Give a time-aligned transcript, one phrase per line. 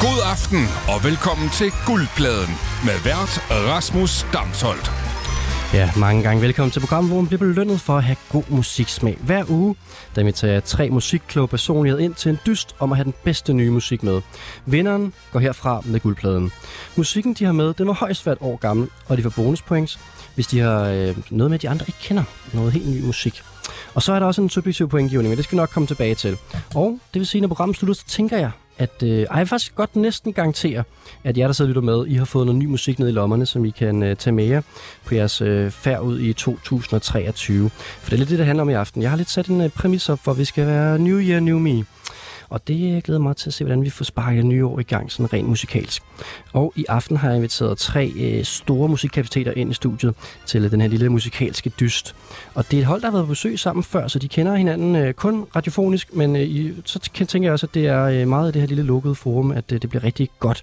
[0.00, 4.90] God aften og velkommen til Guldpladen med vært Rasmus Damsholdt.
[5.74, 9.18] Ja, mange gange velkommen til programmet, hvor man bliver belønnet for at have god musiksmag.
[9.20, 9.76] Hver uge,
[10.14, 13.52] der vi tager tre musikkloge personligheder ind til en dyst om at have den bedste
[13.52, 14.22] nye musik med.
[14.66, 16.52] Vinderen går herfra med guldpladen.
[16.96, 19.98] Musikken, de har med, den var højst hvert år gammel, og de får bonuspoints,
[20.34, 22.24] hvis de har øh, noget med, de andre ikke kender.
[22.52, 23.42] Noget helt ny musik.
[23.94, 26.14] Og så er der også en subjektiv pointgivning, men det skal vi nok komme tilbage
[26.14, 26.36] til.
[26.74, 29.74] Og det vil sige, når programmet slutter, så tænker jeg, at øh, jeg vil faktisk
[29.74, 30.84] godt næsten garantere,
[31.24, 33.12] at jer, der sidder og lytter med, I har fået noget ny musik ned i
[33.12, 34.62] lommerne, som I kan øh, tage med jer
[35.04, 37.70] på jeres øh, færd ud i 2023.
[37.70, 39.02] For det er lidt det, det handler om i aften.
[39.02, 41.40] Jeg har lidt sat en øh, præmis op for, at vi skal være New Year,
[41.40, 41.84] New Me.
[42.50, 44.82] Og det jeg glæder mig til at se, hvordan vi får sparket nye år i
[44.82, 46.02] gang, sådan rent musikalsk.
[46.52, 50.14] Og i aften har jeg inviteret tre øh, store musikkapaciteter ind i studiet
[50.46, 52.14] til øh, den her lille musikalske dyst.
[52.54, 54.54] Og det er et hold, der har været på besøg sammen før, så de kender
[54.54, 58.28] hinanden øh, kun radiofonisk, men øh, i, så tænker jeg også, at det er øh,
[58.28, 60.62] meget af det her lille lukkede forum, at øh, det bliver rigtig godt.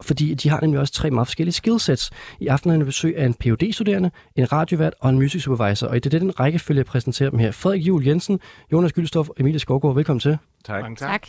[0.00, 2.10] Fordi de har nemlig også tre meget forskellige skillsets.
[2.40, 5.86] I aften har jeg besøg af en phd studerende en radiovært og en music supervisor.
[5.86, 7.50] Og i det er den rækkefølge, jeg præsenterer dem her.
[7.50, 8.40] Frederik Juel Jensen,
[8.72, 10.38] Jonas Gyldstof og Emilie Skovgaard, velkommen til.
[10.66, 10.82] Tak.
[10.82, 11.08] Mange tak.
[11.10, 11.22] Tak.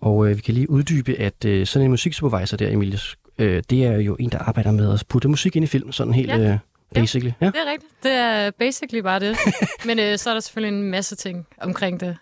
[0.00, 2.98] Og øh, vi kan lige uddybe, at øh, sådan en musiksupervisor der, Emilie,
[3.38, 6.14] øh, det er jo en, der arbejder med at putte musik ind i film, sådan
[6.14, 6.38] helt Ja.
[6.38, 6.58] øh,
[6.94, 7.32] basically.
[7.40, 7.46] Ja.
[7.46, 7.92] Det er rigtigt.
[8.02, 9.36] Det er basically bare det.
[9.86, 12.16] Men øh, så er der selvfølgelig en masse ting omkring det.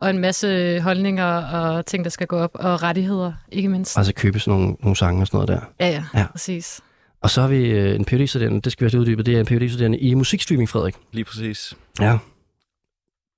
[0.00, 2.50] Og en masse holdninger og ting, der skal gå op.
[2.54, 3.96] Og rettigheder, ikke mindst.
[3.98, 5.60] Altså købe sådan nogle, nogle sange og sådan noget der.
[5.86, 6.20] Ja, ja, Ja.
[6.20, 6.26] ja.
[6.32, 6.80] præcis.
[7.20, 9.40] Og så har vi øh, en phd studerende det skal vi også uddybe, det er
[9.40, 10.94] en phd studerende i musikstreaming, Frederik.
[11.12, 11.74] Lige præcis.
[12.00, 12.18] Ja,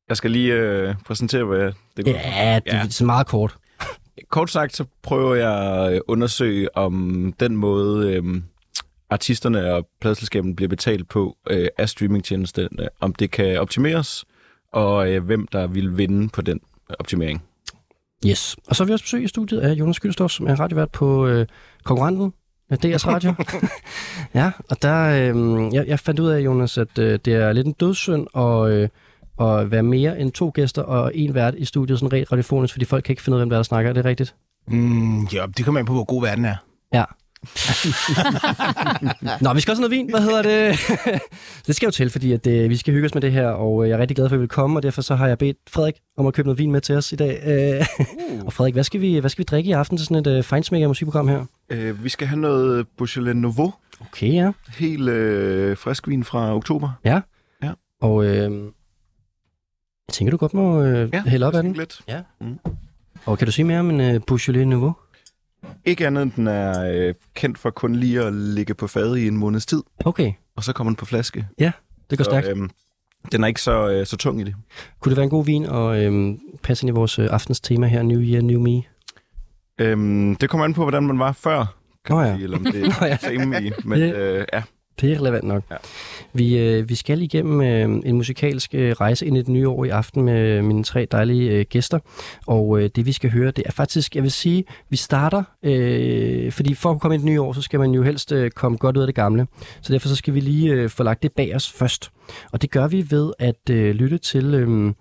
[0.08, 2.12] Jeg skal lige øh, præsentere, hvad det går.
[2.12, 2.78] ja det Ja.
[2.84, 3.56] er så meget kort.
[4.28, 8.22] Kort sagt, så prøver jeg at undersøge, om den måde, øh,
[9.11, 14.24] artisterne og pladselskaberne bliver betalt på øh, af streamingtjenesterne, om det kan optimeres,
[14.72, 16.61] og øh, hvem der vil vinde på den
[16.98, 17.42] optimering.
[18.27, 18.56] Yes.
[18.68, 21.27] Og så har vi også besøg i studiet af Jonas Gyldstof, som er radiovært på
[21.27, 21.46] øh,
[21.84, 22.33] konkurrenten
[22.70, 23.34] af DS Radio.
[24.40, 27.67] ja, og der, øh, jeg, jeg fandt ud af, Jonas, at øh, det er lidt
[27.67, 28.89] en dødssynd at, øh,
[29.40, 32.84] at være mere end to gæster og en vært i studiet, sådan rent radiofonisk, fordi
[32.84, 33.89] folk kan ikke finde ud af, hvem der, er, der snakker.
[33.89, 34.34] Er det rigtigt?
[34.68, 36.56] Mm, ja, det kommer an på, hvor god verden er.
[36.92, 37.05] Ja.
[39.40, 40.11] Nå, vi skal også have noget vin.
[40.11, 40.78] Hvad hedder det?
[41.67, 43.83] det skal jo til, fordi at, øh, vi skal hygge os med det her, og
[43.84, 45.39] øh, jeg er rigtig glad for, at I vil komme, og derfor så har jeg
[45.39, 47.42] bedt Frederik om at købe noget vin med til os i dag.
[47.46, 47.86] Øh,
[48.46, 50.42] og Frederik, hvad skal, vi, hvad skal vi drikke i aften til sådan et øh,
[50.42, 51.45] fejnsmækker musikprogram her?
[51.70, 54.52] Øh, vi skal have noget Beaujolais Nouveau, Okay, ja.
[54.78, 56.90] helt øh, frisk vin fra oktober.
[58.01, 58.51] Og øh,
[60.08, 61.72] jeg tænker, du godt må øh, ja, hælde op af den.
[61.72, 62.00] Lidt.
[63.26, 64.92] Og kan du sige mere om en øh, Beaujolais Nouveau?
[65.84, 69.26] Ikke andet end den er øh, kendt for kun lige at ligge på fad i
[69.28, 71.46] en måneds tid, Okay, og så kommer den på flaske.
[72.10, 72.46] det går stærkt.
[72.46, 72.70] Så, øhm,
[73.32, 74.54] den er ikke så, øh, så tung i det.
[75.00, 77.86] Kunne det være en god vin og øh, passe ind i vores øh, aftens tema
[77.86, 78.82] her, New Year, New Me?
[79.78, 82.34] Øhm, det kommer an på, hvordan man var før, kan Nå man ja.
[82.34, 83.12] sige, eller om det Nå ja.
[83.12, 83.70] er same i.
[83.84, 84.10] Men Ja.
[84.38, 84.62] øh, ja,
[85.00, 85.62] Det er relevant nok.
[85.70, 85.77] Ja.
[86.32, 89.84] Vi, øh, vi skal igennem øh, en musikalsk øh, rejse ind i det nye år
[89.84, 91.98] i aften med mine tre dejlige øh, gæster.
[92.46, 96.52] Og øh, det vi skal høre, det er faktisk, jeg vil sige, vi starter, øh,
[96.52, 98.50] fordi for at komme ind i det nye år, så skal man jo helst øh,
[98.50, 99.46] komme godt ud af det gamle.
[99.80, 102.10] Så derfor så skal vi lige øh, få lagt det bag os først.
[102.52, 104.54] Og det gør vi ved at øh, lytte til...
[104.54, 104.92] Øh,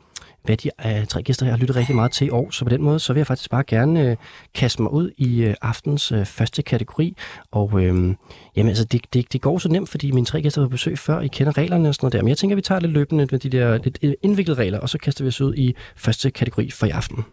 [0.44, 2.52] hvad de øh, tre gæster her har lyttet rigtig meget til i år.
[2.52, 4.16] Så på den måde, så vil jeg faktisk bare gerne øh,
[4.54, 7.16] kaste mig ud i øh, aftens øh, første kategori.
[7.52, 8.16] Og øh,
[8.56, 11.00] jamen altså, det, det, det går så nemt, fordi mine tre gæster var på besøg
[11.00, 11.20] før.
[11.20, 12.22] I kender reglerne og sådan noget der.
[12.22, 14.90] Men jeg tænker, vi tager lidt løbende med de der lidt øh, indviklede regler, og
[14.90, 17.26] så kaster vi os ud i første kategori for i aften.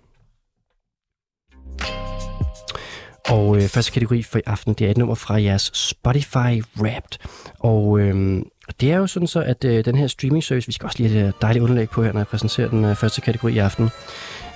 [3.28, 7.18] Og øh, første kategori for i aften, det er et nummer fra jeres Spotify Wrapped.
[7.58, 8.42] Og øh,
[8.80, 11.10] det er jo sådan så, at øh, den her streaming service, vi skal også lige
[11.10, 13.90] have det dejlige underlæg på her, når jeg præsenterer den øh, første kategori i aften.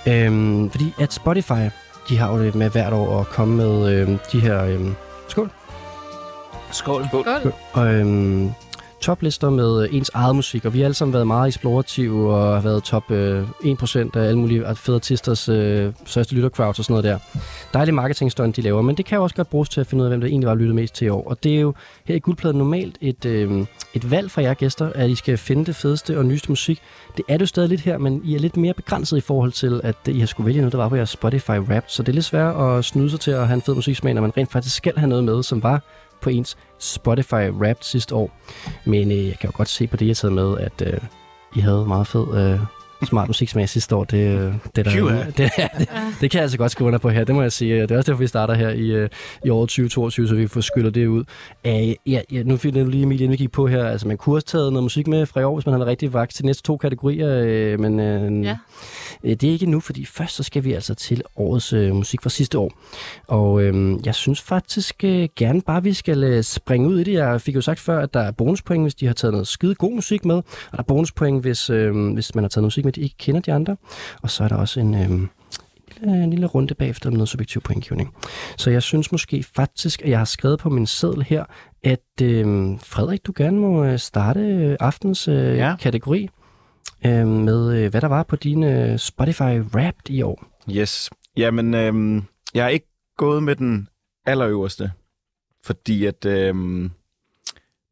[0.07, 1.69] Øh, fordi at Spotify,
[2.09, 4.65] de har jo det med hvert år at komme med øh, de her...
[4.65, 4.81] Øh,
[5.29, 5.51] skål!
[6.73, 7.05] Skål.
[7.09, 7.53] Skål.
[7.73, 8.51] Og, øhm,
[9.05, 12.55] toplister med øh, ens eget musik, og vi har alle sammen været meget eksplorative og
[12.55, 16.93] har været top øh, 1% af alle mulige fede artisters øh, største lyttercrowds og sådan
[16.93, 17.41] noget der.
[17.75, 20.07] Dejlig marketingstunt, de laver, men det kan jo også godt bruges til at finde ud
[20.07, 21.29] af, hvem der egentlig var lyttet mest til i år.
[21.29, 21.75] Og det er jo
[22.05, 25.65] her i Guldpladen normalt et, øh, et valg fra jer gæster, at I skal finde
[25.65, 26.83] det fedeste og nyeste musik.
[27.17, 29.53] Det er det jo stadig lidt her, men I er lidt mere begrænset i forhold
[29.53, 31.89] til, at øh, I har skulle vælge noget, der var på jeres Spotify Wrapped.
[31.89, 34.23] Så det er lidt svært at snyde sig til at have en fed musiksmag, når
[34.23, 35.83] man rent faktisk skal have noget med, som var
[36.25, 38.31] på ens Spotify Wrapped sidste år.
[38.85, 41.01] Men øh, jeg kan jo godt se på det, jeg har taget med, at øh,
[41.57, 42.61] I havde meget fed øh,
[43.07, 44.05] smart musiksmag sidste år.
[44.05, 44.91] Det, øh, det, der,
[45.27, 45.89] det, det, det,
[46.21, 47.83] det, kan jeg altså godt skrive under på her, det må jeg sige.
[47.83, 49.09] Det er også derfor, vi starter her i, øh,
[49.45, 51.25] i året 2022, så vi får skyllet det ud.
[51.65, 53.85] Uh, ja, ja, nu fik jeg lige Emilie, vi gik på her.
[53.85, 56.13] Altså, man kunne også taget noget musik med fra i år, hvis man havde rigtig
[56.13, 58.57] vagt til næste to kategorier, øh, men øh, Ja.
[59.25, 62.23] øh, det er ikke nu, fordi først så skal vi altså til årets øh, musik
[62.23, 62.73] fra sidste år.
[63.27, 67.13] Og øh, jeg synes faktisk øh, gerne bare, vi skal springe ud i det.
[67.13, 69.75] Jeg fik jo sagt før, at der er bonuspoint, hvis de har taget noget skide
[69.75, 72.85] god musik med, og der er bonuspoint, hvis, øh, hvis man har taget noget musik
[72.85, 73.77] med, de ikke kender de andre.
[74.23, 74.95] Og så er der også en...
[74.95, 75.31] Øh, en
[76.03, 78.15] lille- en lille runde bagefter med noget subjektiv pointgivning.
[78.57, 81.45] Så jeg synes måske faktisk, at jeg har skrevet på min seddel her,
[81.85, 82.47] at øh,
[82.81, 85.77] Frederik, du gerne må øh, starte øh, aftens øh, ja.
[85.81, 86.29] Kategori
[87.07, 90.45] øh, med, øh, hvad der var på din øh, Spotify Wrapped i år.
[90.71, 91.11] Yes.
[91.37, 92.23] Jamen, øhm,
[92.55, 93.89] jeg er ikke gået med den
[94.27, 94.93] allerøverste,
[95.65, 96.91] fordi at øhm,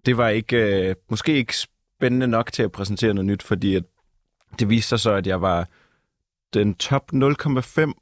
[0.06, 3.84] det var ikke, øh, måske ikke spændende nok til at præsentere noget nyt, fordi at
[4.58, 5.68] det viste sig så, at jeg var
[6.54, 7.92] den top 0,5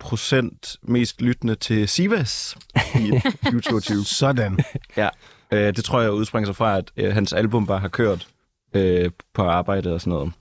[0.00, 2.56] procent mest lyttende til Sivas
[2.94, 3.10] i
[3.44, 4.04] 2022.
[4.04, 4.58] Sådan.
[5.52, 8.28] Øh, det tror jeg udspringer sig fra, at øh, hans album bare har kørt
[8.74, 10.32] øh, på arbejdet og sådan noget.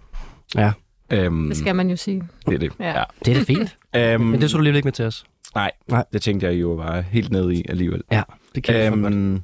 [0.55, 0.71] Ja.
[1.11, 2.23] Øhm, Det skal man jo sige.
[2.45, 2.71] det er det.
[2.79, 2.99] Ja.
[2.99, 3.03] Ja.
[3.25, 5.25] Det er da fint, Øhm, men det så du lige ikke med til os.
[5.55, 6.05] Nej, Nej.
[6.13, 8.01] Det tænkte jeg jo var helt nede i alligevel.
[8.11, 8.23] Ja,
[8.55, 9.13] det kan øhm, godt.
[9.13, 9.41] Øhm,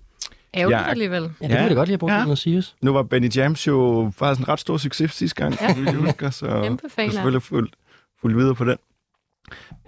[0.53, 0.89] Ærgerligt Ja.
[0.89, 1.21] alligevel.
[1.41, 1.57] Ja, det ja.
[1.57, 2.17] kunne vi da godt lige have brugt Ja.
[2.17, 2.23] ja.
[2.23, 2.75] noget Sirius.
[2.81, 5.67] nu var Benny Jams jo faktisk en ret stor succes sidste gang, Ja.
[5.67, 5.91] ja.
[5.91, 7.11] vi husker, så jeg af.
[7.11, 7.75] selvfølgelig fuldt
[8.21, 8.77] fuld videre på den.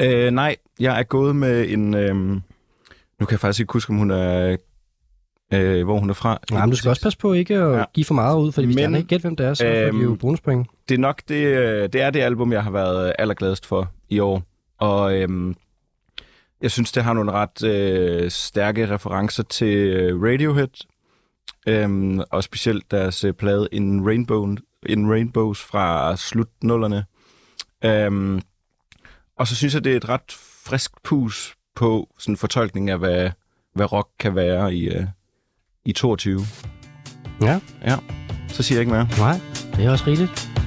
[0.01, 1.93] Øh, nej, jeg er gået med en...
[1.93, 2.41] Øh, nu
[3.19, 4.57] kan jeg faktisk ikke huske, om hun er...
[5.53, 6.37] Øh, hvor hun er fra.
[6.51, 7.77] Nej, men du skal også passe på ikke at ja.
[7.77, 7.83] Ja.
[7.93, 9.69] give for meget ud, fordi hvis Men, der ikke gætter, hvem det er, så får
[9.71, 10.67] de øhm, jo bonuspoint.
[10.89, 14.19] det er nok det, øh, det er det album, jeg har været allergladest for i
[14.19, 14.43] år.
[14.79, 15.55] Og øhm,
[16.61, 20.85] jeg synes, det har nogle ret øh, stærke referencer til øh, Radiohead.
[21.67, 24.55] Øhm, og specielt deres øh, plade In, Rainbow,
[24.85, 27.05] In Rainbows fra slut nullerne.
[27.85, 28.41] Øhm,
[29.37, 30.31] og så synes jeg, det er et ret
[30.65, 33.29] frisk pus på sådan en fortolkning af, hvad,
[33.75, 35.05] hvad rock kan være i, øh,
[35.85, 36.41] i 22.
[37.41, 37.97] Ja, Ja,
[38.47, 39.07] så siger jeg ikke mere.
[39.17, 39.39] nej,
[39.75, 40.60] det er også rigeligt.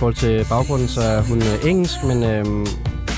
[0.00, 2.66] Forhold til baggrunden, så er hun øh, engelsk, men øhm,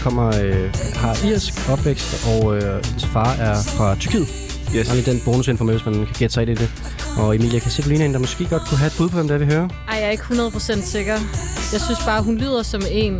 [0.02, 4.28] kommer, øh, har irsk opvækst, og øh, hendes far er fra Tyrkiet.
[4.76, 4.90] Yes.
[4.90, 6.70] Og lige den bonusinfo med, hvis man kan gætte sig i det.
[7.18, 9.14] Og Emilia, kan se, du ligner en, der måske godt kunne have et bud på,
[9.16, 9.68] hvem det er, vi hører?
[9.88, 11.16] Ej, jeg er ikke 100% sikker.
[11.72, 13.14] Jeg synes bare, hun lyder som en,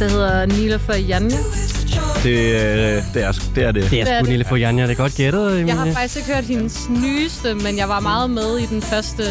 [0.00, 1.38] der hedder Nila for Janja.
[2.24, 3.90] Det, øh, det, er, det er det.
[3.90, 4.28] Det er Det sgu det.
[4.28, 4.82] Nille for Janja.
[4.82, 5.66] Det er godt gættet, Emilia.
[5.74, 9.22] Jeg har faktisk ikke hørt hendes nyeste, men jeg var meget med i den første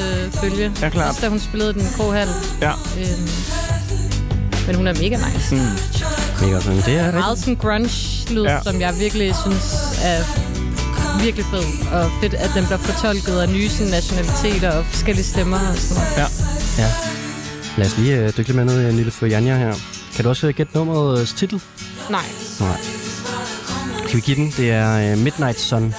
[0.41, 0.71] bølge.
[0.81, 1.09] Ja, klart.
[1.09, 2.27] Også da hun spillede den krohal.
[2.61, 2.71] Ja.
[2.71, 3.29] Øhm,
[4.67, 5.55] men hun er mega nice.
[5.55, 5.61] Mm.
[6.47, 6.77] Mega sådan.
[6.81, 8.51] Det er Meget sådan grunge-lyd, Ja.
[8.53, 8.59] ja.
[8.63, 9.73] som jeg virkelig synes
[10.03, 10.19] er
[11.23, 11.91] virkelig fed.
[11.93, 16.03] Og fedt, at den bliver fortolket af nye sådan, nationaliteter og forskellige stemmer og sådan
[16.17, 16.31] noget.
[16.77, 16.87] Ja.
[17.77, 19.73] Lad os lige øh, dykke lidt med ned i Nille for Janja her.
[20.15, 21.61] Kan du også øh, gætte nummerets titel?
[22.09, 22.21] Nej.
[22.59, 22.77] Nej.
[24.07, 24.53] Kan vi give den?
[24.57, 25.93] Det er øh, Midnight Sun.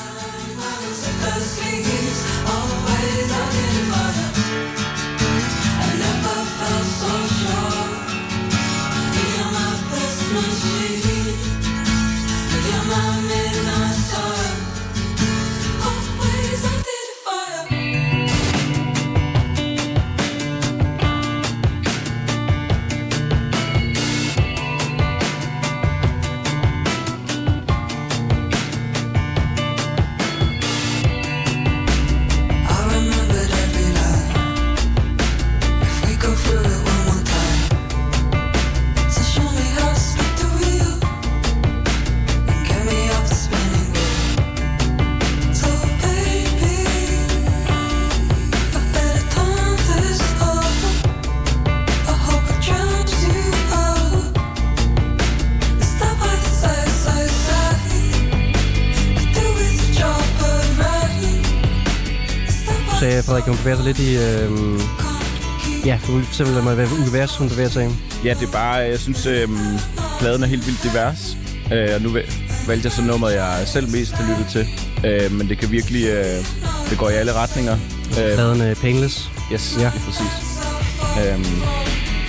[63.65, 64.17] Bevæger sig lidt i...
[64.17, 64.81] Øh,
[65.87, 67.89] ja, for eksempel med univers, hun bevæger sig i.
[68.27, 69.49] Ja, det er bare, jeg synes, øh,
[70.21, 71.37] pladen er helt vildt divers.
[71.73, 72.11] Øh, og nu
[72.67, 74.67] valgte jeg så nummeret, jeg selv mest har lyttet til.
[75.11, 76.45] Øh, men det kan virkelig, øh,
[76.91, 77.77] det går i alle retninger.
[78.11, 79.31] Øh, Pladen øh, Painless.
[79.53, 79.91] Yes, Ja.
[80.07, 80.35] præcis.
[81.27, 81.45] Øhm,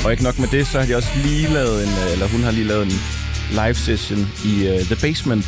[0.06, 2.44] og ikke nok med det, så har de også lige lavet en, øh, eller hun
[2.44, 3.02] har lige lavet en
[3.52, 5.46] live session i uh, The Basement,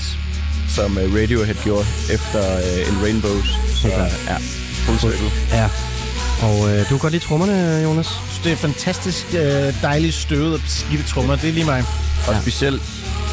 [0.76, 3.48] som uh, Radiohead gjorde efter uh, In Rainbows.
[3.76, 4.12] Så klart.
[4.28, 4.36] ja,
[5.00, 5.32] circle.
[5.52, 5.66] Ja.
[6.42, 8.08] Og øh, du kan godt lide trommerne, Jonas?
[8.44, 11.36] Det er fantastisk øh, dejligt støvet og skidte trommer.
[11.36, 11.84] Det er lige mig.
[12.28, 12.42] Og Ja.
[12.42, 12.82] specielt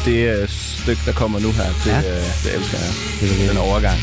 [0.05, 1.97] det uh, stykke, der kommer nu her, det, Ja.
[1.99, 2.05] uh,
[2.43, 2.93] det elsker jeg.
[3.21, 3.99] Det er Den overgang.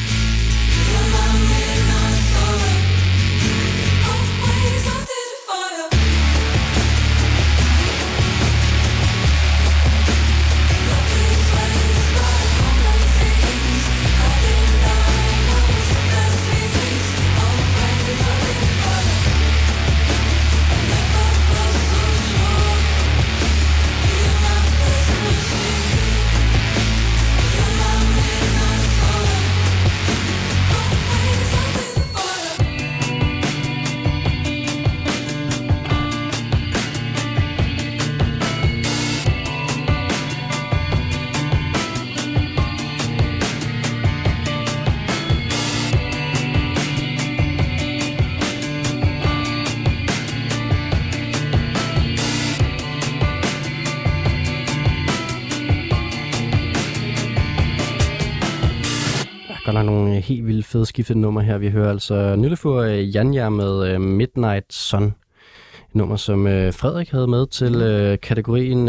[60.82, 61.58] Vildt fede skiftede nummer her.
[61.58, 65.04] Vi hører altså Nylefur øh, Janja med øh, Midnight Sun.
[65.04, 68.88] Et nummer, som øh, Frederik havde med til kategorien...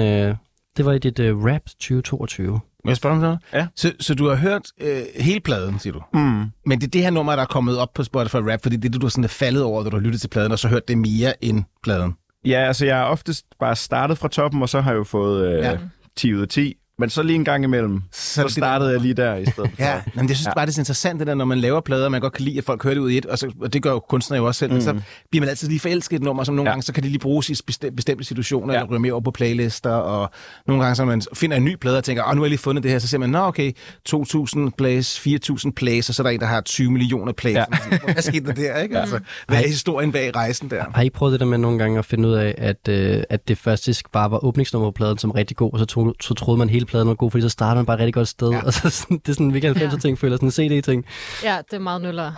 [0.78, 2.52] Det var i dit Rap 2022.
[2.52, 3.40] Må jeg spørge om noget?
[3.54, 3.68] Ja.
[3.76, 6.02] Så, så du har hørt øh, hele pladen, siger du?
[6.14, 6.46] Mm.
[6.66, 8.86] Men det er det her nummer, der er kommet op på Spotify Rap, fordi det
[8.86, 10.68] er det, du sådan er faldet over, da du har lyttet til pladen, og så
[10.68, 12.14] hørt det mere end pladen.
[12.46, 15.48] Ja, altså jeg har oftest bare startet fra toppen, og så har jeg jo fået
[15.48, 15.78] øh, ja.
[16.16, 16.76] 10 ud af 10.
[17.00, 19.56] Men så lige en gang imellem, Så, så der- startede jeg lige der i stedet
[19.76, 19.84] for.
[19.84, 20.54] Ja, men jeg synes Ja.
[20.54, 22.58] bare, det er interessant, det der, når man laver plader, og man godt kan lide,
[22.58, 24.46] at folk hører det ud i et, og, så, og det gør jo kunstnere jo
[24.48, 24.76] også selv, mm.
[24.76, 24.94] men så
[25.32, 26.72] bliver man altid lige forelsket i et nummer, som nogle ja.
[26.74, 28.80] Gange, så kan det lige bruges i beste- bestemte situationer, ja.
[28.80, 30.30] Eller ryge med over på playlister, og
[30.68, 32.60] nogle gange, så man finder en ny plade og tænker, åh, nu har jeg lige
[32.60, 33.72] fundet det her, så siger man, nå okay,
[34.10, 37.56] 2.000 plays, 4.000 plays, og så er der en, der har 20 millioner plays.
[37.56, 37.66] Ja.
[38.14, 39.00] Hvad skete der der, ikke?
[39.00, 40.84] Altså, hvad er historien bag rejsen der?
[40.94, 43.24] Har I ikke prøvet det der med nogle gange at finde ud af, at, øh,
[43.30, 46.14] at det faktisk bare var åbningsnummer på pladen, som var rigtig god, og så, tro,
[46.22, 48.28] så troede man hele pladen var god, fordi så startede man bare et rigtig godt
[48.28, 48.62] sted, Ja.
[48.66, 49.98] og så sådan, det er sådan en virkelig 90'er Ja.
[50.00, 51.06] ting, føler sådan en CD-ting.
[51.44, 52.32] Ja, det er meget nuller.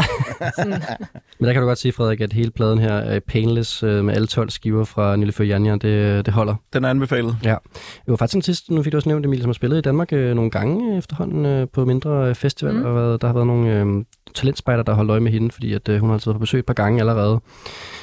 [1.40, 4.14] Men der kan du godt sige, Frederik, at hele pladen her er painless øh, med
[4.16, 6.56] alle 12 skiver fra Nille Før Janja, det, det holder.
[6.74, 7.38] Den er anbefalet.
[7.44, 7.56] Ja.
[7.76, 9.82] Det var faktisk en sidste, nu fik du også nævnt, Emil, som har spillet i
[9.82, 12.80] Danmark øh, nogle gange efterhånden øh, på mindre festivaler.
[12.80, 12.86] Mm.
[12.86, 15.74] Og været, der har været nogle øh, talentspejder, der har holdt øje med hende, fordi
[15.74, 17.34] at, øh, hun har altid været på besøg et par gange allerede.
[17.34, 17.42] og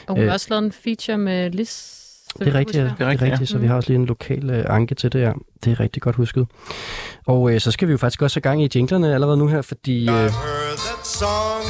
[0.08, 0.24] hun Øh.
[0.26, 1.98] har også lavet en feature med Lis.
[2.38, 2.82] Så Det er rigtigt, ja.
[2.82, 2.96] husker.
[2.96, 3.44] det er rigtigt, ja.
[3.46, 5.32] så vi har også lige en lokal øh, anke til det, ja.
[5.64, 6.46] Det er rigtig godt husket.
[7.26, 9.62] Og øh, så skal vi jo faktisk også have gang i jinglerne allerede nu her,
[9.62, 10.30] fordi øh,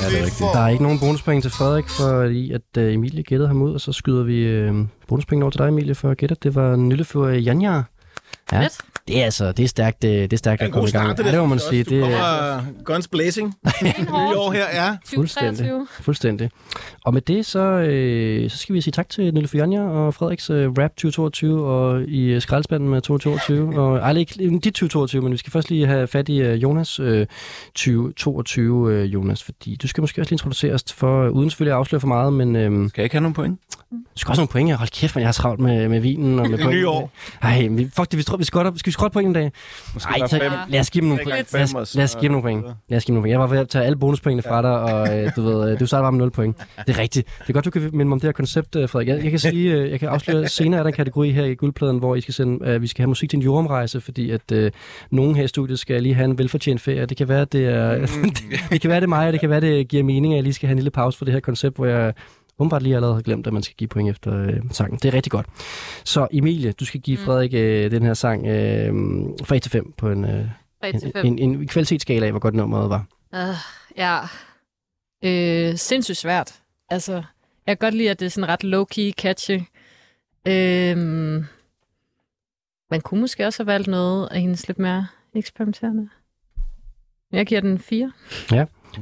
[0.03, 0.51] Ja, det er rigtigt.
[0.55, 3.81] der er ikke nogen bonuspoint til Frederik, fordi at øh, Emilie gættede ham ud, og
[3.81, 4.75] så skyder vi øh,
[5.09, 6.37] bonuspoint over til dig, Emilie, for at gætte.
[6.43, 7.83] Det var Nylefur Janja.
[8.53, 8.79] Ja, Fedt.
[9.09, 11.19] det er altså, det er stærkt, det, det er stærkt Ja, at komme i gang.
[11.19, 11.77] det Ja, det må man sige.
[11.79, 13.55] jeg Det, er- kommer guns blazing.
[13.83, 13.93] Nye
[14.39, 14.97] år her, ja.
[15.17, 15.57] Fuldstændig.
[15.57, 15.87] 2023.
[16.01, 16.51] Fuldstændig.
[17.05, 20.51] Og med det, så, øh, så skal vi sige tak til Nille Fjanja og Frederiks
[20.51, 23.81] øh, Rap 2022 og i øh, skraldespanden med 2022.
[23.83, 27.01] og, ej, ikke de 2022, men vi skal først lige have fat i øh, Jonas
[27.01, 27.27] øh,
[27.75, 31.79] 2022, øh, Jonas, fordi du skal måske også lige introduceres for, øh, uden selvfølgelig at
[31.79, 33.61] afsløre for meget, men øh, Skal jeg ikke have nogen point?
[33.93, 34.69] du skal også have nogle point.
[34.71, 34.77] her.
[34.77, 36.77] Hold kæft, men jeg har travlt med, med vinen og med Det point.
[36.79, 37.11] nye år.
[37.43, 39.53] Ej, vi, fuck det, vi, tror, vi skal, godt, skal vi skrotte point en dag?
[39.95, 40.53] Måske Ej, bare så, fem.
[40.69, 41.53] lad os give dem nogle point.
[41.53, 42.65] Lad os, lad os give dem nogle point.
[42.89, 43.31] Lad os give dem nogle point.
[43.33, 45.87] Jeg var ved at tage alle bonuspointene fra dig, og øh, du ved, øh, du
[45.87, 46.57] starter bare med 0 point.
[46.87, 47.29] Det er rigtigt.
[47.39, 49.09] Det er godt, du kan minde mig om det her koncept, øh, Frederik.
[49.09, 51.55] Jeg, jeg kan sige, øh, jeg kan afsløre, senere er der en kategori her i
[51.55, 54.53] guldpladen, hvor I skal sende, øh, vi skal have musik til en jordomrejse, fordi at
[54.53, 54.71] øh,
[55.11, 57.07] nogen her i studiet skal lige have en velfortjent ferie.
[57.07, 58.07] Det kan være, det er,
[58.71, 60.43] det kan være, det er mig, og det kan være, det giver mening, at jeg
[60.43, 62.13] lige skal have en lille pause for det her koncept, hvor jeg
[62.59, 64.99] åbenbart lige allerede har glemt, at man skal give point efter øh, sangen.
[64.99, 65.47] Det er rigtig godt.
[66.05, 67.25] Så Emilie, du skal give Mm.
[67.25, 68.95] Frederik øh, den her sang øh,
[69.45, 70.47] fra 1 til 5 på en, øh,
[70.83, 71.27] 3 til en, 5.
[71.27, 73.07] en, en kvalitetsskala af, hvor godt nummeret var.
[73.33, 73.57] Uh,
[73.97, 74.19] ja.
[75.25, 76.61] Øh, sindssygt svært.
[76.91, 77.13] Altså,
[77.67, 79.61] jeg kan godt lide, at det er sådan ret low-key catchy.
[80.49, 81.45] Øhm,
[82.91, 86.09] man kunne måske også have valgt noget af hendes lidt mere eksperimenterende.
[87.33, 88.13] Jeg giver den 4.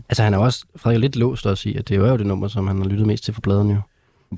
[0.08, 2.26] Altså, han er også Frederik er lidt låst også i, at det er jo det
[2.26, 3.76] nummer, som han har lyttet mest til for pladen jo.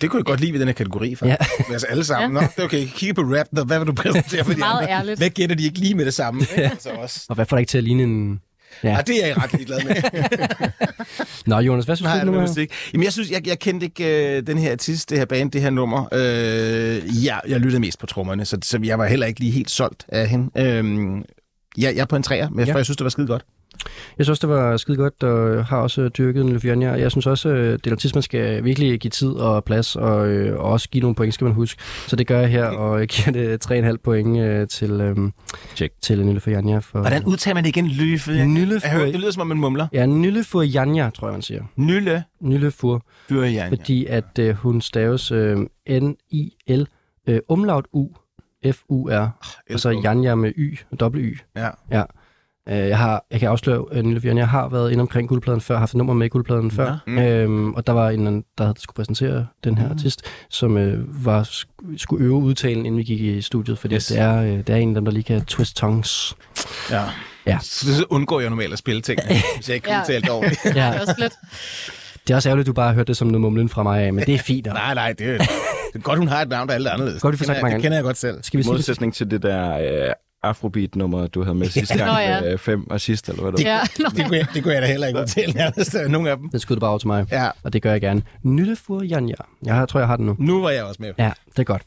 [0.00, 1.40] Det kunne jeg godt lide ved den her kategori, faktisk.
[1.68, 1.72] Ja.
[1.72, 2.32] Altså alle sammen.
[2.32, 2.86] Nå, det er okay.
[2.86, 3.46] Kigge på rap.
[3.66, 4.90] Hvad vil du præsentere for de Meget andre?
[4.92, 5.18] ærligt.
[5.18, 6.40] Hvad gætter de ikke lige med det samme?
[6.40, 6.62] Ikke?
[6.62, 7.26] Altså også.
[7.28, 8.40] Og hvad får dig ikke til at ligne en...
[8.84, 8.88] Ja.
[8.88, 8.94] Ja.
[8.94, 9.94] ja, det er jeg ret ligeglad med.
[11.46, 12.32] Nå, Jonas, hvad synes Nej, du nu?
[12.32, 12.72] med musik.
[12.92, 15.60] Jamen, jeg synes, jeg, jeg kendte ikke øh, den her artist, det her band, det
[15.62, 16.08] her nummer.
[16.12, 19.70] Øh, ja, jeg lyttede mest på trommerne, så, så jeg var heller ikke lige helt
[19.70, 20.50] solgt af hende.
[20.56, 20.84] Øh,
[21.78, 22.64] ja, jeg er på en træer, men Ja.
[22.66, 22.72] ja.
[22.72, 23.44] for jeg synes, det var skide godt.
[24.18, 26.90] Jeg synes, det var skide godt, og har også dyrket en Løfjørnia.
[26.90, 29.96] Jeg synes også, at det er en artist, man skal virkelig give tid og plads,
[29.96, 31.82] og, øh, og også give nogle point, skal man huske.
[32.06, 35.16] Så det gør jeg her, og jeg giver det 3,5 point øh, til, øh,
[35.76, 35.94] Check.
[36.00, 36.78] til Fujanja.
[36.78, 37.86] For, Hvordan udtaler man det igen?
[37.86, 39.12] Jeg hører, Fur...
[39.12, 39.86] det lyder som om man mumler.
[39.92, 40.06] Ja,
[40.42, 41.62] Fujanja, tror jeg, man siger.
[41.76, 43.68] Nylle Nylle Fur, Fyrjern.
[43.68, 46.86] fordi at øh, hun staves øh, N-I-L,
[47.26, 48.08] øh, umlaut U,
[48.66, 49.28] F-U-R,
[49.70, 51.38] og så Janja med Y, dobbelt Y.
[51.56, 51.68] Ja.
[51.90, 52.02] Ja.
[52.68, 55.78] Øh, Jeg, har, jeg kan afsløre, at Nille jeg har været inde omkring guldpladen før,
[55.78, 56.98] haft et nummer med i guldpladen før.
[57.06, 57.18] Mm.
[57.18, 61.42] Øhm, og der var en, der havde skulle præsentere den her artist, som øh, var,
[61.42, 64.06] sk- skulle øve udtalen, inden vi gik i studiet, fordi Yes.
[64.06, 66.36] det, er, øh, det er en af dem, der lige kan twist tongues.
[66.90, 67.02] ja.
[67.46, 67.58] Ja.
[67.62, 69.20] Så, så undgår jeg normalt at spille ting,
[69.56, 70.00] hvis jeg ikke kan Ja.
[70.00, 70.64] udtale det ordentligt.
[70.64, 71.32] Ja, Det er også lidt.
[72.26, 74.02] det er også ærgerligt, at du bare har hørt det som noget mumlen fra mig
[74.02, 74.66] af, men det er fint.
[74.66, 75.48] Og nej, nej, det er, det
[75.94, 77.22] er godt, hun har et navn, der er lidt anderledes.
[77.22, 78.42] Godt, det kender, mange jeg, det kender jeg godt selv.
[78.42, 78.72] skal vi I det?
[78.72, 82.40] modsætning til det der øh, afrobeat-nummer, du havde med sidste gang, Nå ja.
[82.40, 83.70] med, øh, fem og sidst, eller hvad det var.
[83.70, 84.08] Ja, nå.
[84.16, 86.48] Det kunne, jeg, det kunne jeg da heller ikke udtale nærmest af nogle af dem.
[86.50, 88.22] Den skyder du bare over til mig, Ja, og det gør jeg gerne.
[88.42, 89.34] Nyllefur Janja.
[89.64, 90.36] Jeg tror, jeg har den nu.
[90.38, 91.12] nu var jeg også med.
[91.18, 91.82] Ja, det er godt.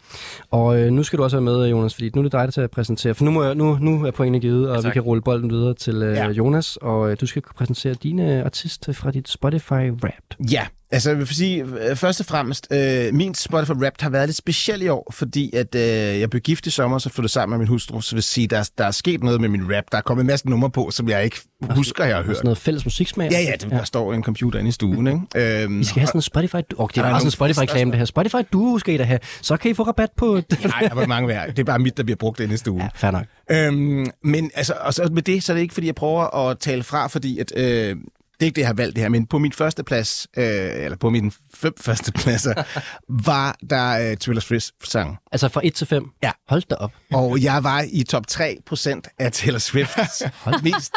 [0.51, 2.51] Og øh, nu skal du også være med, Jonas, fordi nu er det dig, der
[2.51, 3.15] til at præsentere.
[3.15, 5.50] For nu, må jeg, nu, nu er pointene givet, og Ja, vi kan rulle bolden
[5.50, 6.27] videre til øh, Ja.
[6.29, 6.77] Jonas.
[6.81, 10.51] Og øh, du skal præsentere din øh, artist fra dit Spotify Wrapped.
[10.51, 14.27] Ja, altså jeg vil sige, øh, først og fremmest, øh, min Spotify Rap har været
[14.27, 15.81] lidt speciel i år, fordi at øh,
[16.19, 18.57] jeg blev gift i sommer, så flyttede sammen med min hustru, så vil sige, der,
[18.59, 19.83] er- der er sket noget med min rap.
[19.91, 21.37] Der er kommet en masse numre på, som jeg ikke
[21.69, 22.35] husker, jeg har hørt.
[22.35, 23.31] Sådan noget fælles musiksmag.
[23.31, 25.63] Ja, ja, det, der står en computer inde i stuen, ikke?
[25.63, 26.55] Øhm, I skal have sådan en Spotify...
[26.77, 28.05] Oh, det er bare sådan en Spotify-reklame, det her.
[28.05, 29.19] Spotify Duo skal I da have.
[29.41, 30.33] Så kan I få rabat på...
[30.65, 31.47] Nej, der var mange værd.
[31.49, 32.81] Det er bare mit, der bliver brugt inde i stuen.
[32.81, 33.25] ja, fair nok.
[33.51, 36.59] Øhm, men altså, og så med det, så er det ikke, fordi jeg prøver at
[36.59, 37.95] tale fra, fordi at, øh,
[38.39, 40.45] det er ikke det, jeg har valgt det her, men på min første plads, øh,
[40.83, 42.53] eller på min fem første pladser,
[43.25, 45.17] var der øh, Taylor Swift-sang.
[45.31, 46.09] Altså fra 1 til 5.
[46.23, 46.31] Ja.
[46.49, 46.91] Hold da op.
[47.13, 50.23] Og jeg var i top 3% af Taylor Swifts
[50.63, 50.93] mest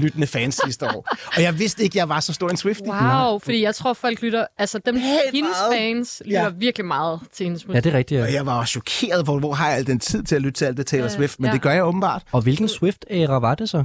[0.00, 1.08] lyttende fans sidste år.
[1.36, 2.92] Og jeg vidste ikke, jeg var så stor en Swiftie.
[2.92, 4.46] Wow, fordi jeg tror, folk lytter...
[4.58, 5.78] Altså, dem, Helt hendes meget.
[5.78, 6.48] fans lytter Ja.
[6.48, 7.74] virkelig meget til hendes musik.
[7.74, 8.20] Ja, det er rigtigt.
[8.20, 8.32] Og Ja.
[8.34, 10.64] jeg var også chokeret for, hvor har jeg al den tid til at lytte til
[10.64, 11.52] alt det Taylor Øh, Swift, men ja.
[11.52, 12.22] det gør jeg åbenbart.
[12.32, 13.84] Og hvilken Swift-æra var det så?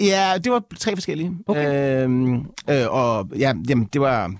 [0.00, 1.32] Ja, det var tre forskellige.
[1.46, 2.02] Okay.
[2.04, 2.34] Øhm,
[2.70, 4.32] øh, og ja, jamen, det var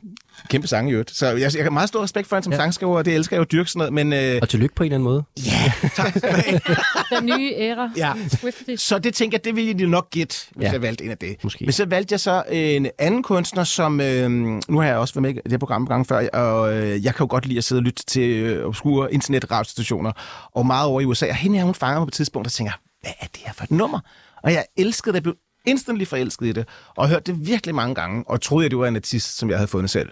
[0.48, 1.10] kæmpe sange i øvrigt.
[1.16, 2.56] Så jeg, jeg har meget stor respekt for hende som Ja.
[2.56, 2.62] ja.
[2.62, 4.82] sangskriver, og det elsker jeg jo at dyrke sådan noget, men øh, Og tillykke på
[4.82, 5.22] en eller anden måde.
[7.20, 7.90] Den nye æra.
[7.96, 8.12] Ja.
[8.76, 10.66] Så det tænker jeg, det ville jeg nok gætte, hvis Ja.
[10.66, 10.72] ja.
[10.72, 11.36] jeg valgte en af det.
[11.44, 11.64] Måske.
[11.64, 14.00] Men så valgte jeg så en anden kunstner, som...
[14.00, 14.30] Øh,
[14.68, 17.04] nu har jeg også været med i det her program en gang før, og øh,
[17.04, 20.12] jeg kan jo godt lide at sidde og lytte til øh, obskure internetradiostationer,
[20.54, 21.28] og meget over i USA.
[21.28, 23.52] Og hende her, hun fanger mig på et tidspunkt, og tænker, hvad er det her
[23.52, 24.00] for et nummer?
[24.42, 25.34] Og jeg elskede det, jeg blev
[25.66, 28.86] instantly forelsket i det, og hørte det virkelig mange gange, og troede, at det var
[28.86, 30.08] en artist, som jeg havde fundet selv.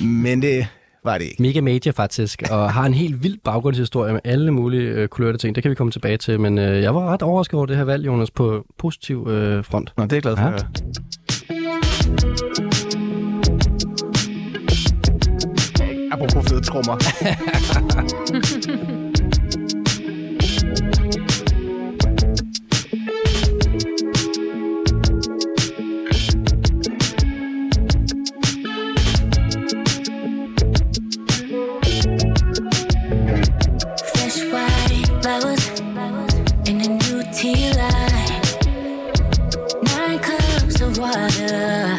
[0.00, 0.66] Men det
[1.04, 1.42] var det ikke.
[1.42, 5.54] Mega major faktisk, og har en helt vild baggrundshistorie med alle mulige øh, kulørte ting.
[5.54, 7.84] Det kan vi komme tilbage til, men øh, jeg var ret overrasket over det her
[7.84, 9.92] valg, Jonas, på positiv øh, front.
[9.96, 10.42] Nå, det er jeg glad for.
[10.42, 10.52] Ja.
[16.12, 16.96] Apropos fede trommer.
[37.48, 38.58] a new tea light.
[39.82, 41.98] Nine cups of water,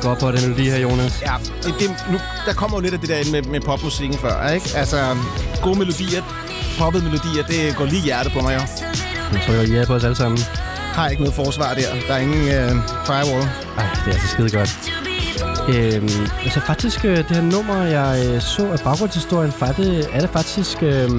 [0.00, 1.22] går op på, den melodi her, Jonas.
[1.22, 4.18] Ja, det, det, nu, der kommer jo lidt af det der ind med, med popmusikken
[4.18, 4.70] før, ikke?
[4.76, 5.16] Altså,
[5.62, 6.22] gode melodier,
[6.78, 8.60] poppede melodier, det går lige hjertet på mig, jo.
[9.32, 10.38] Jeg tror, jeg er på os alle sammen.
[10.96, 11.88] Har ikke noget forsvar der.
[12.08, 12.70] Der er ingen øh,
[13.06, 13.48] firewall.
[13.78, 14.70] Ej, det er altså skide godt.
[15.68, 16.08] Øhm,
[16.44, 20.82] altså faktisk, øh, det her nummer, jeg øh, så af baggrundshistorien, faktisk, er det faktisk
[20.82, 21.10] øh,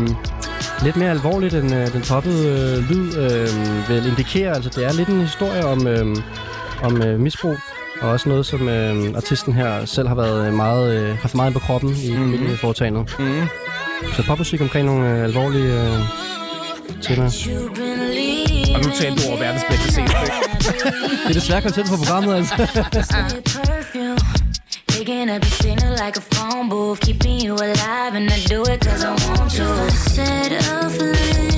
[0.84, 4.56] lidt mere alvorligt, end øh, den poppede øh, lyd øh, vil indikere.
[4.56, 6.16] Altså, det er lidt en historie om, øh,
[6.84, 7.58] om øh, misbrug,
[8.02, 11.54] og også noget, som øh, artisten her selv har været øh, meget, øh, haft meget
[11.54, 12.22] på kroppen i Mhm.
[12.22, 12.58] mm-hmm.
[12.58, 13.16] foretagendet.
[13.20, 13.42] Mm.
[14.16, 16.00] Så popmusik omkring nogle øh, alvorlige øh,
[17.02, 17.48] temaer.
[18.76, 20.08] Og nu talte du over verdens bedste scene.
[20.08, 22.56] Det er desværre koncept for programmet, altså.
[24.88, 28.80] Picking up your signal like a phone booth, keeping you alive, and I do it
[28.84, 29.66] cause I want to.
[30.16, 31.57] Set a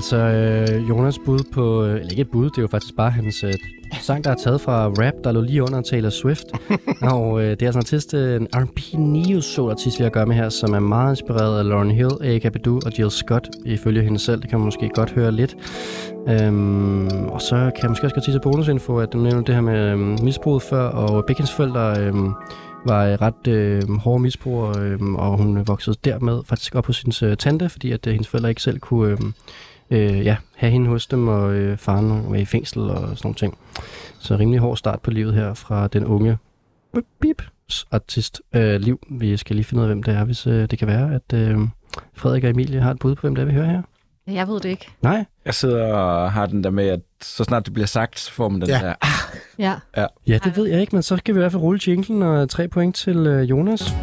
[0.00, 3.10] altså øh, Jonas bud på, øh, eller ikke et bud, det er jo faktisk bare
[3.10, 3.54] hans øh,
[4.00, 6.44] sang, der er taget fra rap, der lå lige under Taylor Swift.
[7.14, 10.06] og øh, det er altså en artist, øh, en R&B neo soul artist, vi har
[10.06, 13.10] at gøre med her, som er meget inspireret af Lauryn Hill, Erika Badu og Jill
[13.10, 14.40] Scott, ifølge hende selv.
[14.40, 15.56] Det kan man måske godt høre lidt.
[16.28, 19.54] Øhm, og så kan jeg måske også godt sige til bonusinfo, at du nævnte det
[19.54, 22.32] her med øhm, misbruget før, og hendes forældre øhm,
[22.86, 27.22] var øh, ret øh, hårde misbrugere, øh, og hun voksede dermed faktisk op hos hendes
[27.22, 29.10] øh, tante, fordi at øh, hendes forældre ikke selv kunne...
[29.10, 29.18] Øh,
[29.90, 33.34] øh, ja, have hende hos dem, og øh, faren var i fængsel og sådan nogle
[33.36, 33.58] ting.
[34.18, 36.38] Så rimelig hård start på livet her fra den unge
[37.20, 37.42] bip,
[37.90, 39.00] artist øh, liv.
[39.10, 41.38] Vi skal lige finde ud af, hvem det er, hvis øh, det kan være, at
[41.38, 41.58] øh,
[42.14, 43.82] Frederik og Emilie har et bud på, hvem det er, vi hører her.
[44.26, 44.86] Jeg ved det ikke.
[45.02, 45.24] Nej?
[45.44, 48.48] Jeg sidder og har den der med, at så snart det bliver sagt, så får
[48.48, 48.78] man den Ja.
[48.78, 48.94] der...
[49.00, 49.08] Ah,
[49.58, 49.74] Ja.
[50.26, 52.50] Ja, det ved jeg ikke, men så skal vi i hvert fald rulle jinglen og
[52.50, 53.94] tre point til øh, Jonas.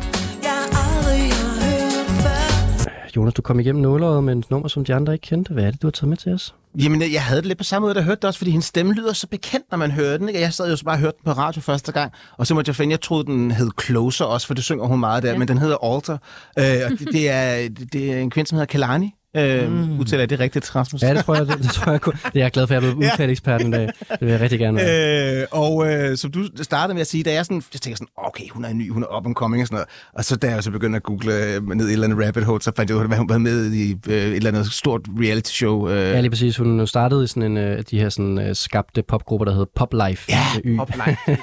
[3.17, 5.53] Jonas, du kom igennem nåløjet med et nummer, som de andre ikke kendte.
[5.53, 6.55] Hvad er det, du har taget med til os?
[6.83, 8.65] Jamen, jeg havde det lidt på samme måde, da jeg hørte det også, fordi hendes
[8.65, 10.27] stemme lyder så bekendt, når man hører den.
[10.29, 10.41] Ikke?
[10.41, 12.69] Jeg sad jo så bare og hørte den på radio første gang, og så måtte
[12.69, 15.37] jeg finde, jeg troede, den hed Closer også, for det synger hun meget der, Ja.
[15.37, 16.17] men den hedder Alter.
[16.59, 19.13] Øh, og det, det, er, det er en kvinde, som hedder Kalani.
[19.37, 19.99] Øh, mm.
[19.99, 21.01] Udtaler jeg det rigtigt, Rasmus?
[21.01, 22.83] Ja, det tror jeg, det, det tror jeg, kun- det er jeg glad for, at
[22.83, 23.87] jeg er blevet udtalt eksperten i dag.
[24.09, 25.41] Det vil jeg rigtig gerne være.
[25.41, 28.07] Øh, og øh, som du startede med at sige, da jeg, sådan, jeg tænker sådan,
[28.17, 29.87] okay, hun er ny, hun er up and coming og sådan noget.
[30.13, 32.43] Og så da jeg så begyndte at google øh, ned i et eller andet rabbit
[32.43, 34.71] hole, så fandt jeg ud af, at hun var med i øh, et eller andet
[34.73, 35.89] stort reality show.
[35.89, 36.57] Øh, Ja, lige præcis.
[36.57, 39.93] Hun startede i sådan en af de her sådan, øh, skabte popgrupper, der hedder Pop
[40.07, 40.31] Life.
[40.31, 40.75] Ja.
[40.77, 41.37] Pop Life.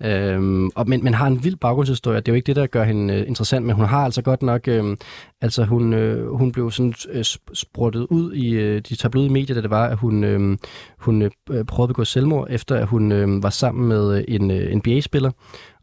[0.04, 2.16] Øhm, og, men, men har en vild baggrundshistorie.
[2.20, 4.42] Det er jo ikke det, der gør hende øh, interessant, men hun har altså godt
[4.42, 4.68] nok...
[4.68, 4.96] Øh,
[5.40, 7.24] altså hun, øh, hun blev sådan øh,
[7.54, 10.58] spruttet ud i øh, de tabloide medier, da det var, at hun, øh,
[10.98, 11.30] hun øh,
[11.64, 15.30] prøvede at begå selvmord, efter at hun øh, var sammen med øh, en øh, NBA-spiller.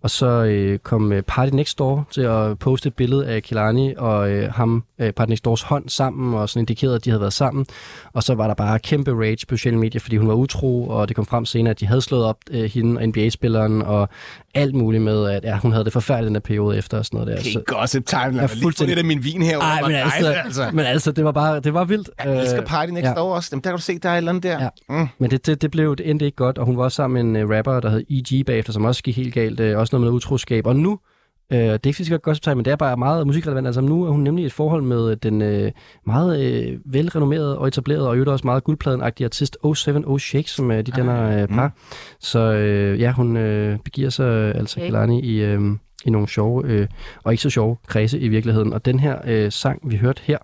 [0.06, 3.94] Og så øh, kom øh, Party Next Door til at poste et billede af Kilani
[3.98, 7.22] og øh, ham, øh, Party Next Doors hånd sammen, og sådan indikerede, at de havde
[7.22, 7.66] været sammen.
[8.14, 11.08] Og så var der bare kæmpe rage på sociale medier, fordi hun var utro, og
[11.08, 14.10] det kom frem senere, at de havde slået op øh, hende og NBA-spilleren, og
[14.56, 17.18] alt muligt med, at ja, hun havde det forfærdeligt den der periode efter og sådan
[17.18, 17.42] noget der.
[17.42, 18.22] Okay, Så, gossip time.
[18.22, 19.60] Lad mig lige få lidt af min vin her.
[19.60, 20.70] ej, men altså, altså.
[20.74, 22.10] men altså, det var bare, det var vildt.
[22.24, 23.14] Jeg elsker Øh, Party Next ja.
[23.14, 23.50] Door også.
[23.52, 24.64] Jamen, der kan du se, der er et eller andet der.
[24.64, 24.70] Ja.
[24.90, 25.08] Mm.
[25.18, 27.42] Men det, det, det, blev, det endte ikke godt, og hun var også sammen med
[27.42, 28.46] en uh, rapper, der hed E.G.
[28.46, 29.60] bagefter, som også gik helt galt.
[29.60, 30.68] Uh, også noget med utroskab.
[30.68, 33.68] Og nu, uh, det er ikke fysisk godt time, men det er bare meget musikrelevant.
[33.68, 35.72] Altså nu er hun nemlig i et forhold med øh, den uh,
[36.06, 40.70] meget uh, velrenommerede og etablerede, og i øvrigt også meget guldpladen-agtige artist 07 Shake, som
[40.70, 41.72] uh, de danner uh, par.
[42.20, 42.52] Så
[42.94, 44.88] uh, ja, hun uh, begiver sig altså Okay.
[44.88, 46.88] Kelani i, uh, i nogle sjove, øh,
[47.24, 48.74] og ikke så sjove kredse i virkeligheden.
[48.74, 50.38] Og den her øh, sang, vi hørte her,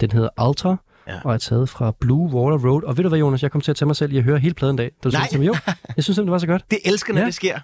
[0.00, 1.12] den hedder Alter, Ja.
[1.12, 1.18] ja.
[1.24, 2.82] og er taget fra Blue Water Road.
[2.82, 4.38] Og ved du hvad, Jonas, jeg kom til at tage mig selv i at høre
[4.38, 4.90] hele pladen dag.
[5.04, 5.26] Du Nej.
[5.30, 6.64] synes, jo, jeg synes simpelthen, det var så godt.
[6.70, 7.26] Det elsker, når Ja.
[7.26, 7.58] det sker.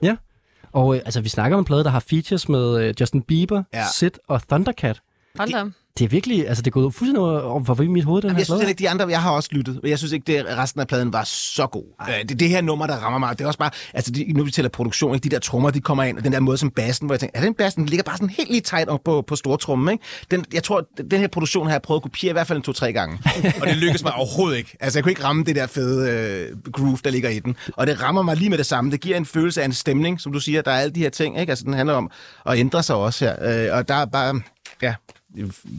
[0.75, 3.63] Og øh, altså, vi snakker om en plade, der har features med øh, Justin Bieber,
[3.73, 3.85] Ja.
[3.95, 5.01] Sid og Thundercat.
[5.39, 5.65] Hold da.
[5.99, 8.37] Det er virkelig, altså det er gået fuldstændig over, over for mit hoved, den Jamen,
[8.37, 10.47] her jeg synes ikke, de andre, jeg har også lyttet, men jeg synes ikke, det
[10.59, 11.85] resten af pladen var så god.
[12.09, 13.39] Øh, Det er det her nummer, der rammer mig.
[13.39, 15.25] Det er også bare, altså de, nu vi tæller produktion, ikke?
[15.25, 17.39] de der trommer, de kommer ind, og den der måde som bassen, hvor jeg tænker,
[17.41, 20.05] er den bassen, den ligger bare sådan helt lige tight op på, på stortrummen, ikke?
[20.31, 22.63] Den, jeg tror, den her produktion har jeg prøvet at kopiere i hvert fald en
[22.63, 23.19] to-tre gange.
[23.61, 24.77] og det lykkedes mig overhovedet ikke.
[24.81, 27.57] Altså, jeg kunne ikke ramme det der fede øh, groove, der ligger i den.
[27.77, 28.91] Og det rammer mig lige med det samme.
[28.91, 30.63] Det giver en følelse af en stemning, som du siger.
[30.63, 31.51] Der er alle de her ting, ikke?
[31.51, 32.11] Altså, den handler om
[32.47, 33.67] at ændre sig også her.
[33.71, 34.41] Øh, og der er bare,
[34.83, 34.95] ja,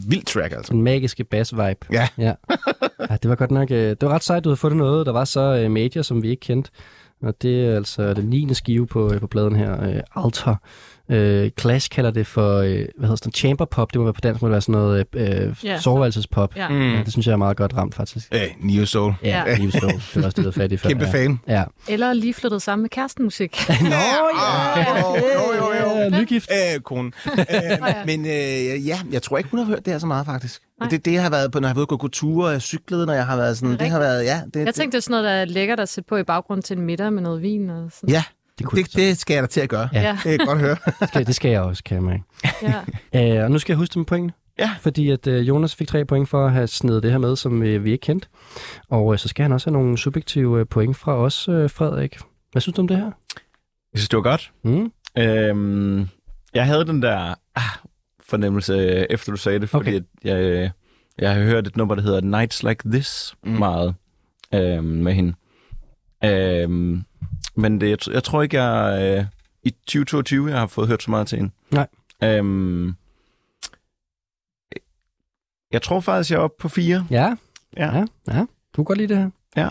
[0.08, 0.72] vild track, altså.
[0.72, 1.86] Den magiske bass-vibe.
[1.92, 2.08] Ja.
[2.18, 2.32] ja.
[3.10, 3.16] ja.
[3.22, 3.70] det var godt nok...
[3.70, 6.22] øh, Det var ret sejt, du havde fundet noget, der var så øh, major, som
[6.22, 6.70] vi ikke kendte.
[7.22, 8.54] Og det er altså den 9.
[8.54, 10.54] skive på, øh, på pladen her, øh, Alter.
[11.08, 12.66] Øh, Clash kalder det for, øh,
[12.98, 13.92] hvad hedder det, chamber pop.
[13.92, 15.22] Det må være på dansk, må det være sådan noget øh,
[15.64, 15.68] Ja.
[15.68, 15.80] yeah.
[15.80, 16.56] soveværelsespop.
[16.56, 16.74] Ja.
[16.74, 18.28] Ja, det synes jeg er meget godt ramt, faktisk.
[18.34, 19.12] Øh, Neo Soul.
[19.22, 19.56] Ja, Ja.
[19.56, 19.92] Liv Soul.
[19.92, 20.88] Det var også det, der fat i før.
[20.88, 21.10] Kæmpe ja.
[21.12, 21.40] fan.
[21.48, 21.64] Ja.
[21.88, 23.56] Eller lige flyttet sammen med kærestenmusik.
[23.82, 24.98] Nå, ja!
[25.00, 26.10] Jo, jo, jo, jo.
[26.20, 26.50] Nygift.
[26.74, 27.12] Øh, konen.
[27.26, 27.36] Øh,
[28.06, 30.62] men øh, ja, jeg tror ikke, hun har hørt det her så meget, faktisk.
[30.80, 30.88] Nej.
[30.88, 32.62] Det, det har været på, når jeg har været ude og gå ture, og jeg
[32.62, 33.70] cyklede, når jeg har været sådan...
[33.72, 34.40] Det Det, har været, ja.
[34.54, 36.62] Det, Jeg tænkte, det er sådan noget, der er lækkert at sætte på i baggrund
[36.62, 37.70] til en middag med noget vin.
[37.70, 38.08] Og sådan.
[38.08, 38.22] Ja,
[38.58, 39.88] Det, kunne det, det skal jeg da til at gøre.
[39.92, 40.00] Ja.
[40.02, 40.12] Ja.
[40.12, 40.76] Det kan jeg godt høre.
[41.00, 42.22] det, skal, det skal jeg også, kan jeg mærke.
[42.62, 42.82] ja.
[43.38, 44.32] Øh, og nu skal jeg huske det med pointene.
[44.58, 44.70] Ja.
[44.80, 47.62] Fordi at øh, Jonas fik tre point for at have snedet det her med, som
[47.62, 48.28] øh, vi ikke kendte.
[48.90, 52.18] Og øh, så skal han også have nogle subjektive øh, point fra os, øh, Frederik.
[52.52, 53.04] Hvad synes du om det her?
[53.92, 54.52] Jeg synes, det var godt.
[54.64, 54.92] Mm?
[55.18, 56.08] Øhm,
[56.54, 57.62] jeg havde den der ah,
[58.26, 60.00] fornemmelse, øh, efter du sagde det, fordi Okay.
[60.00, 60.06] okay.
[60.24, 60.70] jeg, øh,
[61.18, 63.50] jeg har hørt et nummer, der hedder Nights Like This mm.
[63.52, 63.94] meget
[64.54, 65.34] øhm, med hende.
[66.24, 67.04] Øhm,
[67.56, 69.24] men det, jeg, jeg tror ikke, jeg øh,
[69.62, 71.52] i 2022 jeg har fået hørt så meget til hende.
[71.70, 71.86] Nej.
[72.24, 72.94] Øhm,
[75.72, 77.06] jeg tror faktisk, jeg er oppe på fire.
[77.10, 77.34] Ja,
[77.76, 77.96] Ja.
[77.96, 78.40] ja, ja.
[78.40, 79.30] Du kan godt lide det her?
[79.56, 79.68] Ja.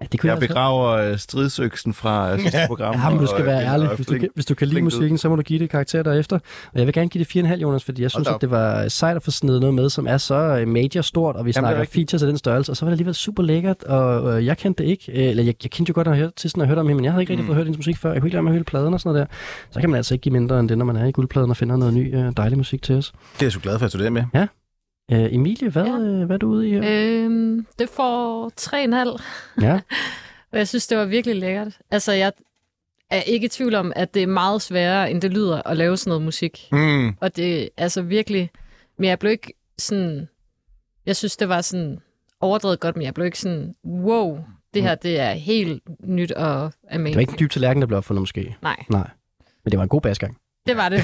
[0.00, 2.94] Ja det kunne Jeg også- begraver øh, stridsøksen fra øh, sidste program.
[2.94, 3.88] Ja, men du og, skal øh, være ærlig.
[3.88, 6.02] Hvis du, flink- kan, hvis du kan lide musikken, så må du give det karakter
[6.02, 6.36] derefter.
[6.72, 9.16] Og jeg vil gerne give det 4,5, Jonas, fordi jeg synes, at det var sejt
[9.16, 12.22] at få snedet noget med, som er så major stort, og vi er snakker features
[12.22, 14.88] af den størrelse, og så var det alligevel super lækkert, og øh, jeg kendte det
[14.90, 15.12] ikke.
[15.12, 16.86] Eller jeg, jeg kendte jo godt, at jeg hørte til sådan, at jeg hørte om
[16.86, 17.46] hende, men jeg havde ikke rigtig Mm.
[17.46, 18.12] fået hørt hendes musik før.
[18.12, 19.34] Jeg kunne ikke lade mig at høre pladen og sådan noget der.
[19.70, 21.56] Så kan man altså ikke give mindre end det, når man er i guldpladen og
[21.56, 23.12] finder noget ny øh, dejlig musik til os.
[23.34, 24.22] Det er jeg så glad for, at du det med.
[25.12, 25.92] Øh, Emilie, hvad, Ja.
[25.98, 26.82] øh, hvad er du ude i her?
[26.84, 29.22] Øhm, det får 3,5.
[29.64, 29.80] Ja.
[30.52, 31.78] Og jeg synes, det var virkelig lækkert.
[31.90, 32.32] Altså, jeg
[33.10, 35.96] er ikke i tvivl om, at det er meget sværere, end det lyder at lave
[35.96, 36.68] sådan noget musik.
[36.72, 37.08] Mm.
[37.20, 38.50] Og det er altså virkelig...
[38.98, 40.28] Men jeg blev ikke sådan...
[41.06, 41.98] Jeg synes, det var sådan
[42.40, 44.38] overdrevet godt, men jeg blev ikke sådan, wow,
[44.74, 47.06] det her, det er helt nyt og amazing.
[47.06, 48.56] Det var ikke en dyb tallerken, der blev opfundet måske.
[48.62, 49.10] Nej, Nej.
[49.64, 50.36] Men det var en god basgang.
[50.66, 51.00] det var det.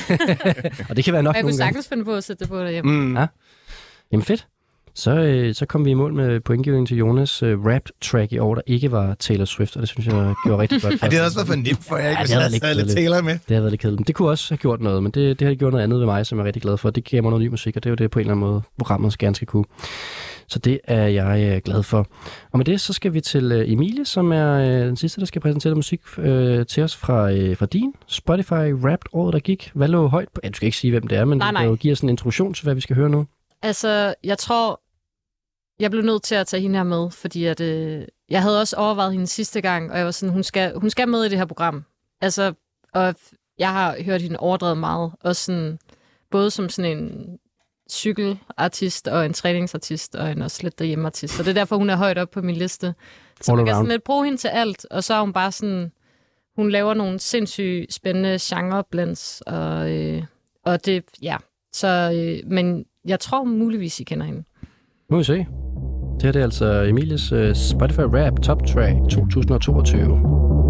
[0.90, 1.56] Og det kan være nok Og jeg kunne nogle gange.
[1.56, 2.92] sagtens finde på at sætte det på derhjemme.
[2.92, 3.16] Mm.
[3.16, 3.26] Ja.
[4.14, 4.46] Jamen fedt.
[4.94, 8.54] Så, øh, så kom vi i mål med pointgivning til Jonas øh, rap-track i år,
[8.54, 11.02] der ikke var Taylor Swift, og det synes jeg gjorde rigtig godt.
[11.02, 12.20] Ja, det havde også været for nemt for jer, ikke?
[12.20, 12.96] Ja, det jeg havde lidt lidt.
[12.96, 13.32] Taylor med.
[13.32, 14.06] Det havde været lidt kedeligt.
[14.06, 16.26] Det kunne også have gjort noget, men det, det har gjort noget andet ved mig,
[16.26, 16.90] som jeg er rigtig glad for.
[16.90, 18.46] Det giver mig noget ny musik, og det er jo det på en eller anden
[18.50, 19.64] måde, programmet gerne skal kunne.
[20.48, 22.06] Så det er jeg øh, glad for.
[22.52, 25.26] Og med det, så skal vi til øh, Emilie, som er øh, den sidste, der
[25.26, 29.70] skal præsentere musik øh, til os fra, øh, fra din Spotify Wrapped året, der gik.
[29.74, 30.40] Hvad lå højt på?
[30.44, 31.62] Ja, du skal ikke sige, hvem det er, men Nej, du nej.
[31.62, 33.26] kan jo give os en introduktion til, hvad vi skal høre nu.
[33.64, 34.80] Altså, jeg tror,
[35.80, 38.76] jeg blev nødt til at tage hende her med, fordi at, øh, jeg havde også
[38.76, 41.38] overvejet hende sidste gang, og jeg var sådan, hun skal, hun skal med i det
[41.38, 41.84] her program.
[42.20, 42.54] Altså,
[42.94, 43.14] og
[43.58, 45.78] jeg har hørt hende overdrevet meget, også sådan,
[46.30, 47.38] både som sådan en
[47.90, 51.38] cykelartist og en træningsartist og en også lidt derhjemmeartist.
[51.38, 52.94] Og det er derfor, hun er højt op på min liste.
[53.40, 55.52] Så All man kan sådan lidt bruge hende til alt, og så er hun bare
[55.52, 55.92] sådan,
[56.56, 60.22] hun laver nogle sindssygt spændende genreblends, og, øh,
[60.64, 61.36] og det, ja.
[61.72, 64.42] Så, øh, men jeg tror muligvis, I kender hende.
[65.10, 65.46] Nu må vi se.
[66.14, 70.63] Det her det er altså Emilies uh, Spotify Rap Top Track 2022.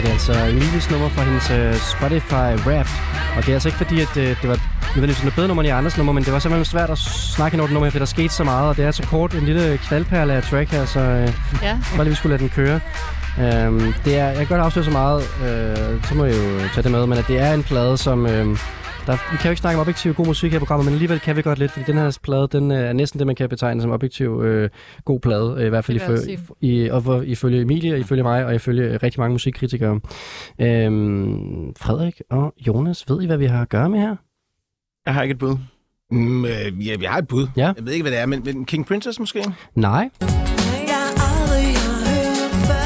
[0.00, 2.88] Det er altså Emilies nummer fra hendes uh, Spotify Rap.
[3.36, 4.58] Og det er altså ikke fordi, at uh, det var
[4.94, 7.54] nødvendigvis noget bedre nummer end i andres nummer, men det var simpelthen svært at snakke
[7.54, 9.44] ind over det nummer, fordi der skete så meget, og det er så kort en
[9.44, 11.78] lille knaldperle af track her, så uh, Ja.
[11.96, 12.80] bare lige vi skulle lade den køre.
[13.68, 16.82] Um, det er, jeg kan godt afsløre så meget, uh, så må jeg jo tage
[16.82, 18.24] det med, men at det er en plade, som...
[18.24, 18.58] Uh,
[19.10, 21.20] der, vi kan jo ikke snakke om objektiv god musik her i programmet, men alligevel
[21.20, 23.48] kan vi godt lidt, fordi den her plade, den øh, er næsten det, man kan
[23.48, 24.70] betegne som objektiv øh,
[25.04, 28.46] god plade, øh, i hvert fald jeg ifø- i, og for, ifølge Emilie, ifølge mig,
[28.46, 30.00] og ifølge øh, rigtig mange musikkritikere.
[30.60, 34.16] Øhm, Frederik og Jonas, ved I, hvad vi har at gøre med her?
[35.06, 35.56] Jeg har ikke et bud.
[36.10, 37.46] Mm, øh, ja, vi har et bud.
[37.56, 37.72] Ja.
[37.76, 39.44] Jeg ved ikke, hvad det er, men, men King Princess måske?
[39.74, 40.10] Nej,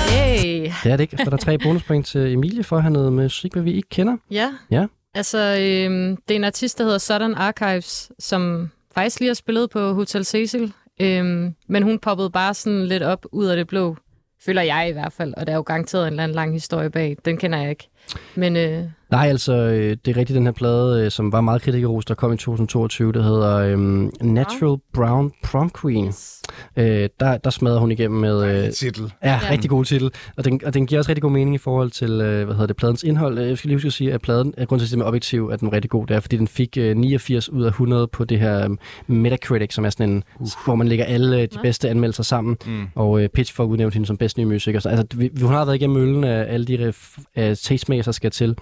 [0.08, 0.70] Hey.
[0.84, 1.16] det er det ikke.
[1.16, 3.72] Så er der tre bonuspoint til Emilie for at have noget med musik, hvad vi
[3.72, 4.16] ikke kender.
[4.30, 4.48] Ja.
[4.70, 4.86] Ja.
[5.14, 9.70] Altså, øhm, det er en artist, der hedder Southern Archives, som faktisk lige har spillet
[9.70, 10.72] på Hotel Cecil.
[11.00, 13.96] Øhm, men hun poppede bare sådan lidt op ud af det blå,
[14.44, 15.34] føler jeg i hvert fald.
[15.36, 17.16] Og der er jo garanteret en eller anden lang historie bag.
[17.24, 17.88] Den kender jeg ikke.
[18.34, 21.62] Men øh, Nej, altså, øh, det er rigtigt den her plade, øh, som var meget
[21.62, 26.12] kritikerros, der kom i 2022, der hedder øhm, Natural Brown Prom Queen.
[26.76, 28.64] Øh, der, der smadrede hun igennem med...
[28.66, 29.12] Øh, Titel.
[29.24, 29.40] Ja, Ja.
[29.50, 30.10] rigtig god titel.
[30.36, 32.66] Og den, og den giver også rigtig god mening i forhold til, øh, hvad hedder
[32.66, 33.38] det, pladens indhold.
[33.38, 35.50] Øh, Jeg skal lige huske at sige, at pladen, at grunden til at med objektiv,
[35.52, 38.06] at den er rigtig god, det er, fordi den fik øh, 89 ud af 100
[38.06, 40.48] på det her um, Metacritic, som er sådan en, uh.
[40.64, 42.56] hvor man lægger alle øh, de bedste anmeldelser sammen.
[42.66, 42.86] Mm.
[42.94, 44.80] Og øh, Pitchfork udnævnte hende som bedste nye musiker.
[44.80, 46.92] Så, altså, vi, hun har været igennem møllen af alle de
[47.36, 48.54] af tastemakers, der skal til.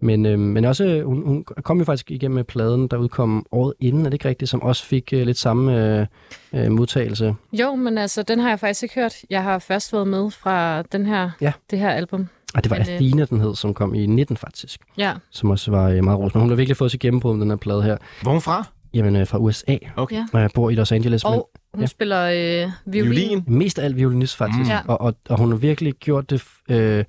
[0.00, 3.46] Men, øh, men også, øh, hun, hun kom jo faktisk igennem med pladen, der udkom
[3.52, 6.06] året inden, er det ikke rigtigt, som også fik øh, lidt samme øh,
[6.52, 7.34] øh, modtagelse.
[7.52, 9.14] jo, men altså, den har jeg faktisk ikke hørt.
[9.30, 11.52] Jeg har først været med fra den her, Ja.
[11.70, 12.28] det her album.
[12.54, 14.80] Og det var Men, øh, Athena, den hed, som kom i 19 faktisk.
[14.98, 15.12] Ja.
[15.30, 16.40] som også var øh, meget rosende.
[16.40, 17.96] Hun har virkelig fået sit gennembrud med den her plade her.
[18.22, 18.64] Hvor hun fra?
[18.94, 19.76] Jamen, øh, fra USA.
[19.96, 20.22] Okay.
[20.32, 21.86] Og jeg bor i Los Angeles, Og hun Ja.
[21.86, 23.10] spiller øh, violin.
[23.12, 23.42] Violin.
[23.46, 24.58] men mest af alt violinist faktisk.
[24.64, 24.68] Mm.
[24.68, 24.80] Ja.
[24.86, 27.04] Og, og, og hun har virkelig gjort det øh,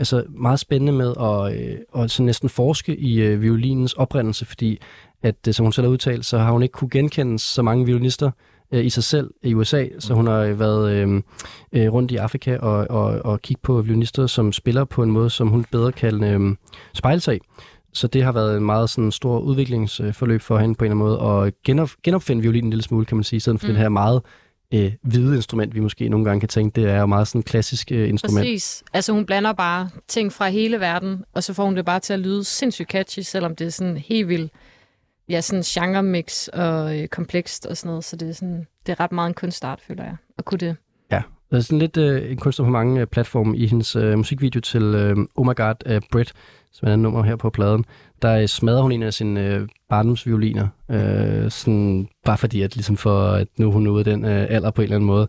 [0.00, 4.80] altså meget spændende med at, øh, at så næsten forske i øh, violinens oprindelse, fordi
[5.22, 7.86] at, øh, som hun selv har udtalt, så har hun ikke kunne genkende så mange
[7.86, 8.30] violinister
[8.72, 11.22] øh, i sig selv i USA, så hun har øh, været øh,
[11.72, 15.30] øh, rundt i Afrika og, og, og kigge på violinister, som spiller på en måde,
[15.30, 16.56] som hun bedre kan øh,
[16.94, 17.40] spejle sig i.
[17.92, 21.08] Så det har været en meget sådan, stor udviklingsforløb for hende på en eller anden
[21.08, 23.72] måde, og genop, genopfinde violinen en lille smule, kan man sige, i stedet for mm.
[23.72, 24.22] det her meget
[24.74, 27.44] øh, hvide instrument, vi måske nogle gange kan tænke, det er jo meget sådan et
[27.44, 28.44] klassisk øh, instrument.
[28.44, 28.82] Præcis.
[28.92, 32.12] Altså hun blander bare ting fra hele verden, og så får hun det bare til
[32.12, 34.52] at lyde sindssygt catchy, selvom det er sådan helt vildt,
[35.28, 38.04] ja, sådan genre-mix og øh, komplekst og sådan noget.
[38.04, 40.76] Så det er, sådan, det er ret meget en kunstart, føler jeg, at kunne det.
[41.12, 44.16] Ja, der er sådan lidt øh, en kunstner på mange øh, platforme i hendes øh,
[44.16, 46.32] musikvideo til øh, Oh My God af Brit,
[46.72, 47.84] som er et nummer her på pladen.
[48.22, 52.96] Der øh, smadrer hun en af sine øh, barndomsvioliner, øh, sådan, bare fordi, at, ligesom
[52.96, 55.28] for, at nu er hun ude af den øh, alder på en eller anden måde.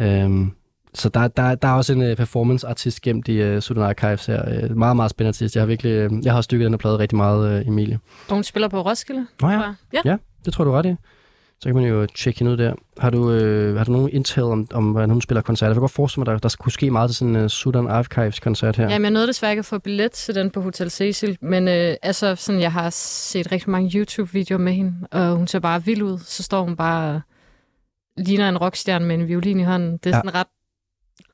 [0.00, 0.46] Øh,
[0.94, 4.64] så der, der, der er også en uh, performance-artist gemt i uh, Sudan Archives her.
[4.64, 5.54] Uh, meget, meget spændende artist.
[5.54, 7.98] Jeg har virkelig, uh, jeg har stykket den her plade rigtig meget, uh, Emilie.
[8.28, 9.56] Og hun spiller på Roskilde, Nå ja.
[9.56, 9.74] tror jeg.
[9.92, 10.10] Ja.
[10.10, 10.94] Ja, det tror du ret i.
[11.60, 12.74] Så kan man jo tjekke hende ud der.
[12.98, 15.70] Har du, øh, har du nogen intel om, om, hvordan hun spiller koncerter?
[15.70, 17.48] Jeg kan godt forestille mig, at der, der kunne ske meget til sådan en uh,
[17.48, 18.88] Sudan Archives-koncert her.
[18.88, 21.94] Jamen, jeg nåede desværre ikke at få billet til den på Hotel Cecil, men øh,
[22.02, 26.02] altså, sådan, jeg har set rigtig mange YouTube-videoer med hende, og hun ser bare vild
[26.02, 26.18] ud.
[26.18, 27.20] Så står hun bare
[28.16, 29.92] ligner en rockstjerne med en violin i hånden.
[29.92, 30.18] Det er ja.
[30.18, 30.46] sådan ret,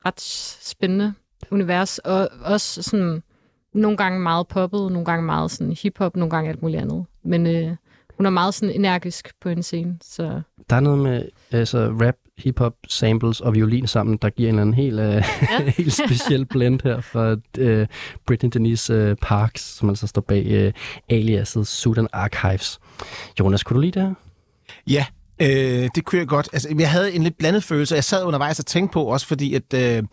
[0.05, 0.21] ret
[0.61, 1.13] spændende
[1.51, 3.23] univers, og også sådan
[3.73, 7.05] nogle gange meget poppet, nogle gange meget sådan hip-hop, nogle gange alt muligt andet.
[7.23, 7.75] Men øh,
[8.17, 12.15] hun er meget sådan energisk på en scene, så Der er noget med altså, rap,
[12.37, 15.23] hip-hop, samples og violin sammen, der giver en eller anden helt, øh,
[15.59, 15.69] Ja.
[15.77, 17.87] helt speciel blend her fra øh,
[18.27, 20.73] Britney Denise øh, Parks, som altså står bag øh,
[21.09, 22.79] aliaset Sudan Archives.
[23.39, 24.13] Jonas, kunne du lide det her?
[24.87, 25.05] Ja,
[25.41, 26.49] øh, det kunne jeg godt.
[26.53, 27.95] Altså, jeg havde en lidt blandet følelse.
[27.95, 30.03] Jeg sad undervejs og tænkte på, også fordi, at øh,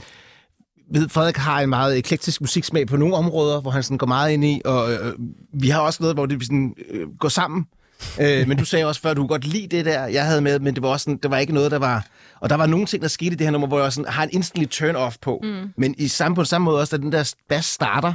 [0.92, 4.32] ved, Frederik har en meget eklektisk musiksmag på nogle områder, hvor han sådan går meget
[4.32, 5.12] ind i, og øh,
[5.52, 7.60] vi har også noget, hvor det sådan, øh, går sammen.
[7.60, 7.81] øh,
[8.18, 10.58] men du sagde også før, at du kunne godt lide det der, jeg havde med,
[10.58, 12.06] men det var også sådan, det var ikke noget, der var...
[12.40, 14.22] Og der var nogle ting, der skete i det her nummer, hvor jeg sådan, har
[14.22, 15.40] en instantly turn-off på.
[15.42, 15.72] Mm.
[15.76, 18.14] Men i samme, på samme måde også, da den der bass starter,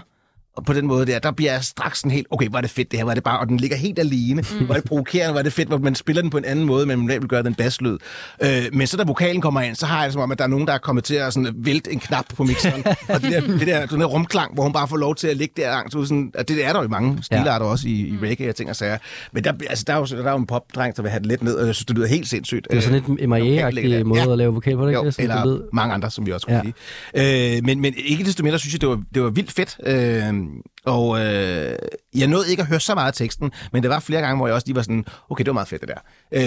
[0.58, 2.70] og på den måde der, der bliver jeg straks sådan helt, okay, hvor er det
[2.72, 4.70] fedt det her, er det bare, og den ligger helt alene, mm.
[4.70, 7.08] er det provokerende, er det fedt, hvor man spiller den på en anden måde, men
[7.08, 7.97] man vil gøre den basslyd.
[8.43, 10.43] Øh, men så da vokalen kommer ind, så har jeg det som om, at der
[10.43, 13.32] er nogen, der er kommet til at sådan vælte en knap på mixeren, og det
[13.32, 15.70] der, det der, den der rumklang, hvor hun bare får lov til at ligge der
[15.70, 17.72] langt ud, sådan, og det er der jo i mange stilarter ja.
[17.72, 18.97] også i, i reggae og ting og sager.
[19.32, 21.28] Men der, altså, der, er jo, der er jo en popdreng, der vil have det
[21.28, 22.68] lidt ned, og jeg synes, det lyder helt sindssygt.
[22.72, 24.32] Det er sådan lidt Øh, MIA-agtig måde Ja.
[24.32, 24.99] at lave vokal på, det, ikke?
[25.01, 25.62] Jo, er sådan, eller du ved.
[25.74, 26.72] mange andre, som vi også kunne ja.
[27.14, 27.58] sige.
[27.58, 29.78] Øh, men, men ikke desto mindre synes jeg, det var, det var vildt fedt.
[29.86, 30.34] Øh,
[30.86, 31.76] og øh,
[32.16, 34.48] jeg nåede ikke at høre så meget af teksten, men der var flere gange, hvor
[34.48, 36.00] jeg også lige var sådan, okay, det var meget fedt det der.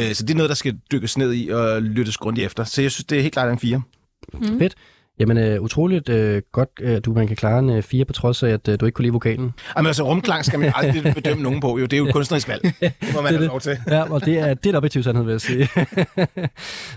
[0.09, 2.65] Øh, så det er noget, der skal dykkes ned i og lyttes grundigt efter.
[2.65, 3.83] Så jeg synes, det er helt klart en fire.
[4.33, 4.59] Mm.
[4.59, 4.75] Fedt.
[5.19, 8.43] Jamen, øh, utroligt øh, godt, øh, du man kan klare en øh, fire på trods
[8.43, 9.53] af, at øh, du ikke kunne lide vokalen.
[9.77, 11.79] Jamen altså, rumklang skal man aldrig bedømme nogen på.
[11.79, 12.63] Jo, det er jo et kunstnerisk valg.
[12.63, 13.49] Det må man Det er have det.
[13.49, 13.79] lov til.
[13.87, 15.63] Ja, og det er, det er en objektiv sandhed, vil jeg sige.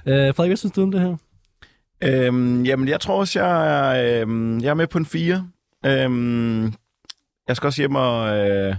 [0.06, 1.16] øh, Frederik, hvad synes du om det her?
[2.04, 5.48] Øhm, jamen, jeg tror også, jeg er, øhm, jeg er med på en 4.
[5.86, 6.74] Øhm,
[7.48, 8.76] jeg skal også hjem og, øh,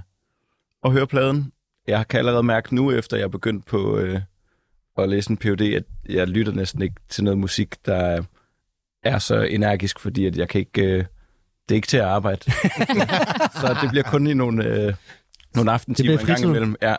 [0.82, 1.52] og høre pladen.
[1.86, 4.20] Jeg kan allerede mærke nu, efter jeg er begyndt på øh,
[4.98, 8.22] at læse en PhD, at jeg lytter næsten ikke til noget musik, der
[9.02, 10.82] er så energisk, fordi at jeg kan ikke...
[10.82, 11.04] Øh,
[11.68, 12.50] det er ikke til at arbejde.
[13.60, 14.94] så det bliver kun i nogle, øh,
[15.54, 16.76] nogle aftentimer Det en gang imellem.
[16.82, 16.96] Ja.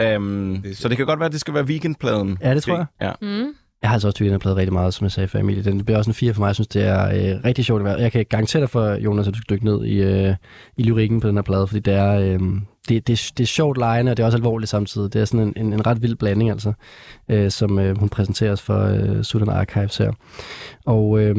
[0.00, 2.38] Øhm, så det kan godt være, at det skal være weekendpladen.
[2.40, 2.86] Ja, det tror jeg.
[3.00, 3.12] Ja.
[3.22, 3.54] Mm.
[3.82, 5.62] Jeg har altså også tykket den plade rigtig meget, som jeg sagde før, Emilie.
[5.62, 6.46] Den bliver også en 4 for mig.
[6.46, 8.00] Jeg synes, det er øh, rigtig sjovt at være.
[8.00, 10.34] Jeg kan garantere dig for, Jonas, at du skal dykke ned i, øh,
[10.76, 12.40] i lyrikken på den her plade, fordi det er, øh,
[12.88, 15.12] det, det, det er sjovt lejende, og det er også alvorligt samtidig.
[15.12, 16.72] Det er sådan en, en, en ret vild blanding, altså,
[17.28, 20.12] øh, som øh, hun præsenterer os for øh, Sudan Archives her.
[20.86, 21.34] Og øh,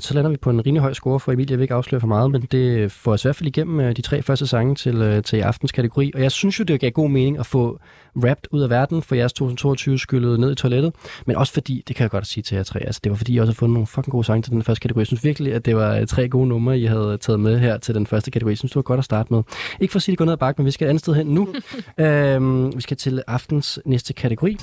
[0.00, 1.50] så lander vi på en rimelig høj score for Emilie.
[1.50, 3.96] Jeg vil ikke afsløre for meget, men det får os i hvert fald igennem øh,
[3.96, 6.12] de tre første sange til, øh, til i aftens kategori.
[6.14, 7.80] Og jeg synes jo, det gav god mening at få
[8.16, 10.92] Wrapped ud af verden for jeres 2022 skyllet ned i toilettet.
[11.26, 13.34] Men også fordi, det kan jeg godt sige til jer tre, altså det var fordi,
[13.34, 15.00] jeg også har fundet nogle fucking gode sange til den første kategori.
[15.00, 17.78] Jeg synes virkelig, at det var øh, tre gode numre, I havde taget med her
[17.78, 18.50] til den første kategori.
[18.50, 19.42] Jeg synes, det var godt at starte med.
[19.80, 21.00] Ikke for at sige, at det går ned ad bakke, men vi skal et andet
[21.00, 21.48] sted hen nu.
[22.04, 24.58] øhm, vi skal til aftens næste kategori.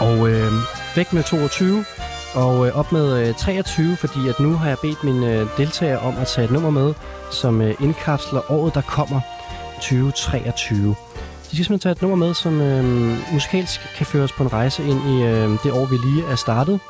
[0.00, 0.52] Og øh,
[0.96, 1.84] væk med 22,
[2.34, 5.98] og øh, op med øh, 23, fordi at nu har jeg bedt mine øh, deltagere
[5.98, 6.94] om at tage et nummer med,
[7.30, 9.20] som øh, indkapsler året, der kommer
[9.74, 10.94] 2023.
[11.50, 12.84] De skal simpelthen tage et nummer med, som øh,
[13.32, 16.36] musikalsk kan føre os på en rejse ind i øh, det år, vi lige er
[16.36, 16.80] startet.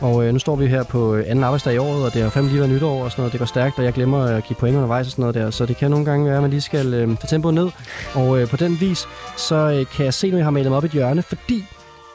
[0.00, 2.30] Og øh, nu står vi her på øh, anden arbejdsdag i året, og det har
[2.30, 3.32] fandme lige været nytår og sådan noget.
[3.32, 5.50] Det går stærkt, og jeg glemmer at give point undervejs og sådan noget der.
[5.50, 7.70] Så det kan nogle gange være, at man lige skal øh, få tempoet ned.
[8.14, 10.76] Og øh, på den vis, så øh, kan jeg se, nu jeg har malet mig
[10.76, 11.64] op i et hjørne, fordi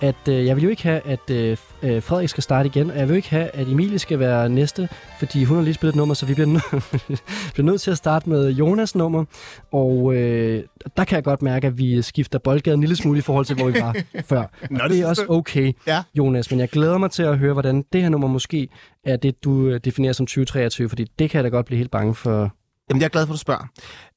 [0.01, 2.97] at øh, jeg vil jo ikke have, at øh, øh, Frederik skal starte igen, og
[2.97, 5.97] jeg vil ikke have, at Emilie skal være næste, fordi hun har lige spillet et
[5.97, 7.09] nummer, så vi bliver, nø-
[7.53, 9.25] bliver nødt til at starte med Jonas nummer,
[9.71, 10.63] og øh,
[10.97, 13.55] der kan jeg godt mærke, at vi skifter boldgaden en lille smule i forhold til,
[13.55, 13.95] hvor vi var
[14.29, 14.43] før.
[14.69, 16.03] Nå, Og det er også okay, Ja.
[16.17, 18.67] Jonas, men jeg glæder mig til at høre, hvordan det her nummer måske
[19.05, 21.91] er det, du øh, definerer som 2023, fordi det kan jeg da godt blive helt
[21.91, 22.51] bange for.
[22.89, 23.67] Jamen, jeg er glad for, at du spørger.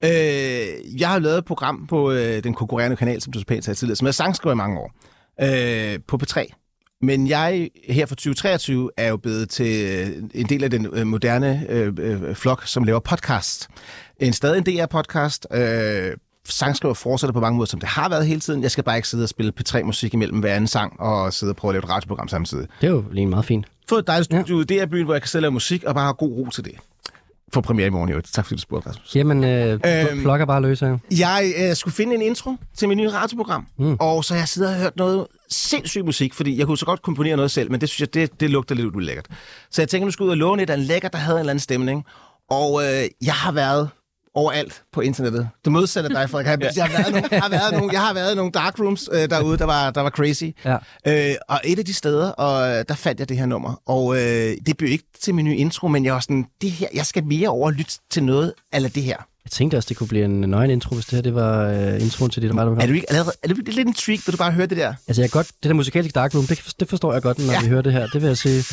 [0.04, 3.64] Øh, jeg har lavet et program på øh, den konkurrerende kanal, som du så pænt
[3.64, 4.92] sagde tidligere, som jeg sangskriver i mange år,
[5.42, 6.44] øh, på P3.
[7.03, 11.07] Men jeg her for 2023 er jo blevet til øh, en del af den øh,
[11.07, 13.68] moderne øh, øh, flok, som laver podcast.
[14.20, 15.57] En stadig en DR-podcast.
[15.57, 18.62] Øh, sangskriver fortsætter på mange måder, som det har været hele tiden.
[18.62, 21.57] Jeg skal bare ikke sidde og spille P3-musik imellem hver anden sang, og sidde og
[21.57, 22.66] prøve at lave et radioprogram samtidig.
[22.80, 23.66] Det er jo lige meget fint.
[23.88, 24.82] Få et dejligt studie ja.
[24.82, 26.64] i DR-byen, hvor jeg kan sidde og lave musik, og bare have god ro til
[26.64, 26.72] det.
[27.53, 28.20] For premiere i morgen, jo.
[28.20, 29.16] Tak fordi du spurgte, Rasmus.
[29.16, 30.99] Jamen, øh, Øhm, flokker bare løs her.
[31.18, 33.96] Jeg øh, skulle finde en intro til mit nye radioprogram, mm.
[34.01, 37.36] og så jeg siddet og hørt noget sindssyg musik, fordi jeg kunne så godt komponere
[37.36, 39.26] noget selv, men det synes jeg, det, det lugter lidt ulækkert.
[39.70, 41.36] Så jeg tænker, nu skal jeg ud og låne et af en lækker, der havde
[41.36, 42.05] en eller anden stemning.
[42.51, 43.88] Og øh, jeg har været
[44.34, 45.48] overalt på internettet.
[45.64, 46.60] Det modsatte dig, Frederik.
[46.60, 49.08] Jeg, jeg, har været nogle, jeg, har været nogle, jeg har været nogle dark rooms
[49.12, 50.44] øh, derude, der var, der var crazy.
[50.64, 50.76] Ja.
[51.06, 53.82] Øh, og et af de steder, og øh, der fandt jeg det her nummer.
[53.86, 56.88] Og øh, det blev ikke til min nye intro, men jeg var sådan, det her,
[56.94, 59.16] jeg skal mere over lytte til noget eller det her.
[59.48, 62.02] Jeg tænkte også, det kunne blive en nøgen intro, hvis det her det var øh,
[62.02, 62.78] introen til dit radioprogram.
[62.80, 64.94] Er du ikke allerede, er du lidt intrigued, da du bare hører det der?
[65.08, 67.52] Altså, jeg godt, det der musikalske dark room, det, det forstår jeg godt, når.
[67.52, 67.60] Ja.
[67.60, 68.06] vi hører det her.
[68.06, 68.64] Det vil jeg sige.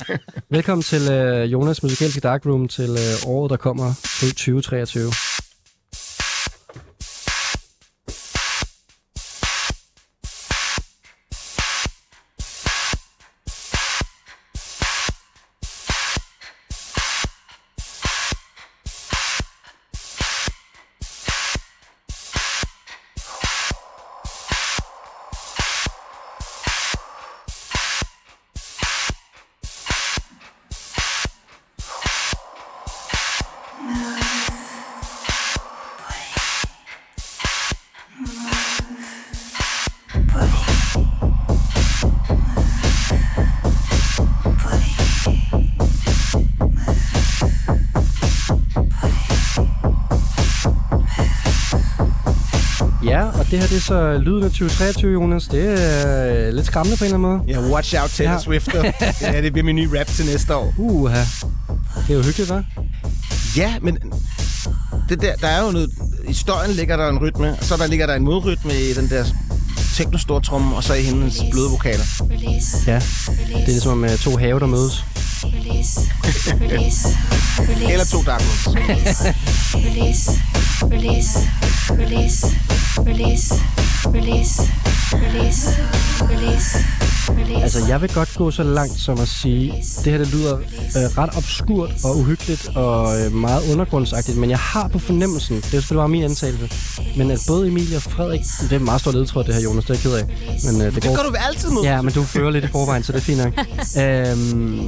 [0.50, 5.12] Velkommen til øh, Jonas musikalske dark room til øh, året, der kommer 2023.
[53.86, 55.48] så lyden af 2023, Jonas.
[55.48, 57.62] Det er øh, lidt skræmmende på en eller anden måde.
[57.62, 58.40] Ja, watch out Taylor Ja.
[58.40, 58.70] Swift.
[59.22, 60.74] ja, det bliver min nye rap til næste år.
[60.78, 61.20] Uha.
[61.20, 61.26] Det
[62.10, 62.82] er jo hyggeligt, hva'?
[63.58, 63.98] Ja, men
[65.10, 65.90] det der, der er jo noget...
[66.28, 69.10] I støjen ligger der en rytme, og så der ligger der en modrytme i den
[69.10, 69.26] der
[69.96, 72.04] teknostortromme, og så i hendes bløde vokaler.
[72.88, 72.96] Ja.
[72.96, 75.04] Det er ligesom med to have, der mødes.
[77.92, 78.68] Eller to dark Rooms.
[81.90, 82.44] release,
[83.00, 83.52] release,
[84.08, 84.85] release.
[87.64, 91.18] Altså, jeg vil godt gå så langt som at sige, det her det lyder øh,
[91.18, 95.70] ret obskurt og uhyggeligt og øh, meget undergrundsagtigt, men jeg har på fornemmelsen, det er
[95.70, 96.70] selvfølgelig bare min antagelse,
[97.18, 99.86] men at både Emilie og Frederik, det er en meget stor ledtråd det her, Jonas,
[99.86, 100.72] det er jeg ked af.
[100.72, 101.84] Men, øh, det, Det går, gør du vel altid mod.
[101.84, 103.54] Ja, men du fører lidt i forvejen, så det er fint nok.
[104.04, 104.82] øhm,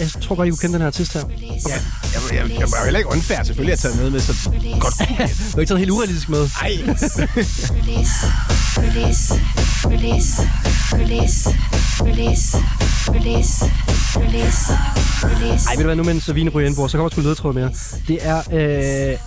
[0.00, 1.20] jeg tror godt, I kunne kende den her artist her.
[1.20, 1.80] Ja, jeg,
[2.30, 3.42] jeg, jeg, jeg var heller ikke unfair.
[3.44, 4.50] Selvfølgelig har jeg taget med med, så
[4.80, 4.94] godt.
[5.08, 6.48] Du har ikke taget helt urealistisk med.
[8.80, 8.86] Ej,
[15.68, 17.70] Ej, ved du hvad, nu mens vinen ryger indbord, så kommer sgu ledtråd mere.
[18.08, 19.18] Det er, øh,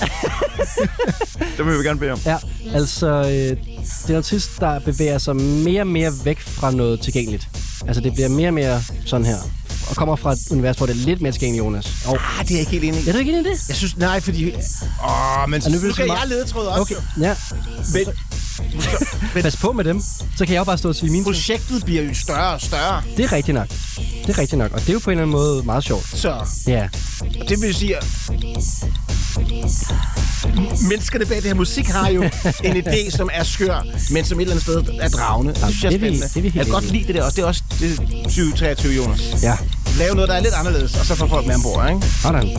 [1.58, 2.20] Det vil vi gerne bede om.
[2.26, 2.38] ja,
[2.74, 3.58] altså, øh, det
[4.06, 7.48] er en artist, der bevæger sig mere og mere væk fra noget tilgængeligt.
[7.88, 9.38] Altså, det bliver mere og mere sådan her.
[9.90, 11.92] Og kommer fra et univers, hvor det er lidt mere tilgængeligt, Jonas.
[12.06, 13.10] Og, ah, det er jeg ikke helt enig i.
[13.10, 13.68] er du ikke enig i det?
[13.68, 14.46] Jeg synes, nej, fordi...
[14.46, 16.82] Åh, men nu nu, vil nu du kan så jeg lede tråd også.
[16.82, 17.36] Okay, ja.
[17.94, 18.14] Men
[19.42, 20.02] Pas på med dem.
[20.38, 21.26] Så kan jeg jo bare stå og sige min ting.
[21.26, 23.02] projektet bliver jo større og større.
[23.18, 23.68] Det er rigtigt nok.
[23.98, 24.72] Det er rigtigt nok.
[24.72, 26.18] Og det er jo på en eller anden måde meget sjovt.
[26.18, 26.88] Så Ja.
[27.42, 28.06] og det vil sige, at
[30.90, 32.22] menneskerne bag det her musik har jo
[32.64, 35.54] en idé, som er skør, men som et eller andet sted er dragende.
[35.54, 36.28] Det synes jeg det er vi- spændende.
[36.28, 37.36] det er vi helt jeg kan godt lide det der også.
[37.36, 39.22] Det er også det er 2023, Jonas.
[39.42, 39.58] Ja.
[39.98, 42.08] Lave noget, der er lidt anderledes, og så får folk med ombord, ikke?
[42.22, 42.58] Sådan.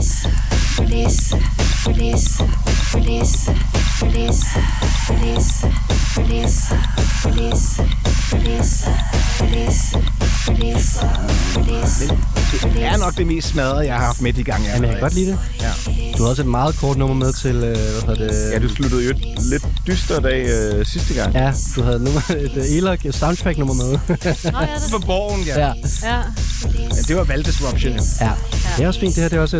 [12.73, 14.63] Det er nok det mest smadrede, jeg har haft med i gang.
[14.65, 15.39] Jamen, jeg kan godt lide det.
[15.61, 15.71] Ja.
[16.17, 18.51] Du har også et meget kort nummer med til, øh, hvad hedder det?
[18.51, 21.33] Ja, du sluttede jo et lidt dystert af øh, sidste gang.
[21.35, 23.91] Ja, du havde nummer, et uh, Elok soundtrack-nummer med.
[23.91, 23.97] Nå,
[24.59, 25.59] ja, det, For borgen, ja.
[25.59, 25.73] ja.
[26.03, 26.15] ja.
[26.15, 26.21] ja.
[27.07, 28.01] Det var valgdisruption, jo.
[28.21, 28.31] ja.
[28.77, 29.15] Det er også fint.
[29.15, 29.57] Det her det er også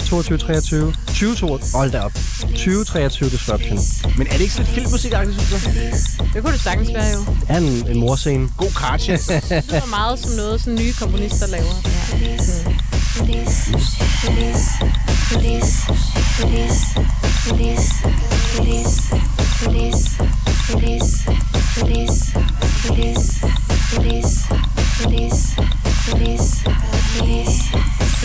[1.07, 1.13] 22-23.
[1.13, 1.35] 20
[1.73, 2.13] Hold da op.
[2.41, 3.79] 2023 Disruption.
[4.17, 6.23] Men er det ikke sådan lidt filmmusikagtigt, synes du?
[6.33, 7.19] det kunne det sagtens være jo.
[7.19, 8.49] Det er en, en morscene.
[8.57, 9.13] God kratje.
[9.17, 11.73] Det lyder meget som noget, som nye komponister laver.
[11.85, 12.05] Ja.
[13.17, 13.23] Prøv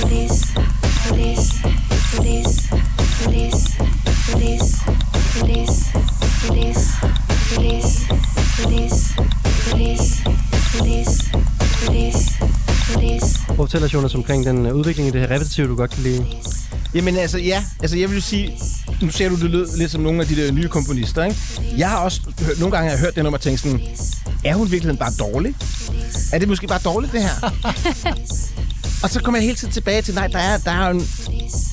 [0.06, 0.79] at fortælle
[13.90, 16.26] os, Jonas, omkring den øh, udvikling i det her repetitive, du godt kan lide.
[16.94, 17.64] Jamen altså, ja.
[17.80, 18.58] Altså, jeg vil jo sige...
[19.02, 21.36] Nu ser du, det lød lidt som nogle af de der nye komponister, ikke?
[21.76, 23.80] Jeg har også hørt, nogle gange har jeg hørt det nummer og tænkt sådan...
[24.44, 25.54] Er hun i virkeligheden bare dårlig?
[26.32, 27.52] Er det måske bare dårligt, det her?
[29.02, 31.08] og så kommer jeg hele tiden tilbage til, nej, der er, der er en,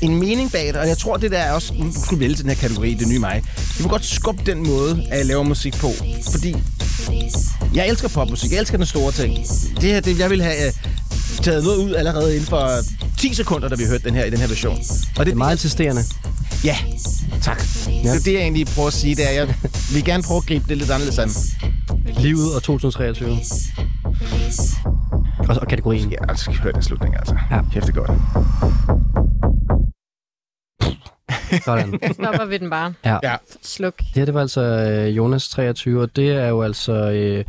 [0.01, 1.73] en mening bag det, og jeg tror, det der er også...
[1.73, 3.43] Nu skulle vælge til den her kategori, det nye mig.
[3.57, 5.91] Jeg vil godt skubbe den måde, at jeg laver musik på,
[6.31, 6.55] fordi
[7.73, 8.51] jeg elsker popmusik.
[8.51, 9.37] Jeg elsker den store ting.
[9.81, 12.69] Det her, det, jeg vil have uh, taget noget ud allerede inden for
[13.19, 14.79] 10 sekunder, da vi hørte den her i den her version.
[15.19, 16.03] Og Det er meget insisterende.
[16.63, 16.77] Ja,
[17.43, 17.63] tak.
[17.87, 17.91] Ja.
[17.91, 19.15] Det er det, jeg egentlig prøver at sige.
[19.15, 19.53] Det er, jeg
[19.93, 21.31] vil gerne prøve at gribe det lidt anderledes an.
[22.19, 23.37] Livet og 2023.
[25.49, 26.09] Og, og kategorien.
[26.09, 27.37] Ja, jeg skal høre den slutning, altså.
[27.51, 27.61] Ja.
[27.73, 28.11] Kæft, det er godt.
[31.63, 31.99] Sådan.
[32.13, 32.93] Stopper vi den bare.
[33.05, 33.17] Ja.
[33.23, 33.35] Ja.
[33.61, 33.97] Sluk.
[33.97, 37.43] Det her, det var altså øh, Jonas 23, og det er jo altså øh,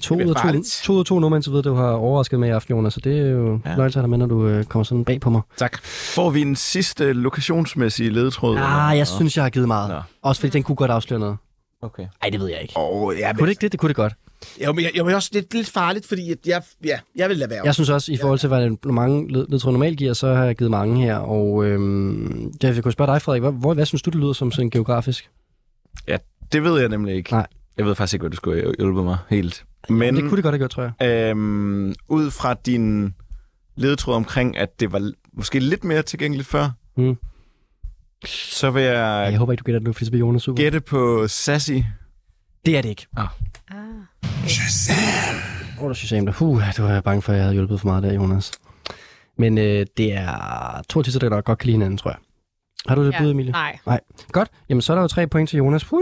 [0.00, 2.48] to, ud af to, to ud af to nummer indtil videre, du har overrasket med
[2.48, 2.94] i aften, Jonas.
[2.94, 3.88] Så det er jo ja.
[3.88, 5.42] Dig med, når du øh, kommer sådan bag på mig.
[5.56, 5.82] Tak.
[5.84, 8.56] Får vi en sidste lokationsmæssige ledtråd?
[8.58, 9.90] Ah, jeg synes, jeg har givet meget.
[9.90, 10.00] Nå.
[10.22, 11.36] Også fordi den kunne godt afsløre noget.
[11.82, 12.06] Okay.
[12.22, 12.76] Nej, det ved jeg ikke.
[12.76, 13.72] Og ja, Kunne det men, ikke det?
[13.72, 14.12] Det kunne det godt.
[14.66, 17.36] Jo, men jeg, jeg, er også lidt, lidt farligt, fordi at jeg, ja, jeg vil
[17.36, 17.64] lade være.
[17.64, 20.44] Jeg synes også, i forhold til, hvad hvor mange led- ledtråde normalt giver, så har
[20.44, 21.16] jeg givet mange her.
[21.16, 24.32] Og øhm, jeg vil kunne spørge dig, Frederik, hvad, hvor, hvad synes du, det lyder
[24.32, 25.30] som sådan geografisk?
[26.52, 27.32] Det ved jeg nemlig ikke.
[27.32, 27.46] Nej.
[27.76, 29.64] Jeg ved faktisk ikke, hvad du skulle hjælpe mig helt.
[29.88, 31.28] Men Det kunne det godt have gjort, tror jeg.
[31.30, 33.14] øhm, ud fra din
[33.76, 37.16] ledtråd omkring, at det var måske lidt mere tilgængeligt før, Mm.
[38.26, 40.42] så vil Ja, jeg jeg håber ikke, du gætter det nu, fordi så bliver Jonas
[40.42, 40.62] super.
[40.62, 41.72] gætte på Sassy.
[42.66, 43.06] Det er det ikke.
[43.16, 43.26] Ah.
[44.24, 46.42] Åh, oh, Shazam, der.
[46.42, 48.52] Uh, du er bange for, at jeg havde hjulpet for meget der, Jonas.
[49.38, 52.18] Men øh, det er to artister, der godt kan lide hinanden, tror jeg.
[52.88, 53.22] Har du det Ja.
[53.22, 53.52] bud, Emilie?
[53.52, 53.78] Nej.
[53.86, 54.00] Nej.
[54.32, 54.48] Godt.
[54.68, 55.86] Jamen, så er der jo tre point til Jonas.
[55.92, 55.98] Jeg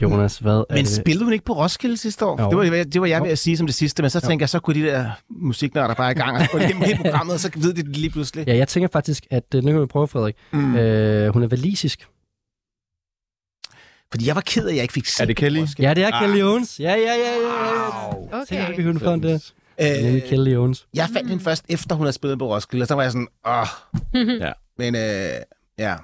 [0.00, 0.88] hørt Jonas, hvad er Men det?
[0.88, 2.42] spillede hun ikke på Roskilde sidste år?
[2.42, 2.62] Jo.
[2.62, 4.48] Det var, det var jeg ved at sige som det sidste, men så tænker jeg,
[4.48, 7.74] så kunne de der musiknørder bare i gang, og igennem hele programmet, og så ved
[7.74, 8.44] de det lige pludselig.
[8.48, 10.34] Ja, jeg tænker faktisk, at øh, nu kan vi prøve, Frederik.
[10.52, 10.76] Mm.
[10.76, 12.06] Øh, hun er valisisk.
[14.16, 15.64] Fordi jeg var ked af, at jeg ikke fik set Er det Kelly?
[15.78, 16.80] Ja, det er Kelly Owens.
[16.80, 17.34] Ja, ja, ja, ja.
[18.32, 18.40] ja.
[18.42, 18.76] Okay.
[18.76, 19.38] vi kunne få den der?
[20.02, 20.86] Nemlig Øh, Kelly Owens.
[20.94, 23.28] jeg fandt hende først, efter hun havde spillet på Roskilde, og så var jeg sådan,
[23.48, 23.66] åh.
[24.40, 24.52] Ja.
[24.78, 25.30] Men øh,
[25.78, 25.94] ja,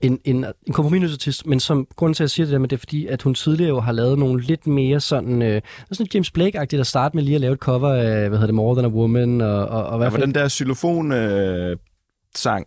[0.00, 2.76] En, en, en kompromisløs men som grund til, at jeg siger det der, men det
[2.76, 5.62] er fordi, at hun tidligere jo har lavet nogle lidt mere sådan, øh,
[5.92, 8.54] sådan James Blake-agtigt at starte med lige at lave et cover af, hvad hedder det,
[8.54, 12.66] More Than a Woman, og, og, og Ja, hvad var den der xylofon-sang,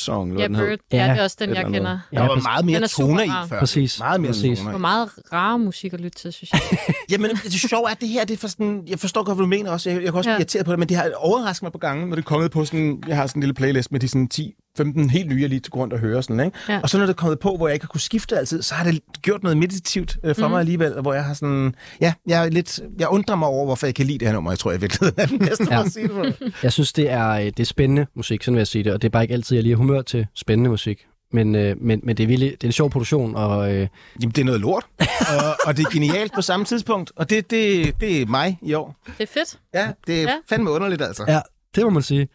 [0.00, 0.56] Song, eller Ja, den.
[0.56, 0.78] Bird.
[0.92, 1.78] Ja, Ja, det er også den, jeg kender.
[1.90, 2.00] andet.
[2.12, 3.58] der var meget mere er toner i før.
[3.58, 4.58] Præcis, Meget mere præcis.
[4.58, 4.72] toner Det i.
[4.72, 6.60] var meget rar musik at lytte til, synes jeg.
[7.10, 9.42] Jamen, det sjove er, at det her, det er for sådan, jeg forstår godt, hvad
[9.44, 9.90] du mener også.
[9.90, 10.36] Jeg, jeg kan også Ja.
[10.36, 12.50] blive irriteret på det, men det har overrasket mig på gangen, når det er kommet
[12.50, 15.40] på sådan, jeg har sådan en lille playlist med de sådan 10, 15 helt nye,
[15.40, 16.58] jeg lige til grund at høre sådan, ikke?
[16.68, 16.80] Ja.
[16.82, 18.74] Og så når det er kommet på, hvor jeg ikke har kunne skifte altid, så
[18.74, 20.50] har det gjort noget meditativt øh, for mm.
[20.50, 23.86] mig alligevel, hvor jeg har sådan, ja, jeg er lidt, jeg undrer mig over, hvorfor
[23.86, 24.50] jeg kan lide det her nummer.
[24.50, 25.84] Jeg tror, jeg i virkeligheden er den bedste ja.
[25.84, 26.54] At sige det.
[26.62, 29.02] Jeg synes, det er, øh, det er spændende musik, sådan vil jeg sige det, og
[29.02, 31.06] det er bare ikke altid, jeg lige har humør til spændende musik.
[31.32, 33.88] Men, øh, men, men det, er virkelig, det er en sjov produktion, og øh,
[34.22, 34.86] Jamen, det er noget lort,
[35.32, 38.74] og, og det er genialt på samme tidspunkt, og det, det, det er mig i
[38.74, 38.96] år.
[39.06, 39.58] Det er fedt.
[39.74, 40.34] Ja, det er ja.
[40.48, 41.24] fandme underligt, altså.
[41.28, 41.40] ja,
[41.74, 42.28] det må man sige.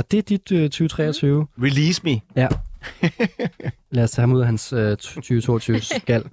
[0.00, 1.46] Og det er dit øh, 2023.
[1.62, 2.20] Release me.
[2.36, 2.48] Ja.
[3.92, 6.24] Lad os tage ham ud af hans øh, 2022 skal.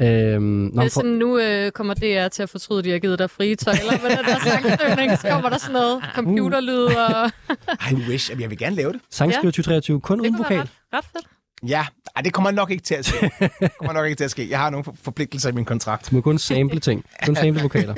[0.00, 3.30] Øhm, er sådan, nu øh, kommer DR til at fortryde, at de har givet dig
[3.30, 5.18] frie tøjler med den der sangstøvning.
[5.18, 7.30] Så kommer der sådan noget computerlyd, og
[7.90, 8.30] I wish.
[8.30, 9.00] Jamen, jeg vil gerne lave det.
[9.10, 10.58] Sangskriver 2023, kun uden vokal.
[10.58, 11.26] ret, ret fedt.
[11.70, 11.86] Ja,
[12.16, 13.30] Ej, det kommer nok ikke til at ske.
[13.60, 14.50] Det kommer nok ikke til at ske.
[14.50, 16.10] Jeg har nogle for- forpligtelser i min kontrakt.
[16.10, 17.04] Du må kun sample ting.
[17.26, 17.94] Kun sample vokaler.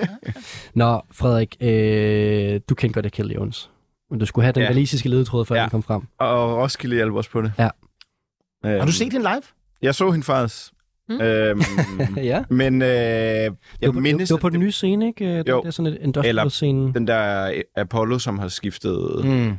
[0.74, 3.70] Nå, Frederik, øh, du kendte godt af Kelly Owens.
[4.12, 4.68] Men du skulle have den Ja.
[4.68, 5.62] valisiske ledetråd, før Ja.
[5.62, 6.02] den kom frem.
[6.18, 7.52] Og Roskilde hjalp også på det.
[7.58, 7.68] Ja.
[8.64, 9.42] Øhm, Har du set hende live?
[9.82, 10.72] Jeg så hende faktisk.
[11.08, 11.20] Mm.
[11.20, 11.60] Øhm,
[12.16, 12.44] ja.
[12.50, 15.24] men øh, Det jeg var, mindes, det var på den nye scene, ikke?
[15.26, 15.62] Øh, Den Jo.
[15.62, 16.94] der sådan et industrial Eller- scene.
[16.94, 19.56] den der Apollo, som har skiftet Mm.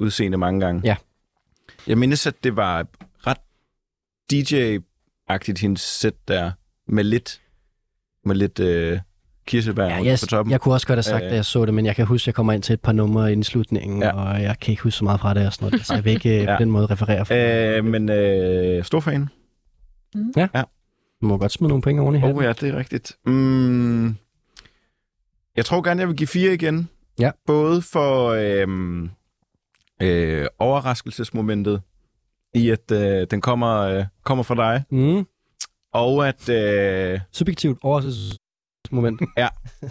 [0.00, 0.80] udseende mange gange.
[0.84, 0.96] Ja.
[1.86, 2.86] Jeg mindes, at det var
[3.26, 3.38] ret
[4.32, 6.52] DJ-agtigt, hendes sæt der,
[6.86, 7.40] med lidt,
[8.24, 8.98] med lidt øh,
[9.48, 10.50] kirsebær Ja, ja, jeg, på toppen.
[10.52, 11.28] jeg kunne også godt have sagt, Øh.
[11.30, 12.92] at jeg så det, men jeg kan huske, at jeg kommer ind til et par
[12.92, 14.06] numre ind i slutningen, Ja.
[14.08, 14.12] ja.
[14.36, 16.12] og jeg kan ikke huske så meget fra det og sådan noget, så jeg vil
[16.12, 16.42] ikke ja.
[16.52, 16.56] Ja.
[16.56, 17.26] på den måde referere.
[17.26, 17.34] For.
[17.78, 19.28] Øh, men øh, stor fan.
[21.20, 22.18] Du må godt smide nogle penge oven i.
[22.22, 23.16] Åh oh, ja, det er rigtigt.
[23.26, 24.16] Mm,
[25.56, 26.88] jeg tror gerne, jeg vil give fire igen.
[27.20, 27.30] Ja.
[27.46, 29.10] Både for øhm,
[30.02, 31.80] øh, overraskelsesmomentet
[32.54, 35.26] i, at øh, den kommer, øh, kommer fra dig, Mm.
[35.92, 37.78] og at, øh, Subjektivt
[38.92, 39.20] overraskelsesmoment.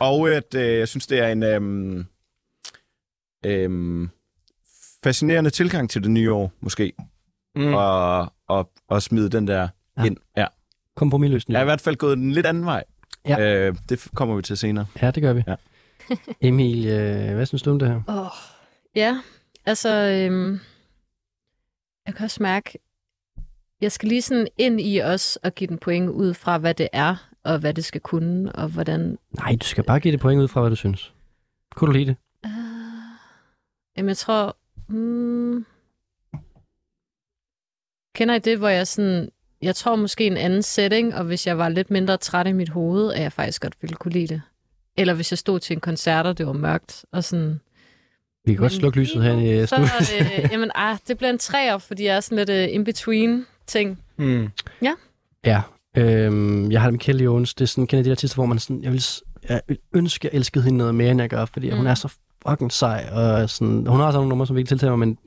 [0.01, 2.05] og at øh, jeg synes, det er en øhm,
[3.45, 4.09] øhm,
[5.03, 6.93] fascinerende tilgang til det nye år, måske.
[7.55, 7.73] Mm.
[7.73, 9.67] Og, og, og smide den der
[9.97, 10.01] Ja.
[10.01, 10.07] ja.
[10.07, 10.17] ind.
[10.37, 10.45] Ja.
[10.95, 11.53] Kompromisløsning.
[11.53, 12.83] Jeg er i hvert fald gået en lidt anden vej.
[13.27, 13.39] Ja.
[13.67, 14.85] Øh, det kommer vi til senere.
[15.01, 15.43] Ja, det gør vi.
[15.47, 15.55] Ja.
[16.47, 18.01] Emil, øh, hvad synes du om det her?
[18.07, 18.27] Oh.
[18.95, 19.21] Ja,
[19.65, 20.59] altså, øhm,
[22.07, 22.79] jeg kan også mærke,
[23.81, 26.87] jeg skal lige sådan ind i os og give den point ud fra, hvad det
[26.93, 29.17] er, og hvad det skal kunne, og hvordan...
[29.31, 31.13] Nej, du skal bare give det point ud fra, hvad du synes.
[31.75, 32.15] Kunne du lide det?
[32.45, 32.51] Uh,
[33.97, 34.57] jamen, jeg tror...
[34.87, 35.65] Hmm,
[38.15, 39.29] kender I det, hvor jeg sådan...
[39.61, 42.69] Jeg tror måske en anden setting, og hvis jeg var lidt mindre træt i mit
[42.69, 44.41] hoved, at jeg faktisk godt ville kunne lide det.
[44.97, 47.59] Eller hvis jeg stod til en koncert, og det var mørkt, og sådan...
[48.45, 50.07] Vi kan godt slukke lyset her i nu, studiet.
[50.07, 53.45] Så, øh, jamen, ah, det bliver en træer, fordi jeg er sådan lidt uh, in-between
[53.67, 54.03] ting.
[54.17, 54.49] Mm.
[54.81, 54.93] Ja.
[55.97, 57.53] Øhm, jeg har det med Kelly Owens.
[57.53, 59.03] Det er sådan, kender de der artister, hvor man sådan, jeg vil,
[59.49, 61.77] jeg vil ønske, jeg elskede hende noget mere, end jeg gør, fordi mm.
[61.77, 62.13] hun er så
[62.49, 63.09] fucking sej.
[63.11, 65.17] Og sådan, hun har sådan nogle numre, som vi ikke tiltaler mig, men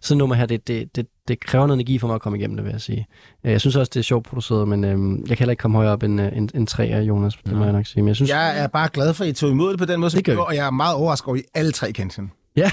[0.00, 2.56] sådan nummer her, det, det, det, det kræver noget energi for mig at komme igennem
[2.56, 3.06] det, vil jeg sige.
[3.44, 5.76] Øh, Jeg synes også, det er sjovt produceret, men øhm, jeg kan heller ikke komme
[5.76, 8.02] højere op end, øh, end, end tre af Jonas, det må jeg nok sige.
[8.02, 10.00] Men jeg synes, Jeg er bare glad for, at I tog imod det på den
[10.00, 12.16] måde, som Det gør og jeg er meget overrasket over, at I alle tre kendte
[12.16, 12.30] hende.
[12.56, 12.70] Ja.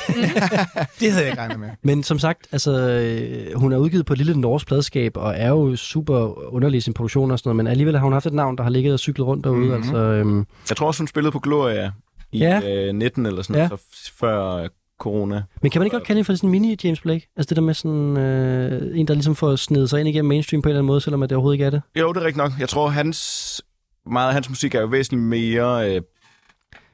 [0.99, 1.69] det havde jeg ikke regnet med.
[1.83, 5.47] Men som sagt, altså, øh, hun er udgivet på et lille norsk pladskab, og er
[5.49, 8.33] jo super underlig i sin produktion og sådan noget, men alligevel har hun haft et
[8.33, 9.59] navn, der har ligget og cyklet rundt derude.
[9.59, 9.67] Mhm.
[9.67, 9.83] Mm-hmm.
[9.83, 11.91] Altså, øhm, Jeg tror også, hun spillede på Gloria
[12.31, 12.59] i Ja.
[12.63, 12.87] ja.
[12.87, 13.67] øh, 19 eller sådan Ja.
[13.67, 14.69] noget, så før øh,
[14.99, 15.43] corona.
[15.61, 17.27] men kan man ikke godt kalde hende for sådan en mini James Blake?
[17.37, 20.61] Altså det der med sådan øh, en, der ligesom får snedet sig ind igennem mainstream
[20.61, 21.81] på en eller anden måde, selvom at det overhovedet ikke er det.
[21.99, 22.51] Jo, det er rigtigt nok.
[22.59, 23.61] Jeg tror, hans,
[24.11, 26.01] meget af hans musik er jo væsentligt mere øh,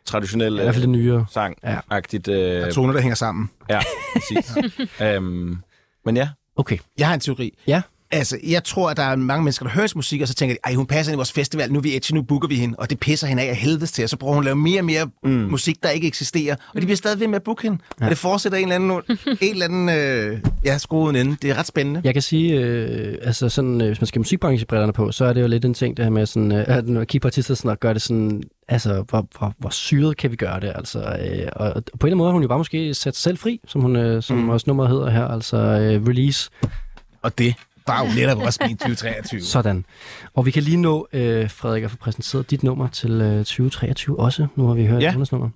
[0.08, 1.26] traditionel I hvert fald det øh, nyere.
[1.30, 2.28] sang-agtigt.
[2.28, 3.50] Øh, Og toner, der hænger sammen.
[3.70, 3.80] ja,
[4.14, 4.58] præcis.
[5.02, 5.58] øhm,
[6.06, 6.30] men ja,
[6.60, 6.78] Okay.
[6.98, 7.58] Jeg har en teori.
[7.68, 7.82] Ja.
[8.12, 10.60] Altså, jeg tror, at der er mange mennesker, der hører musik, og så tænker de,
[10.64, 12.76] ej, hun passer ind i vores festival, nu er vi edgy, nu booker vi hende,
[12.78, 14.82] og det pisser hende af af helvedes til, og så prøver hun at lave mere
[14.82, 15.30] og mere mm.
[15.30, 18.06] musik, der ikke eksisterer, og de bliver stadig ved med at booke hende, ja.
[18.06, 21.38] og det fortsætter en eller anden, en eller anden øh, ja, skruen inde.
[21.42, 22.02] Det er ret spændende.
[22.04, 25.42] Jeg kan sige, øh, altså sådan, øh, hvis man skal musikbranchebrillerne på, så er det
[25.42, 27.80] jo lidt en ting, det her med sådan, øh, at når keep artister sådan, og
[27.80, 31.68] gør det sådan, altså, hvor, hvor, hvor syret kan vi gøre det, altså, øh, og,
[31.68, 33.60] og på en eller anden måde har hun jo bare måske sat sig selv fri,
[33.68, 34.50] som, hun, øh, som mm.
[34.50, 36.50] også nummeret hedder her, altså øh, release.
[37.22, 37.56] Og det
[37.88, 39.42] var jo netop også min 2023.
[39.42, 39.86] Sådan.
[40.34, 44.20] Og vi kan lige nå, øh, Frederik, at få præsenteret dit nummer til øh, 2023
[44.20, 44.48] også.
[44.56, 45.12] Nu har vi hørt Ja.
[45.14, 45.50] Jonas nummer.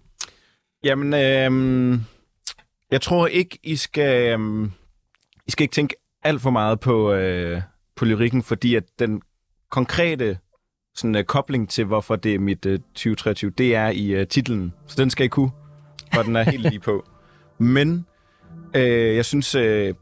[0.83, 2.03] Jamen, øhm,
[2.91, 4.71] jeg tror ikke, I skal, øhm,
[5.47, 7.61] I skal ikke tænke alt for meget på, øh,
[7.95, 9.21] på lyrikken, fordi at den
[9.71, 10.37] konkrete
[10.95, 14.73] sådan, øh, kobling til, hvorfor det er mit øh, 2023, det er i øh, titlen.
[14.87, 15.51] Så den skal I kunne,
[16.13, 17.05] for den er helt lige på.
[17.57, 18.05] Men
[18.75, 19.93] øh, jeg synes, øh,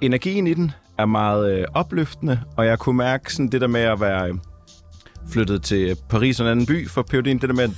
[0.00, 3.80] energien i den er meget øh, opløftende, og jeg kunne mærke sådan det der med
[3.80, 4.34] at være øh,
[5.30, 7.70] flyttet til Paris og en anden by for PhD'en, det der med, at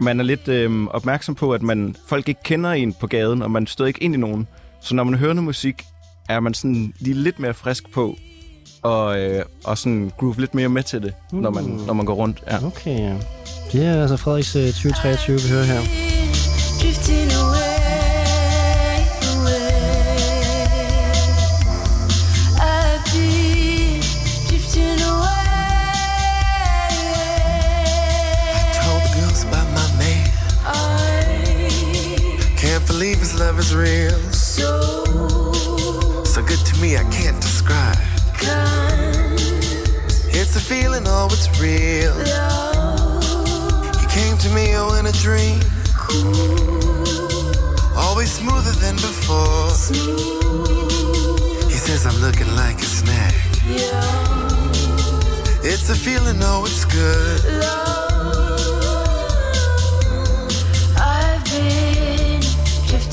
[0.00, 3.50] man er lidt øh, opmærksom på, at man folk ikke kender en på gaden, og
[3.50, 4.48] man støder ikke ind i nogen.
[4.80, 5.82] Så når man hører noget musik,
[6.28, 8.16] er man sådan lige lidt mere frisk på,
[8.82, 11.38] og, øh, og sådan groove lidt mere med til det, mm.
[11.38, 12.42] når, man, når man går rundt.
[12.46, 12.66] Ja.
[12.66, 13.16] Okay, ja.
[13.72, 15.80] Det er altså Frederiks øh, 2023, vi hører her.
[16.80, 17.57] Drifting away,
[32.98, 34.18] believe his love is real.
[34.32, 34.82] so
[36.24, 37.96] So good to me, I can't describe.
[38.36, 39.40] can't
[40.34, 42.12] It's a feeling, oh, it's real.
[42.26, 45.60] love He came to me, oh, in a dream.
[45.96, 47.14] Cool.
[47.96, 49.70] Always smoother than before.
[49.70, 51.70] Smooth.
[51.70, 53.34] He says I'm looking like a snack.
[53.64, 54.02] yeah.
[55.62, 57.62] It's a feeling, oh, it's good.
[57.62, 57.87] I've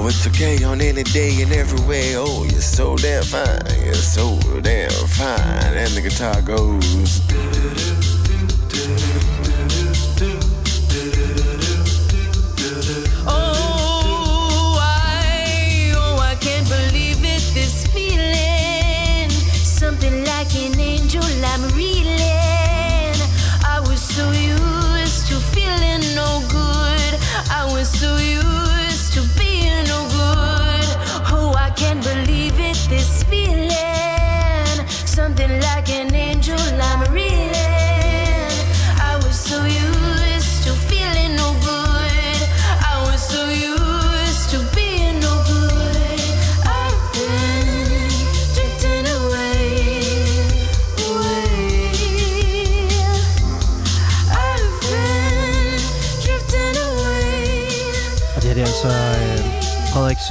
[0.00, 2.16] Oh, it's okay on any day and every way.
[2.16, 3.84] Oh, you're so damn fine.
[3.84, 5.76] You're so damn fine.
[5.76, 7.97] And the guitar goes.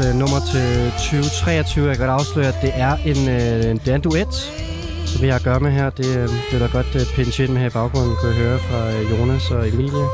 [0.04, 1.88] Øh, nummer til 2023.
[1.88, 4.34] Jeg kan godt afsløre, at det er en, øh, det er en duet.
[5.10, 7.62] Så det jeg gøre med her, det øh, vil der godt øh, pinche ind med
[7.62, 8.16] her i baggrunden.
[8.20, 10.06] Kan jeg høre fra øh, Jonas og Emilie.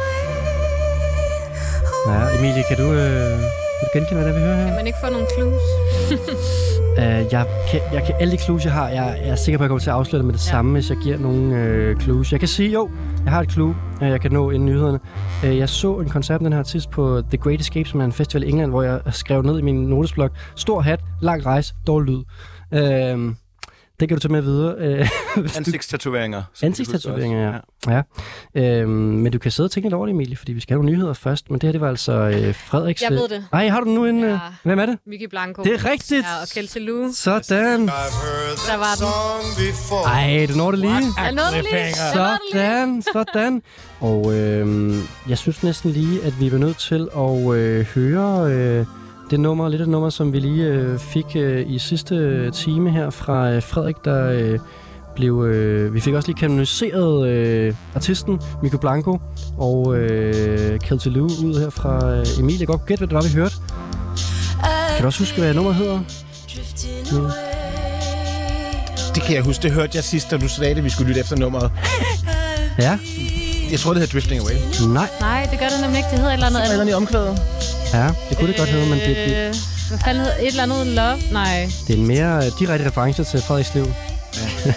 [2.07, 3.39] Ja, Emilie, kan du, øh,
[3.77, 4.67] kan du genkende, hvad det er, vi hører her?
[4.67, 5.65] Kan man ikke få nogle clues?
[6.97, 9.61] Uh, jeg, kan, jeg kan alle de clues, jeg har, jeg, jeg er sikker på,
[9.61, 10.51] at jeg kommer til at afsløre det med det ja.
[10.51, 12.31] samme, hvis jeg giver nogle øh, clues.
[12.31, 12.89] Jeg kan sige, jo,
[13.23, 14.99] jeg har et clue, øh, jeg kan nå inden nyhederne.
[15.43, 18.11] Uh, jeg så en koncert den her artist på The Great Escape, som er en
[18.11, 22.15] festival i England, hvor jeg skrev ned i min notesblok, stor hat, lang rejse, dårlig
[22.15, 22.23] lyd.
[22.71, 23.33] Uh,
[23.99, 24.77] det kan du tage med videre.
[25.57, 26.39] Ansigtstatoveringer.
[26.39, 27.91] vi husker Ansigtstatoveringer, også.
[27.91, 28.01] ja.
[28.55, 28.81] ja.
[28.81, 30.83] Øhm, men du kan sidde og tænke lidt over det, Emilie, fordi vi skal have
[30.83, 31.49] nogle nyheder først.
[31.49, 33.01] Men det her, det var altså øh, Frederiks...
[33.01, 33.45] Jeg ved det.
[33.51, 34.19] Nej, har du nu en...
[34.19, 34.25] Ja.
[34.33, 34.97] Øh, hvem er det?
[35.07, 35.63] Mickey Blanco.
[35.63, 36.25] Det er rigtigt.
[36.25, 37.11] Ja, og Kelsey Lou.
[37.13, 37.87] Sådan.
[37.87, 39.09] Der var den.
[40.05, 40.93] Ej, du når det lige.
[40.93, 41.93] Jeg nåede det lige.
[42.13, 43.61] Sådan, sådan.
[43.99, 44.95] Og øh,
[45.29, 48.85] jeg synes næsten lige, at vi er nødt til at øh, høre øh,
[49.33, 52.91] det nummer, lidt af det nummer, som vi lige øh, fik øh, i sidste time
[52.91, 54.59] her fra øh, Frederik, der øh,
[55.15, 55.43] blev...
[55.43, 59.19] Øh, vi fik også lige kanoniseret øh, artisten Miko Blanco
[59.57, 62.59] og øh, Kelty Lou ud her fra øh, Emilie.
[62.59, 63.55] Jeg kan godt gætte, hvad det var, vi hørte.
[64.93, 65.99] Kan du også huske, hvad nummeret hedder?
[67.11, 67.23] Away.
[69.07, 69.63] Det Det kan jeg huske.
[69.63, 71.71] Det hørte jeg sidst, da du sagde det, vi skulle lytte efter nummeret.
[72.79, 72.99] Ja?
[73.71, 74.53] Jeg tror, det hedder Drifting Away.
[74.93, 75.07] Nej.
[75.19, 76.09] Nej, det gør det nemlig ikke.
[76.11, 77.39] Det hedder et eller andet Eller i omkvædet.
[77.93, 79.55] Ja, det kunne det godt hedde, men det, det, Øh,
[79.89, 81.17] Hvad fanden hedder Et eller andet love?
[81.31, 81.69] Nej.
[81.87, 83.85] det er en mere øh, direkte reference til Frederiks liv.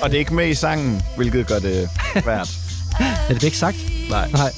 [0.03, 1.89] Og det er ikke med i sangen, hvilket gør det
[2.23, 2.49] svært.
[3.29, 3.77] Er det ikke sagt?
[4.11, 4.29] Nej.
[4.31, 4.53] Nej.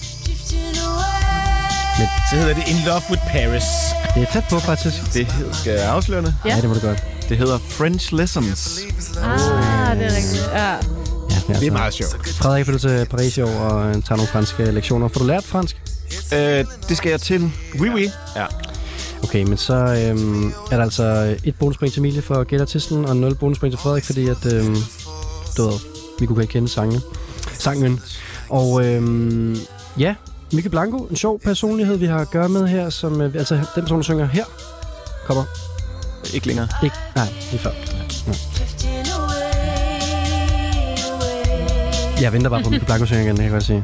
[2.30, 3.62] Så hedder det In Love with Paris.
[4.14, 4.96] Det er tæt på, faktisk.
[5.14, 6.34] Det hed, skal jeg afsløre det?
[6.44, 6.54] Ja.
[6.54, 7.04] Ja, det må du godt.
[7.28, 8.80] Det hedder French Lessons.
[9.22, 10.42] Ah, det er rigtigt.
[10.54, 10.74] Ja.
[11.48, 12.28] Ja, Det er meget sjovt.
[12.28, 15.08] Frederik, vil du til Paris i år og øh, tage nogle franske lektioner?
[15.08, 15.82] Får du lært fransk?
[16.34, 17.52] Øh, det skal jeg til.
[17.80, 18.10] Oui, oui.
[18.36, 18.46] Ja.
[19.22, 23.34] Okay, men så øhm, er der altså et bonuspoint til Emilie for gættertisten, og 0
[23.34, 24.76] bonuspoint til Frederik, fordi at, øhm,
[25.56, 25.78] du ved,
[26.20, 27.00] vi kunne ikke kende sangen.
[27.58, 28.00] sangen.
[28.48, 29.56] Og øhm,
[29.98, 30.14] ja,
[30.52, 33.82] Mikke Blanco, en sjov personlighed, vi har at gøre med her, som, øh, altså den
[33.82, 34.44] person, der synger her,
[35.26, 35.44] kommer
[36.34, 36.68] Ikke længere.
[36.84, 37.70] ikke, nej, lige før.
[38.26, 38.97] Ja.
[42.22, 43.82] Jeg venter bare på, at Mikke Blanco synger igen, det kan jeg godt sige.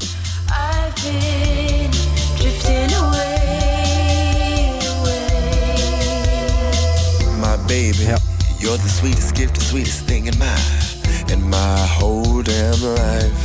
[7.38, 8.16] My baby, Ja.
[8.60, 10.56] you're the sweetest gift, the sweetest thing in my
[11.32, 13.44] in my whole damn life.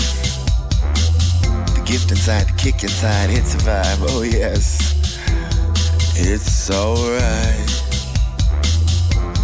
[1.76, 4.02] The gift inside, the kick inside, it's a vibe.
[4.10, 4.94] Oh yes,
[6.16, 7.79] it's alright.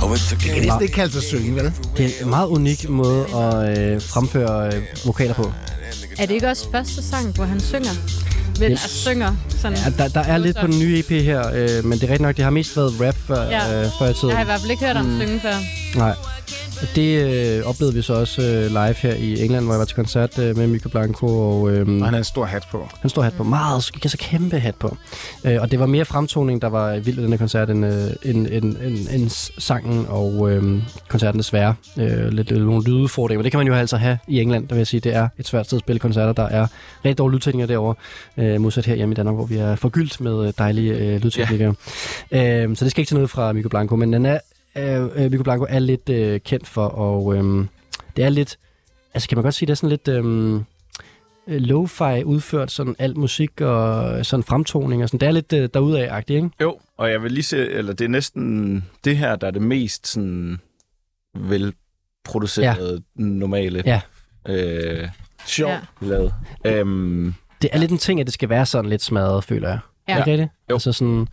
[0.05, 0.49] Oh, Det okay.
[0.57, 1.71] er næsten ikke kaldt sig synge, vel?
[1.97, 5.51] Det er en meget unik måde at øh, fremføre øh, vokaler på.
[6.19, 7.89] Er det ikke også første sang, hvor han synger?
[8.59, 9.77] Vel, altså, synger sådan.
[9.77, 12.21] Ja, der, der er lidt på den nye EP her, øh, men det er rigtigt
[12.21, 13.83] nok, det har mest været rap før, Ja.
[13.83, 14.29] øh, før i tiden.
[14.29, 15.19] Jeg har i hvert fald ikke hørt ham Mm.
[15.21, 15.55] synge før.
[15.95, 16.13] Nej.
[16.95, 19.95] Det øh, oplevede vi så også øh, live her i England, hvor jeg var til
[19.95, 22.89] koncert øh, med Mika Blanco, og øh, Og han har en stor hat på.
[23.01, 23.43] han står hat på.
[23.43, 24.97] Meget, så kæmpe hat på.
[25.45, 27.91] Øh, og det var mere fremtoning, der var vild ved den her koncert, end, øh,
[28.23, 31.75] end, end, end, end sangen og øh, koncerten desværre.
[31.97, 34.75] Øh, lidt, lidt nogle lydudfordringer, men det kan man jo altså have i England, der
[34.75, 36.33] vil jeg sige, det er et svært sted at spille koncerter.
[36.33, 36.67] Der er
[37.05, 37.95] rigtig dårlige lydteknikere derovre,
[38.37, 41.73] øh, modsat her hjemme i Danmark, hvor vi er forgyldt med øh, dejlige øh, lydteknikere.
[42.31, 44.39] Øh, så det skal ikke til noget fra Miko Blanco, men den er,
[44.77, 47.65] øh, øh, Miko Blanco er lidt øh, kendt for, og øh,
[48.15, 48.57] det er lidt,
[49.13, 50.07] altså kan man godt sige, det er sådan lidt...
[50.07, 50.55] Øh,
[51.47, 55.19] øh, lo-fi udført sådan alt musik og sådan fremtoning og sådan.
[55.19, 56.49] Det er lidt øh, derudaf-agtigt, ikke?
[56.61, 59.61] Jo, og jeg vil lige se, eller det er næsten det her, der er det
[59.61, 60.59] mest sådan
[61.35, 63.23] velproducerede, ja.
[63.23, 64.01] normale Ja.
[64.47, 65.09] øh,
[65.45, 65.69] Sjov.
[65.69, 65.79] Ja.
[66.01, 66.33] lavet.
[66.65, 69.79] Øhm, Det er lidt en ting, at det skal være sådan lidt smadret, føler jeg.
[70.07, 70.17] Ja.
[70.17, 70.49] Ikke rigtigt?
[70.69, 70.75] Jo.
[70.75, 71.27] Altså sådan,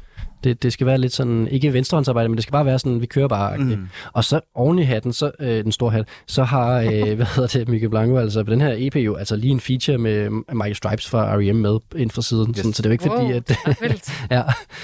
[0.45, 3.07] det, det skal være lidt sådan, ikke venstrehåndsarbejde, men det skal bare være sådan, vi
[3.07, 3.57] kører bare.
[3.57, 3.64] Mm.
[3.64, 3.88] mm.
[4.12, 7.59] Og så oven i hatten, så, øh, den store hat, så har, øh, hvad hedder
[7.59, 10.74] det, Mikke Blanco, altså på den her EP jo, altså lige en feature med Michael
[10.76, 11.57] Stripes fra R.E.M.
[11.57, 12.51] med ind fra siden.
[12.51, 12.57] Yes.
[12.57, 13.30] Sådan, så det er jo ikke fordi, Wow.
[13.36, 13.51] at...
[13.66, 14.12] Ret vildt.
[14.30, 14.36] ja.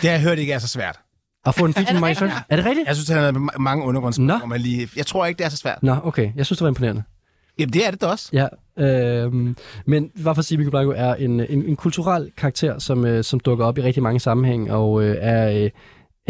[0.03, 0.99] Det har jeg hørt ikke er så svært.
[1.47, 2.31] At få en feature med Michael?
[2.31, 2.45] Stripes.
[2.49, 2.89] Er det rigtigt?
[2.89, 3.85] Jeg synes, han har mange
[4.47, 4.89] man lige...
[4.97, 5.83] Jeg tror ikke, det er så svært.
[5.83, 6.31] Nå, okay.
[6.37, 7.03] Jeg synes, det var imponerende.
[7.59, 8.29] Jamen, det er det da også.
[8.33, 8.47] Ja,
[8.79, 9.33] øh,
[9.87, 13.41] men hvad for at sige, Blanco er en, en, en kulturel karakter, som, øh, som
[13.41, 15.71] dukker op i rigtig mange sammenhæng, og øh, er, øh,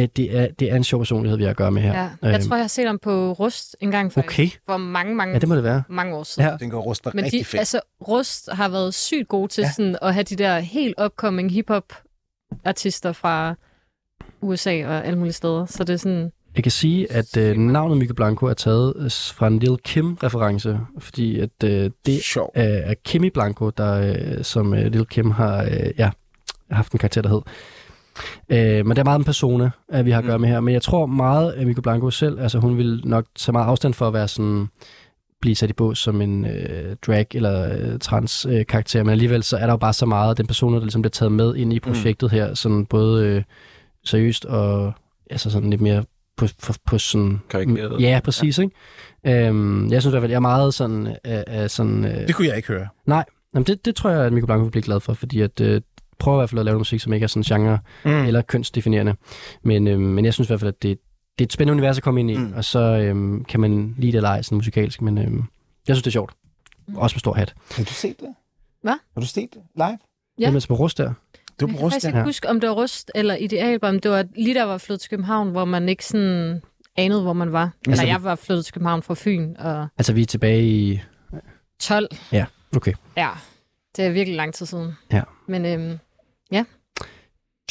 [0.00, 2.08] øh, det, er, det er en sjov personlighed, vi har at gøre med her.
[2.22, 2.28] Ja.
[2.28, 4.38] Jeg tror, jeg har set ham på Rust en gang faktisk.
[4.38, 5.82] Okay, For mange, mange, ja, det må det være.
[5.88, 6.48] mange år siden.
[6.50, 6.56] Ja.
[6.56, 7.58] Den går ruster Men rigtig de, fedt.
[7.58, 9.70] altså, Rust har været sygt gode til Ja.
[9.76, 13.54] sådan, at have de der helt upcoming hip-hop-artister fra
[14.40, 15.66] USA og alle mulige steder.
[15.66, 16.30] Så det er sådan...
[16.58, 20.78] Jeg kan sige, at øh, navnet Michael Blanco er taget øh, fra en Lil Kim-reference,
[20.98, 22.52] fordi at øh, det Sjov.
[22.56, 26.10] øh, er Kimmy Blanco, der, øh, som øh, Lil Kim har øh, ja,
[26.70, 27.40] haft en karakter, der hed.
[28.48, 30.60] Øh, men det er meget en persona, at vi har at gøre med her.
[30.60, 33.94] Men jeg tror meget, at Michael Blanco selv, altså hun vil nok tage meget afstand
[33.94, 34.66] for at være sådan
[35.40, 39.42] blive sat i bås som en øh, drag eller øh, trans øh, karakter, men alligevel
[39.42, 41.56] så er der jo bare så meget af den person, der ligesom bliver taget med
[41.56, 43.42] ind i projektet her, sådan både øh,
[44.04, 44.92] seriøst og
[45.30, 46.04] altså sådan lidt mere
[46.38, 47.40] på, på, på sådan...
[47.50, 48.00] Karikeret.
[48.00, 48.62] Ja, præcis, ja.
[48.62, 49.46] ikke?
[49.46, 51.06] Øhm, jeg synes i hvert fald, jeg er meget sådan...
[51.26, 52.88] Øh, øh, sådan øh, Det kunne jeg ikke høre.
[53.06, 53.24] Nej,
[53.54, 55.80] jamen det, det tror jeg, at Michael Blanco vil blive glad for, fordi at øh,
[56.18, 58.10] prøver i hvert fald at lave musik, som ikke er sådan genre Mm.
[58.24, 59.14] eller kønsdefinerende.
[59.62, 60.98] Men, øh, men jeg synes i hvert fald, at det,
[61.38, 62.42] det er et spændende univers at komme ind i, Mm.
[62.42, 62.52] mm.
[62.56, 65.24] og så øh, kan man lide det eller ej, sådan musikalsk, men øh,
[65.88, 66.32] jeg synes, det er sjovt.
[66.96, 67.54] Også med stor hat.
[67.76, 68.28] Har du set det?
[68.82, 68.94] Hvad?
[69.14, 69.84] Har du set det live?
[69.86, 69.90] Ja.
[69.90, 69.96] Ja.
[70.40, 71.12] Det er med rust der.
[71.60, 72.16] Du Jeg er kan på faktisk Rusland.
[72.16, 74.00] ikke huske, om det var Rust eller Idealbom.
[74.00, 76.62] Det var lige der var flyttet til København, hvor man ikke sådan
[76.96, 77.62] anede, hvor man var.
[77.62, 81.00] Altså, Altså, jeg var flyttet til København fra Fyn og Altså, vi er tilbage i...
[81.80, 82.08] 12.
[82.76, 82.92] Okay.
[83.16, 83.30] Ja,
[83.96, 84.92] det er virkelig lang tid siden.
[85.12, 85.22] Ja.
[85.46, 85.98] Men øhm,
[86.52, 86.64] Sjov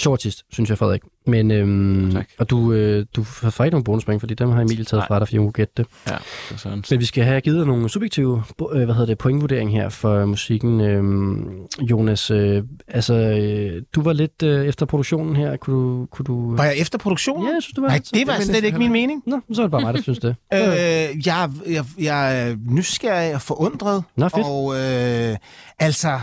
[0.06, 1.02] artist, synes jeg, Frederik.
[1.28, 2.26] Men, øhm, Tak.
[2.40, 5.08] og du, øh, du får ikke nogen bonuspoint, fordi dem har Emil taget Nej.
[5.08, 5.86] fra dig, fordi hun kunne gætte det.
[6.08, 6.16] Ja,
[6.50, 6.84] det sådan.
[6.90, 8.44] Men vi skal have givet dig nogle subjektive
[8.74, 10.82] øh, hvad hedder det, pointvurdering her for musikken.
[10.82, 11.48] Øhm,
[11.82, 15.58] Jonas, øh, altså, øh, du var lidt øh, efter produktionen her.
[15.58, 16.06] Kunne du...
[16.12, 17.48] Kunne du Var jeg efter produktionen?
[17.48, 19.24] Ja, jeg synes, du var Nej, lidt- det var slet ikke min mening.
[19.26, 20.36] Nå, så er det bare mig, der synes det.
[20.54, 20.60] Øh,
[21.28, 24.04] jeg, jeg, jeg er nysgerrig og forundret.
[24.18, 24.46] Nå, fedt.
[24.46, 25.38] Og øh,
[25.80, 26.20] altså,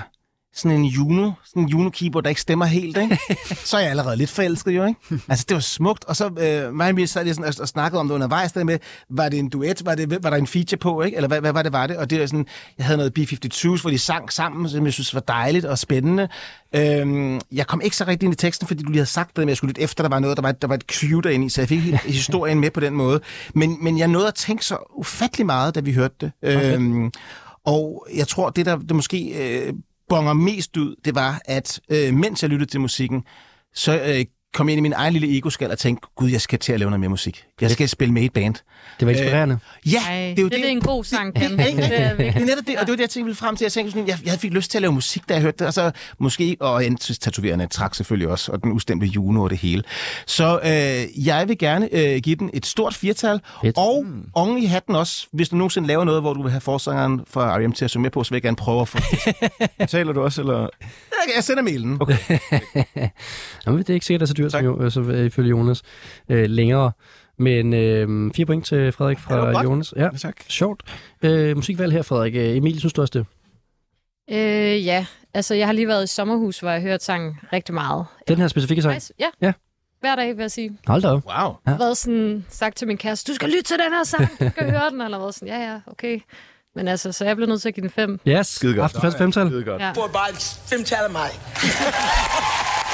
[0.55, 3.19] sådan en Juno, sådan en Juno-keyboard, der ikke stemmer helt, ikke?
[3.69, 5.01] så er jeg allerede lidt forelsket, jo, ikke?
[5.29, 6.05] Altså, det var smukt.
[6.05, 8.53] Og så, øh, mig og Emil sad lige sådan og, og snakkede om det undervejs,
[8.53, 8.79] der med,
[9.11, 11.17] var det en duet, var, det, var der en feature på, ikke?
[11.17, 11.97] Eller hvad, hvad var det, var det?
[11.97, 12.47] Og det var sådan,
[12.79, 16.29] jeg havde noget B-52's, hvor de sang sammen, som jeg synes var dejligt og spændende.
[16.75, 19.39] Øhm, jeg kom ikke så rigtig ind i teksten, fordi du lige havde sagt det,
[19.39, 21.47] men jeg skulle lidt efter, der var noget, der var, der var et cue derinde
[21.47, 21.81] i, så jeg fik
[22.21, 23.21] historien med på den måde.
[23.55, 26.33] Men, men jeg nåede at tænke så ufattelig meget, da vi hørte det.
[26.43, 27.13] Øhm,
[27.65, 29.73] og jeg tror, det der det måske øh,
[30.09, 33.25] bonger mest ud, det var, at øh, mens jeg lyttede til musikken,
[33.75, 34.25] så øh,
[34.55, 36.79] kom jeg ind i min egen lille ego-skal og tænkte, gud, jeg skal til at
[36.79, 37.45] lave noget mere musik.
[37.61, 38.55] Jeg skal spille med i et band.
[39.01, 39.59] Det var inspirerende.
[39.87, 40.61] Ja, Ej, det er jo det, det.
[40.61, 41.85] det er en god sang, det er Det virkelig.
[41.93, 43.65] er netop det, og det var det, jeg tænkte ville frem til.
[43.65, 45.67] Jeg tænkte sådan, jeg, jeg fik lyst til at lave musik, da jeg hørte det,
[45.67, 49.59] og så måske, og en tatoverende trak selvfølgelig også, og den ustemte Juno og det
[49.59, 49.83] hele.
[50.27, 53.77] Så øh, jeg vil gerne øh, give den et stort firtal, Fedt.
[53.79, 57.21] og oven i hatten også, hvis du nogensinde laver noget, hvor du vil have forsangeren
[57.31, 57.73] fra R.E.M.
[57.73, 58.99] til at synge med på, så vil jeg gerne prøve at få...
[59.89, 60.69] Taler du også, eller?
[61.37, 61.99] Jeg- sender mailen.
[62.01, 62.17] Okay.
[63.67, 65.27] Jamen, det er ikke sikkert, at det er så dyrt, som jo, øh, så, øh,
[65.27, 65.83] ifølge Jonas,
[66.29, 66.93] øh, længere.
[67.39, 69.63] Men øh, fire point til Frederik fra.
[69.63, 69.95] Jonas.
[69.97, 70.37] Ja, tak.
[70.49, 70.83] sjovt.
[71.23, 72.35] Øh, musikvalg her, Frederik.
[72.35, 73.27] Øh, Emil, synes du også det?
[74.37, 77.75] Øh, ja, altså jeg har lige været i sommerhus, hvor jeg har hørt sangen rigtig
[77.75, 78.07] meget.
[78.29, 79.01] Den her specifikke sang?
[79.21, 79.27] Ja.
[79.41, 79.53] Ja.
[80.01, 80.79] Hver dag, vil jeg sige.
[80.87, 81.25] Hold da op.
[81.27, 81.35] Wow.
[81.35, 81.41] Ja.
[81.67, 84.29] Jeg har været sådan, sagt til min kæreste, du skal lytte til den her sang,
[84.41, 86.21] du skal høre den, eller været sådan, ja, ja, okay.
[86.77, 88.21] Men altså, så jeg blev nødt til at give den fem.
[88.29, 88.85] Yes, Skide godt.
[88.85, 89.47] Aftenfest femtal.
[89.49, 89.83] Skide godt.
[89.83, 89.93] Ja.
[90.13, 91.29] Bare et femtal af mig.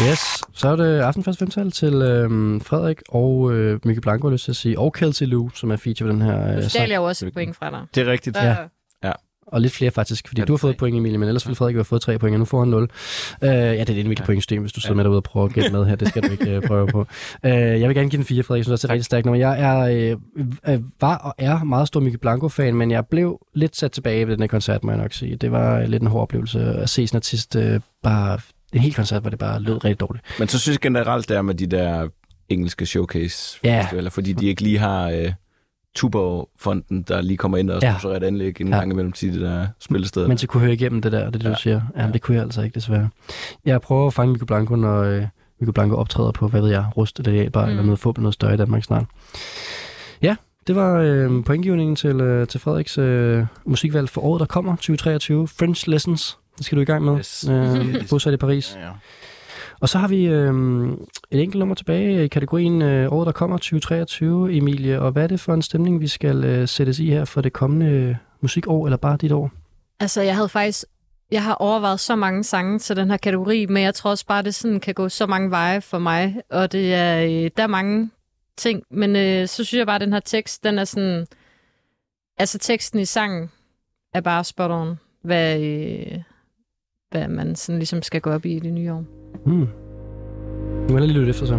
[0.09, 0.19] Yes,
[0.55, 2.29] så er det Aftenfest femtal til øh,
[2.63, 6.09] Frederik og øh, Mikke Blanco, lyst til at sige, og Kelsey Lou, som er feature
[6.09, 7.81] på den her øh, Nu stjal jeg jo også et point fra dig.
[7.95, 8.37] Det er rigtigt.
[8.37, 8.55] Ja.
[8.55, 8.61] Så,
[9.53, 11.47] Og lidt flere faktisk, fordi Ja, du har det fået et point, Emilie, men ellers
[11.47, 12.83] ville Frederik have fået tre point, og nu får han 0.
[12.83, 12.89] Uh,
[13.43, 15.73] ja, det er et individuelt pointsystem, hvis du sidder med derude og prøver at gætte
[15.73, 15.97] med her.
[15.97, 17.01] Det skal du ikke uh, prøve på.
[17.01, 18.59] Uh, jeg vil gerne give den 4, Frederik.
[18.59, 19.39] Jeg synes også, det er rigtig stærkt nummer.
[19.39, 20.15] Jeg er,
[20.69, 24.27] uh, uh, var og er meget stor Mikke Blanco-fan, men jeg blev lidt sat tilbage
[24.27, 25.37] ved den her koncert, må jeg nok sige.
[25.37, 27.63] Det var lidt en hård oplevelse at se sådan en artist uh,
[28.03, 28.39] bare...
[28.73, 30.25] En hel koncert, hvor det bare lød rigtig dårligt.
[30.39, 32.09] Men så synes jeg generelt, det er med de der
[32.49, 33.87] engelske showcase Ja.
[34.11, 35.33] fordi de ikke lige har øh,
[35.95, 37.91] Tuborg-fonden, der lige kommer ind og Ja.
[37.93, 38.77] sponsorerer et anlæg en Ja.
[38.79, 40.29] gang imellem til de der spillesteder.
[40.29, 41.55] Men så kunne høre igennem det der, det er det, du Ja.
[41.57, 41.81] siger.
[41.97, 43.09] Ja, det kunne jeg altså ikke, desværre.
[43.65, 45.23] Jeg prøver at fange Mikke Blanco, når øh,
[45.61, 47.67] Mikke Blanco optræder på, hvad ved jeg, Rust eller Realbar, mm.
[47.67, 47.71] Mm.
[47.71, 49.05] eller noget fodbold, noget større i Danmark snart.
[50.23, 50.37] Ja,
[50.67, 55.49] det var øh, pointgivningen til, øh, til Frederiks øh, musikvalg for året, der kommer, 2023.
[55.49, 57.19] French Lessons, det skal du i gang med.
[57.19, 57.49] Yes.
[57.51, 58.77] Øh, bosat i Paris.
[58.81, 58.91] Ja, ja.
[59.81, 60.53] Og så har vi øh,
[61.31, 65.01] et enkelt nummer tilbage i kategorien øh, året, der kommer, 2023, Emilie.
[65.01, 67.53] Og hvad er det for en stemning, vi skal øh, sættes i her for det
[67.53, 69.51] kommende musikår, eller bare dit år?
[70.01, 70.85] Altså, jeg havde faktisk...
[71.31, 74.43] Jeg har overvejet så mange sange til den her kategori, men jeg tror også bare,
[74.43, 76.37] det sådan kan gå så mange veje for mig.
[76.51, 78.11] Og det er, øh, der er mange
[78.57, 81.27] ting, men øh, så synes jeg bare, at den her tekst, den er sådan...
[82.39, 83.51] Altså, teksten i sangen
[84.15, 86.19] er bare spot on, hvad, øh,
[87.11, 89.05] hvad man sådan ligesom skal gå op i i det nye år.
[89.47, 89.53] Mm.
[89.53, 91.59] Nu må jeg lige lytte efter så.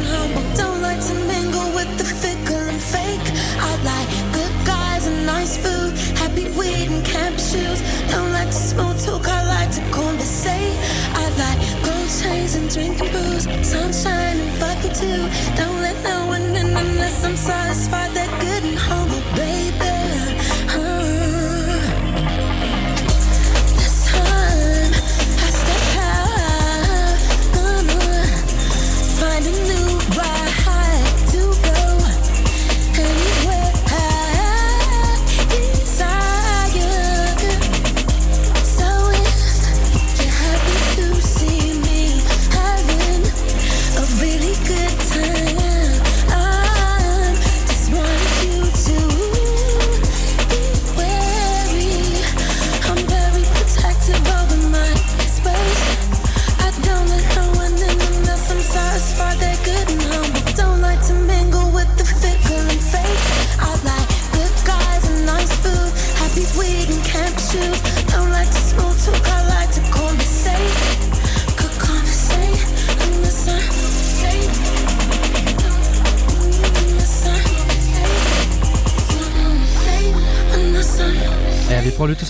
[13.71, 15.21] sunshine and fucking too.
[15.55, 18.20] Don't let no one in unless I'm satisfied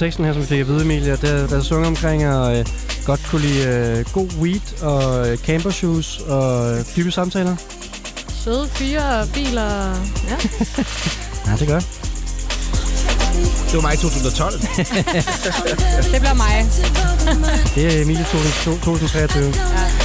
[0.01, 1.15] Ja, teksten her, som vi fik at vide, Emilia.
[1.15, 2.65] Der, der er sunget omkring at øh,
[3.05, 7.55] godt kunne lide øh, god weed og øh, camper shoes og øh, dybe samtaler.
[8.43, 9.89] Søde fyre, biler.
[10.29, 10.37] Ja.
[11.47, 11.79] Ja, det gør.
[13.65, 14.53] Det var mig i 2012.
[16.11, 16.65] Det bliver mig.
[17.75, 19.49] Det er Emilie 2023.
[19.49, 20.00] Don't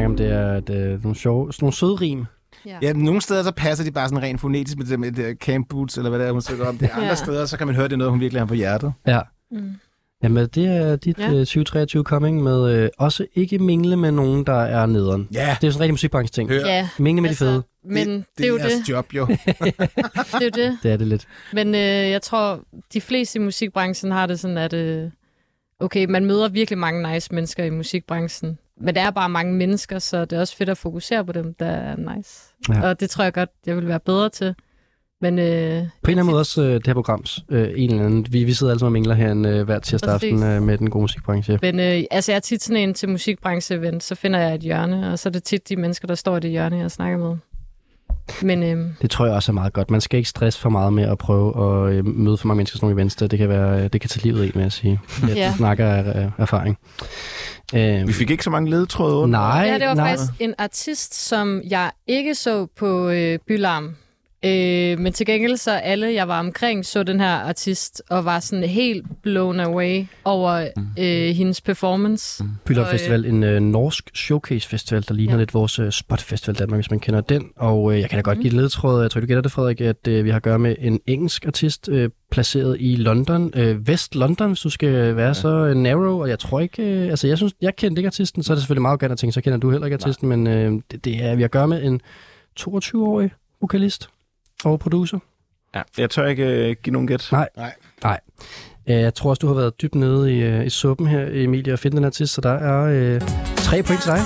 [0.00, 2.24] Ja, snakker om, det er et, øh, nogle, sjove, sådan nogle søde rim.
[2.66, 5.38] Ja, men nogle steder så passer de bare sådan rent fonetisk med det med det
[5.38, 6.78] camp boots, eller hvad det er, hun synger om.
[6.78, 7.14] Det andre Ja.
[7.14, 8.92] steder, så kan man høre, det er noget, hun virkelig har på hjertet.
[9.06, 9.20] Ja.
[9.50, 9.70] Mm.
[10.22, 11.24] Jamen, det er dit Ja.
[11.24, 11.38] ja.
[11.38, 15.28] 2023 coming med øh, også ikke mingle med nogen, der er nederen.
[15.34, 15.56] Ja.
[15.60, 16.50] Det er sådan en rigtig musikbranche ting.
[16.50, 17.62] Ja, Mingle med altså, de fede.
[17.84, 18.88] men det, det er jo det.
[18.88, 19.26] job, jo.
[19.26, 19.36] Det
[20.34, 20.78] er jo det.
[20.82, 21.28] Det er det lidt.
[21.52, 21.80] Men øh,
[22.10, 22.60] jeg tror,
[22.92, 25.10] de fleste i musikbranchen har det sådan, at øh,
[25.80, 28.58] okay, man møder virkelig mange nice mennesker i musikbranchen.
[28.80, 31.54] Men der er bare mange mennesker, så det er også fedt at fokusere på dem,
[31.54, 32.40] der er nice.
[32.68, 32.88] Ja.
[32.88, 34.54] Og det tror jeg godt, jeg vil være bedre til.
[35.22, 37.44] Men øh, På en eller anden måde også øh, det her programs.
[37.50, 38.26] Øh, en eller anden.
[38.30, 40.90] Vi, vi sidder alle sammen og mingler herinde øh, hver tirsdag aften øh, med den
[40.90, 41.58] gode musikbranche.
[41.62, 45.12] Men øh, altså, jeg er tit sådan en til musikbranche-event, så finder jeg et hjørne,
[45.12, 47.36] og så er det tit de mennesker, der står i det hjørne, jeg snakker med.
[48.42, 49.90] Men øh, Det tror jeg også er meget godt.
[49.90, 51.48] Man skal ikke stresse for meget med at prøve
[51.88, 53.16] at øh, møde for mange mennesker sådan nogle events.
[53.16, 53.26] der.
[53.26, 55.00] Det kan, være, det kan tage livet i, med at sige.
[55.28, 55.52] Jeg Ja.
[55.56, 56.78] snakker af af erfaring.
[57.74, 59.38] Øh, Vi fik ikke så mange ledetråde under.
[59.38, 60.10] nej, ja, det var nej.
[60.16, 63.96] faktisk en artist, som jeg ikke så på øh, Bylarm.
[64.44, 68.40] Øh, men til gengæld så alle, jeg var omkring, så den her artist, og var
[68.40, 70.68] sådan helt blown away over
[70.98, 72.44] øh, hendes performance.
[72.68, 75.38] Og, øh, Festival, en øh, norsk showcase-festival, der ligner Ja.
[75.38, 77.48] lidt vores øh, Spot Festival Danmark, hvis man kender den.
[77.56, 79.02] Og øh, jeg kan da godt give et ledtråd.
[79.02, 81.46] Jeg tror, du gætter det, Frederik, at øh, vi har at gøre med en engelsk
[81.46, 83.52] artist øh, placeret i London.
[83.56, 85.34] Øh, Vest London, hvis du skal være ja.
[85.34, 86.20] så øh, narrow.
[86.20, 86.82] Og jeg tror ikke...
[86.82, 89.18] Øh, altså, jeg synes, jeg kendte ikke artisten, så er det selvfølgelig meget godt at
[89.18, 90.28] tænke, så kender du heller ikke artisten.
[90.28, 92.00] Men øh, det, det er, vi har at gøre med en
[92.60, 93.30] 22-årig
[93.60, 94.08] vokalist
[94.64, 95.18] og producer.
[95.74, 97.28] Ja, jeg tør ikke øh, give nogen gæt.
[97.32, 97.48] Nej.
[97.56, 97.72] Nej.
[98.02, 98.20] Nej.
[98.86, 101.72] Øh, Jeg tror også, du har været dybt nede i, øh, i suppen her, Emilie,
[101.72, 103.20] og finde den artist, så der er øh,
[103.56, 104.20] tre point til dig.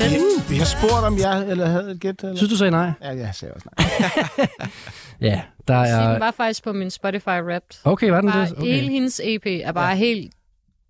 [0.00, 0.16] Vi,
[0.48, 2.22] vi har spurgt, om jeg eller havde et gæt.
[2.22, 2.36] Eller?
[2.36, 2.90] Synes du sagde nej?
[3.02, 3.88] Ja, jeg sagde også nej.
[5.30, 5.84] Ja, der Ja.
[5.84, 6.18] Den er...
[6.18, 7.80] var faktisk på min Spotify Wrapped.
[7.84, 8.52] Okay, var den Bare det?
[8.52, 8.66] okay.
[8.66, 9.94] Hele hendes EP er bare ja.
[9.94, 10.34] helt,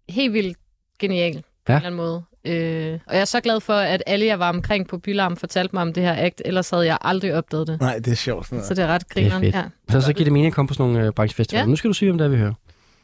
[0.08, 0.58] helt vildt
[0.98, 1.72] genial på Ja.
[1.72, 2.22] en eller anden måde.
[2.46, 5.74] Øh, og jeg er så glad for, at alle, jeg var omkring på Bylarm, fortalte
[5.76, 7.80] mig om det her act, ellers havde jeg aldrig opdaget det.
[7.80, 8.46] Nej, det er sjovt.
[8.46, 9.42] Sådan Så det er ret Det er grineren.
[9.42, 9.54] fedt.
[9.54, 9.64] Ja.
[9.88, 11.62] Så, så giver det mening at komme på sådan nogle øh, branchefestivaler.
[11.64, 11.68] Ja.
[11.70, 12.54] Nu skal du sige, om det er, vi hører.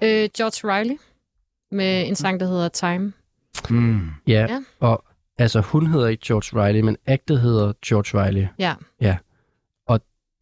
[0.02, 0.96] Øh, George Riley
[1.72, 3.12] med en sang, der hedder Time.
[3.70, 4.00] Mm.
[4.26, 4.40] Ja, Ja.
[4.52, 4.58] ja.
[4.80, 5.04] og
[5.38, 8.46] altså hun hedder ikke George Riley, men actet hedder George Riley.
[8.58, 8.74] Ja.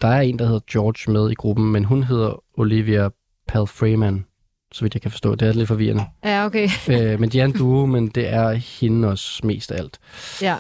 [0.03, 3.09] Der er en, der hedder George med i gruppen, men hun hedder Olivia
[3.49, 4.25] Palfreyman,
[4.73, 5.35] så vidt jeg kan forstå.
[5.35, 6.05] Det er lidt forvirrende.
[6.25, 6.69] Ja, okay.
[6.93, 9.99] øh, men de er en duo, men det er hende også mest af alt.
[10.43, 10.57] Ja.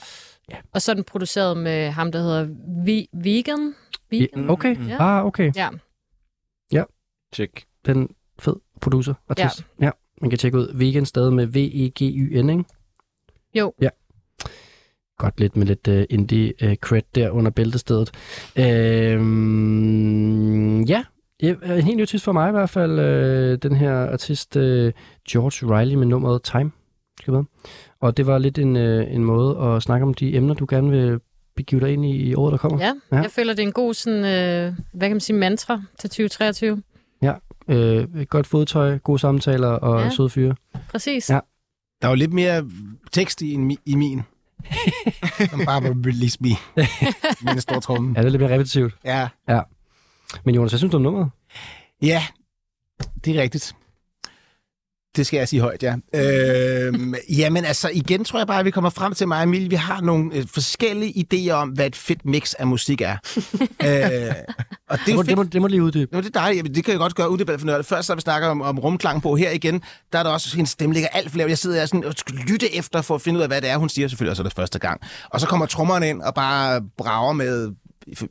[0.51, 0.57] Ja.
[0.73, 2.49] Og så er den produceret med ham, der hedder
[2.85, 3.75] Vi- Vegan.
[4.13, 4.51] Ja, Vegan?
[4.51, 4.97] okay, Ja.
[5.01, 5.53] ah, okay.
[5.57, 5.69] Ja.
[7.35, 7.65] Check.
[7.87, 8.09] Den
[8.39, 9.65] fed producer, artist.
[9.81, 9.85] Ja.
[9.87, 9.91] ja.
[10.21, 12.65] Man kan tjekke ud Vegan stadig med V-E-G-Y-N, ikke?
[13.55, 13.73] Jo.
[13.81, 13.89] Ja.
[15.19, 18.11] Godt lidt med lidt uh, indie uh, cred der under bæltestedet.
[19.51, 21.05] Øhm, ja,
[21.43, 22.99] Ja, en helt ny artist for mig i hvert fald.
[22.99, 24.63] Øh, den her artist uh,
[25.31, 26.71] George Riley med nummeret Time.
[27.21, 27.45] Skal med.
[28.01, 30.91] Og det var lidt en, øh, en måde at snakke om de emner, du gerne
[30.91, 31.21] vil
[31.57, 32.85] begive dig ind i i året, der kommer.
[32.85, 33.17] Ja, Ja.
[33.23, 36.83] jeg føler, det er en god sådan, øh, hvad kan man sige, mantra til 2023.
[37.69, 40.05] Øh, et godt fodtøj, gode samtaler og Ja.
[40.05, 40.11] ja.
[40.11, 40.55] søde fyre.
[40.91, 41.31] Præcis.
[41.31, 41.41] Ja.
[42.03, 42.65] Der er jo lidt mere
[43.13, 44.23] tekst i, en, i min.
[45.51, 46.49] Som bare var release me.
[47.45, 48.13] Med en stor tromme.
[48.17, 48.95] Ja, det er lidt mere repetitivt.
[49.05, 49.29] Ja.
[50.45, 51.31] Men Jonas, hvad synes du om nummeret?
[52.03, 52.23] Ja,
[53.25, 53.75] det er rigtigt.
[55.17, 55.95] Det skal jeg sige højt, ja.
[56.15, 59.71] Øhm, jamen altså, igen tror jeg bare, at vi kommer frem til mig og Emilie.
[59.71, 63.17] Vi har nogle øh, forskellige idéer om, hvad et fedt mix af musik er.
[63.87, 64.35] øh,
[64.89, 66.13] og det Det er må, det, må, det må lige uddybe.
[66.13, 66.57] Nå, det er dejligt.
[66.57, 67.87] Jamen, det kan jeg godt gøre uddebat for noget.
[67.87, 69.83] Først så vi snakker om, om rumklang på her igen.
[70.13, 71.51] Der er der også, hendes stemme ligger alt for lavt.
[71.51, 73.71] Jeg sidder her sådan og skal lytte efter for at finde ud af, hvad det
[73.71, 74.09] er, hun siger.
[74.09, 75.01] Selvfølgelig også er det første gang.
[75.31, 77.71] Og så kommer trommerne ind og bare brager med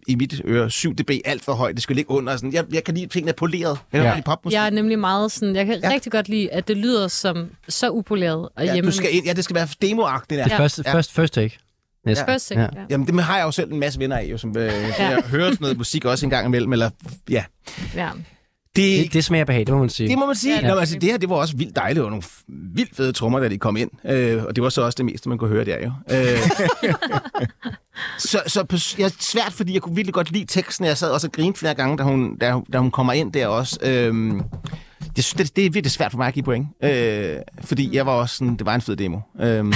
[0.07, 1.75] i mit øre 7 dB alt for højt.
[1.75, 2.35] Det skal ligge under.
[2.37, 2.53] Sådan.
[2.53, 3.77] Jeg, jeg kan lide tingene er poleret.
[3.93, 4.07] Jeg Ja.
[4.07, 4.13] ja.
[4.15, 4.55] lide popmusik.
[4.55, 5.87] Jeg er nemlig meget sådan, jeg kan Ja.
[5.89, 5.93] ja.
[5.93, 8.91] rigtig godt lide, at det lyder som så upoleret og Ja, hjemme.
[8.91, 10.29] du skal ind, ja, det skal være demoagtigt.
[10.45, 10.63] Det er Ja.
[10.63, 11.57] first, first, take.
[12.05, 12.27] Næsten.
[12.27, 12.67] First take, Ja.
[12.75, 12.81] ja.
[12.89, 14.71] Jamen, det har jeg jo selv en masse venner af, jo, som øh, Ja.
[15.09, 16.73] jeg hører sådan noget musik også en gang imellem.
[16.73, 16.89] Eller,
[17.29, 17.43] ja.
[17.95, 18.09] ja.
[18.75, 20.09] Det, Det, det smager behag, det må man sige.
[20.09, 20.53] det må man sige.
[20.53, 21.01] Ja, Ja, det det, er Nå, altså, det.
[21.01, 22.43] det her det var også vildt dejligt, og nogle f-
[22.75, 23.89] vildt fede trommer, da de kom ind.
[24.05, 25.91] Øh, og det var så også det meste, man kunne høre der jo.
[26.11, 26.39] Øh,
[28.19, 30.85] så så på, jeg er svært, fordi jeg kunne virkelig godt lide teksten.
[30.85, 33.47] Jeg sad også og grinede flere gange, da hun, da, da hun kommer ind der
[33.47, 33.79] også.
[33.81, 34.33] Øh,
[35.15, 36.67] jeg synes, det, det er virkelig svært for mig at give point.
[36.83, 39.19] Øh, fordi jeg var også sådan, det var en fed demo.
[39.41, 39.45] Øh,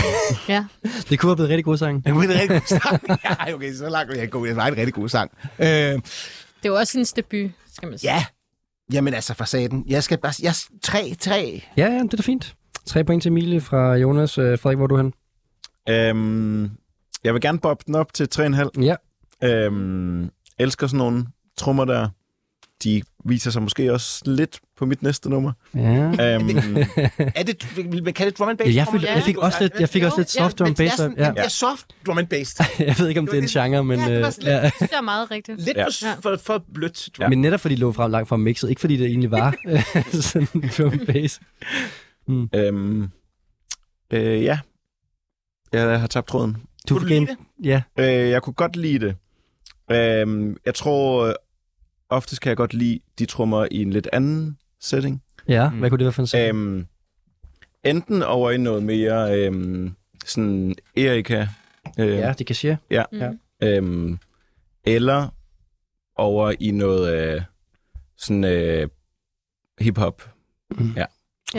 [0.49, 0.65] ja.
[1.09, 2.05] Det kunne have blevet rigtig god sang.
[2.05, 3.03] det var en rigtig god sang.
[3.49, 4.45] Ja, okay, så langt vil jeg gå.
[4.45, 5.31] Det var en rigtig god sang.
[5.59, 6.01] Øh, Det
[6.65, 8.13] jo også hendes debut, skal man sige.
[8.13, 8.25] ja,
[8.93, 9.83] jamen altså for saten.
[9.87, 10.33] Jeg skal bare...
[10.43, 11.63] Jeg, tre, tre.
[11.77, 12.55] Ja, ja, det er da fint.
[12.85, 14.37] Tre point til Emilie fra Jonas.
[14.37, 15.13] Øh, Frederik, hvor er du hen?
[15.89, 16.71] Øhm,
[17.23, 18.69] jeg vil gerne bobbe den op til 3,5.
[18.81, 18.95] Ja.
[19.43, 20.29] Øhm,
[20.59, 21.25] elsker sådan nogle
[21.57, 22.09] trommer der.
[22.83, 25.51] De viser sig måske også lidt på mit næste nummer.
[25.75, 25.79] Ja.
[25.79, 26.49] Øhm,
[27.35, 27.59] Er det,
[28.15, 28.69] kalde det drum and bass?
[28.69, 30.99] Ja, jeg, følte, jeg fik også lidt, jeg fik også lidt soft drum bass.
[30.99, 31.29] Ja, Ja.
[31.29, 32.59] det er soft drum and bass.
[32.79, 33.99] Jeg ved ikke, om det er en genre, men...
[33.99, 34.71] Ja, det var øh, sådan ja.
[34.79, 35.61] Det er meget rigtigt.
[35.65, 35.85] Lidt Ja.
[36.21, 37.09] for, for, blødt.
[37.19, 37.23] Ja.
[37.23, 37.29] Ja.
[37.29, 39.55] Men netop fordi det lå frem langt fra mixet, ikke fordi det egentlig var
[40.21, 41.39] sådan en drum bass.
[42.55, 43.09] øhm,
[44.13, 44.59] øh, ja.
[45.73, 46.57] Jeg har tabt tråden.
[46.89, 49.15] Du Kunne du lide Ja, Øh, jeg kunne godt lide det.
[49.91, 51.35] Øhm, jeg tror,
[52.13, 55.23] oftest kan jeg godt lide de trommer i en lidt anden setting.
[55.47, 55.69] ja.
[55.69, 56.47] Hvad kunne det være for en sang?
[56.49, 56.85] Øhm,
[57.83, 59.95] enten over i noget mere øhm,
[60.25, 61.47] sådan Erika.
[61.99, 62.77] Øh, Ja, det kan sige.
[62.89, 63.03] ja.
[63.11, 63.17] Mm.
[63.19, 63.31] Ja.
[63.63, 64.19] Øhm,
[64.85, 65.27] eller
[66.15, 67.41] over i noget øh,
[68.17, 68.87] sådan øh,
[69.79, 70.29] hip-hop.
[70.95, 71.05] Ja.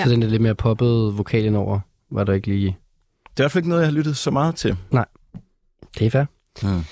[0.04, 2.66] Så den er lidt mere poppet vokal indover, var der ikke lige...
[2.66, 4.76] Det er i hvert fald ikke noget, jeg har lyttet så meget til.
[5.98, 6.24] Det er fair.
[6.62, 6.84] Mm.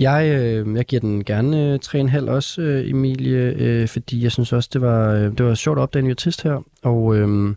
[0.00, 4.52] Jeg, øh, jeg giver den gerne øh, 3,5 også, øh, Emilie, øh, fordi jeg synes
[4.52, 6.64] også, det var, øh, det var sjovt at opdage en artist her.
[6.82, 7.48] Og øh,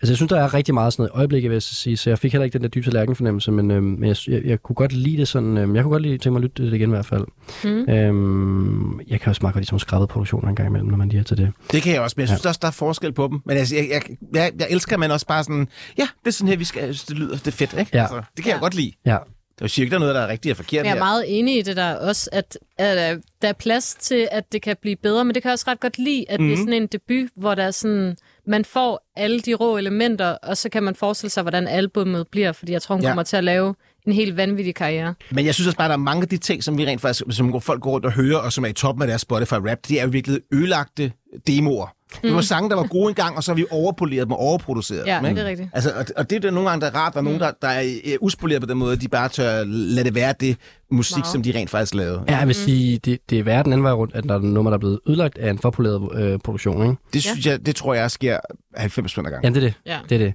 [0.00, 2.18] altså, jeg synes, der er rigtig meget sådan noget øjeblikke, vil jeg sige, så jeg
[2.18, 4.74] fik heller ikke den der dybe tallerken fornemmelse, men, øh, men jeg, jeg, jeg, kunne
[4.74, 6.88] godt lide det sådan, øh, jeg kunne godt lide, tænke mig at lytte det igen
[6.88, 7.24] i hvert fald.
[7.64, 7.92] Mm.
[7.92, 10.96] Øhm, jeg kan også meget godt lide sådan nogle skrabede produktioner en gang imellem, når
[10.96, 11.52] man lige er til det.
[11.72, 13.40] Det kan jeg også, men jeg synes også, der er forskel på dem.
[13.46, 14.02] Men altså, jeg, jeg,
[14.34, 16.80] jeg, jeg elsker, at man også bare sådan, ja, det er sådan her, vi skal,
[16.84, 17.90] jeg det lyder, det er fedt, ikke?
[17.94, 18.00] Ja.
[18.00, 18.60] Altså, det kan jeg Ja.
[18.60, 18.92] godt lide.
[19.06, 19.16] Ja.
[19.62, 20.98] Der er jo ikke, der er noget, der er rigtigt og forkert Jeg er her.
[21.04, 24.62] meget enig i det der også, at, at øh, der er plads til, at det
[24.62, 26.46] kan blive bedre, men det kan jeg også ret godt lide, at mm.
[26.46, 26.66] det er Mhm.
[26.66, 28.16] sådan en debut, hvor der er sådan,
[28.46, 32.52] man får alle de rå elementer, og så kan man forestille sig, hvordan albummet bliver,
[32.52, 33.08] fordi jeg tror, hun Ja.
[33.08, 33.12] ja.
[33.12, 33.74] kommer til at lave
[34.06, 35.14] en helt vanvittig karriere.
[35.30, 37.00] Men jeg synes også bare, at der er mange af de ting, som vi rent
[37.00, 39.78] faktisk, som folk går rundt og hører, og som er i toppen af deres Spotify-rap,
[39.88, 41.12] de er jo virkelig ødelagte
[41.46, 41.94] demoer.
[42.22, 42.28] Mm.
[42.28, 45.06] Det var sange, der var gode engang, og så har vi overpoleret dem og overproduceret
[45.06, 45.24] Ja, dem.
[45.26, 45.36] Ikke?
[45.40, 45.68] det er rigtigt.
[45.72, 47.50] Altså, og, og det er det nogle gange, der er rart, der er nogen, der,
[47.62, 50.56] der er øh, uspoleret på den måde, de bare tør lade det være det
[50.90, 51.26] musik, Meget.
[51.26, 52.22] som de rent faktisk lavede.
[52.28, 54.38] Ja, jeg vil sige, det, det er værre den anden vej rundt, at der er
[54.38, 56.94] nummer, der er blevet ødelagt af en forpoleret øh, produktion, ikke?
[57.12, 58.38] Det, synes jeg, det tror jeg sker
[58.76, 59.40] 90 af gangen.
[59.44, 59.74] Ja, det er det.
[59.86, 59.98] Ja.
[60.08, 60.34] Det er det.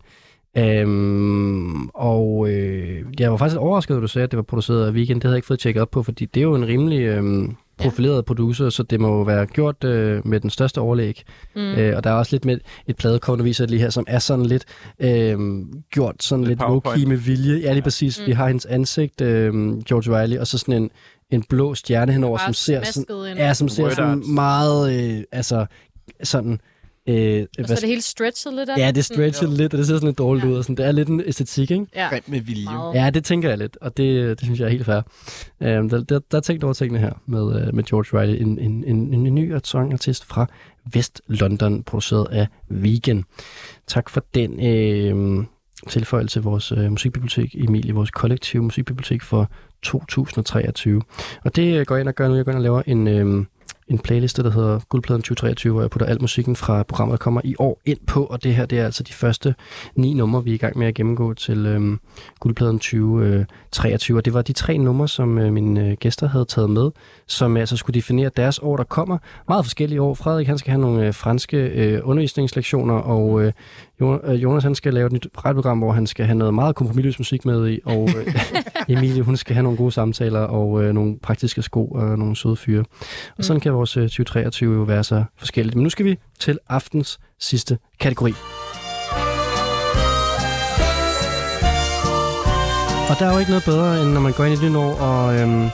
[0.58, 4.92] Øhm, og øh, jeg var faktisk overrasket, at du sagde, at det var produceret af
[4.92, 5.16] Weekend.
[5.22, 7.56] Det havde jeg ikke fået tjekket op på, fordi det er jo en rimelig øhm,
[7.78, 11.24] profileret producer, så det må jo være gjort øh, med den største overlæg.
[11.56, 11.62] Mm.
[11.62, 14.06] Øh, og der er også lidt med et pladecover, der viser det lige her, som
[14.08, 14.66] er sådan lidt
[15.00, 15.40] øh,
[15.92, 17.60] gjort sådan lidt, lidt low-key med vilje.
[17.60, 18.20] Ja, lige præcis.
[18.20, 18.26] Mm.
[18.26, 20.90] Vi har hendes ansigt, øh, George Riley, og så sådan en,
[21.30, 25.66] en blå stjerne henover, som ser sådan, ja, som ser sådan meget, øh, altså
[26.24, 26.60] sådan...
[27.10, 28.98] Øh, Og så er det helt stretchet lidt af Ja, det.
[28.98, 30.52] er stretchet lidt, og det ser sådan lidt dårligt Ja.
[30.52, 30.58] ud.
[30.58, 30.78] Og sådan.
[30.78, 31.86] Det er lidt en æstetik, ikke?
[31.96, 32.70] Ja, Grimt med vilje.
[33.04, 35.02] Ja, det tænker jeg lidt, og det, det synes jeg er helt fair.
[35.80, 38.60] Um, der, der, der er tænkt over tingene her med, uh, med George Riley, en,
[38.60, 40.46] en, en, en ny sangartist fra
[40.94, 43.24] Vest London, produceret af Vegan.
[43.88, 45.46] Tak for den øh,
[45.90, 49.52] tilføjelse til vores øh, musikbibliotek, Emilie, vores kollektive musikbibliotek for
[49.84, 51.02] 2023.
[51.44, 52.36] Og det øh, går jeg ind og gør nu.
[52.36, 53.46] Jeg går ind og laver en, øh,
[53.88, 57.42] en playliste, der hedder Guldpladen 2023, hvor jeg putter al musikken fra programmet, der kommer
[57.44, 59.56] i år ind på, og det her det er altså de første
[59.96, 61.98] ni numre, vi er i gang med at gennemgå til øhm, øh,
[62.40, 66.70] Guldpladen 2023, og det var de tre numre, som øh, mine øh, gæster havde taget
[66.70, 66.92] med,
[67.28, 69.18] som altså skulle definere deres år, der kommer.
[69.48, 70.14] Meget forskellige år.
[70.14, 73.54] Frederik, han skal have nogle øh, franske øh, undervisningslektioner, og øh,
[74.02, 77.46] Jonas, han skal lave et nyt radioprogram, hvor han skal have noget meget kompromisløs musik
[77.46, 78.36] med i, og øh,
[78.98, 82.56] Emilie, hun skal have nogle gode samtaler, og øh, nogle praktiske sko, og nogle søde
[82.56, 82.84] fyre.
[83.38, 85.76] Og sådan kan vores øh, 2023 jo være så forskelligt.
[85.76, 88.34] Men nu skal vi til aftens sidste kategori.
[93.10, 94.94] Og der er jo ikke noget bedre, end når man går ind i det år,
[94.94, 95.70] og øhm,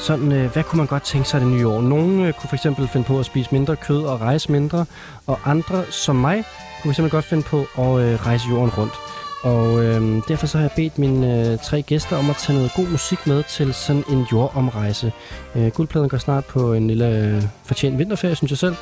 [0.00, 1.80] sådan, øh, hvad kunne man godt tænke sig det nye år?
[1.80, 4.86] Nogle øh, kunne for eksempel finde på at spise mindre kød og rejse mindre,
[5.26, 6.44] og andre, som mig,
[6.82, 8.94] kunne for godt finde på at øh, rejse jorden rundt.
[9.42, 12.72] Og øh, derfor så har jeg bedt mine øh, tre gæster om at tage noget
[12.76, 15.12] god musik med til sådan en jordomrejse.
[15.54, 18.74] Øh, guldpladen går snart på en lille øh, fortjent vinterferie, synes jeg selv.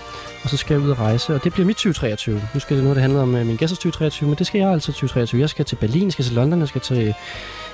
[0.44, 2.42] Og så skal jeg ud og rejse, og det bliver mit 2023.
[2.54, 4.70] Nu skal det noget, der handler om øh, min gæsters 2023, men det skal jeg
[4.70, 5.40] altså 2023.
[5.40, 7.14] Jeg skal til Berlin, jeg skal til London, jeg skal til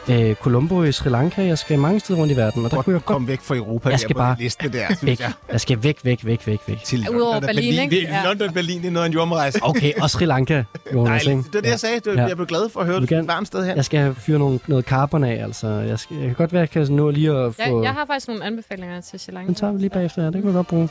[0.08, 2.64] øh, Colombo i Sri Lanka, jeg skal mange steder rundt i verden.
[2.64, 5.04] Og der kunne jeg godt Kom væk fra Europa Jeg skal bare liste der, synes
[5.04, 5.20] væk.
[5.20, 5.32] jeg.
[5.52, 6.82] Jeg skal væk, væk, væk, væk, væk.
[6.84, 7.96] Til Udover London og Berlin, ikke?
[7.96, 8.24] Det, Ja.
[8.24, 9.58] London og Berlin, det er noget af en jordomrejse.
[9.62, 10.62] Okay, og Sri Lanka,
[10.94, 11.22] Jonas?
[11.24, 11.46] Dejligt.
[11.46, 12.00] Det er det, jeg sagde.
[12.00, 12.26] Det, Ja.
[12.26, 13.74] Jeg blev glad for at høre Du kan- et varmt sted her.
[13.74, 15.66] Jeg skal fyre nogle, noget carbon af, altså.
[15.68, 17.62] Jeg, skal, jeg kan godt være, at jeg kan nå lige at få...
[17.62, 19.46] Jeg, jeg har faktisk nogle anbefalinger til Sri Lanka.
[19.46, 20.26] Den tager vi lige bagefter, ja.
[20.30, 20.88] Det kan vi godt bruge.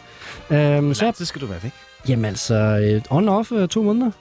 [0.50, 1.72] Øhm, så, Så skal du være væk.
[2.10, 4.12] jamen altså, øh, on off øh, to måneder.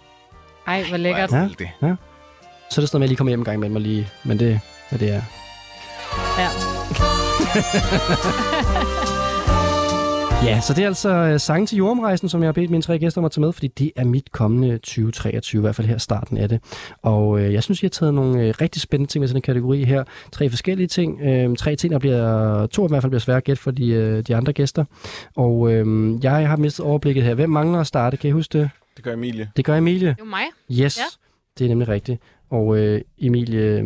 [0.67, 1.33] Ej, hvor lækkert.
[1.33, 1.37] Ja.
[1.37, 1.49] Ja.
[1.59, 1.69] Det.
[2.71, 3.83] Så er det sådan noget med, at jeg lige kommer hjem en gang med mig
[3.83, 4.09] lige.
[4.25, 4.61] Men det,
[4.91, 5.23] hvad det er.
[6.39, 6.49] Ja.
[10.45, 12.99] Ja, så det er altså øh, sange til jordomrejsen, som jeg har bedt mine tre
[12.99, 15.99] gæster om at tage med, fordi det er mit kommende 2023, i hvert fald her
[15.99, 16.61] starten af det.
[17.03, 19.43] Og øh, jeg synes, jeg har taget nogle øh, rigtig spændende ting med sådan en
[19.43, 20.05] kategori her.
[20.33, 21.21] Tre forskellige ting.
[21.23, 23.63] Øh, tre ting, der bliver, to af dem i hvert fald bliver svære at gætte
[23.63, 24.85] for de, øh, de andre gæster.
[25.37, 27.35] Og øh, jeg har mistet overblikket her.
[27.35, 28.17] Hvem mangler at starte?
[28.17, 28.71] Kan I huske det?
[28.97, 29.51] Det gør Emilie.
[29.57, 30.09] Det gør Emilie.
[30.09, 30.45] Det er jo mig.
[30.85, 31.03] Yes, Ja.
[31.59, 32.23] det er nemlig rigtigt.
[32.51, 33.85] Og øh, Emilie, øh,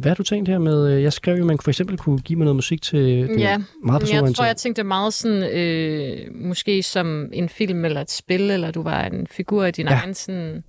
[0.00, 0.92] hvad har du tænkt her med?
[0.92, 2.98] øh, Jeg skrev jo, at man for eksempel kunne give mig noget musik til
[3.28, 8.00] det Ja, meget Jeg tror, jeg tænkte meget sådan, øh, måske som en film eller
[8.00, 9.94] et spil, eller du var en figur i din Ja.
[9.94, 10.62] egen sådan,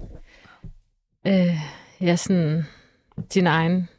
[1.28, 1.56] øh,
[2.02, 2.64] ja, sådan,
[3.34, 3.90] din egen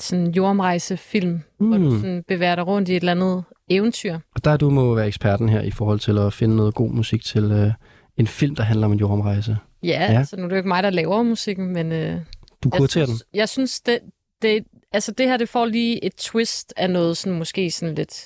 [0.00, 1.68] sådan jordomrejsefilm, mm.
[1.68, 1.96] hvor du Mm.
[2.00, 4.18] sådan bevæger dig rundt i et eller andet eventyr.
[4.34, 7.24] Og der du må være eksperten her i forhold til at finde noget god musik
[7.24, 7.72] til øh,
[8.16, 9.56] en film, der handler om en jordomrejse.
[9.82, 10.12] Ja, Ja.
[10.12, 10.24] ja.
[10.24, 12.16] så nu er det jo ikke mig, der laver musikken, men øh,
[12.64, 12.88] Du jeg den.
[12.88, 13.98] synes, jeg synes det,
[14.42, 18.24] det, altså det her, det får lige et twist af noget sådan, måske sådan lidt,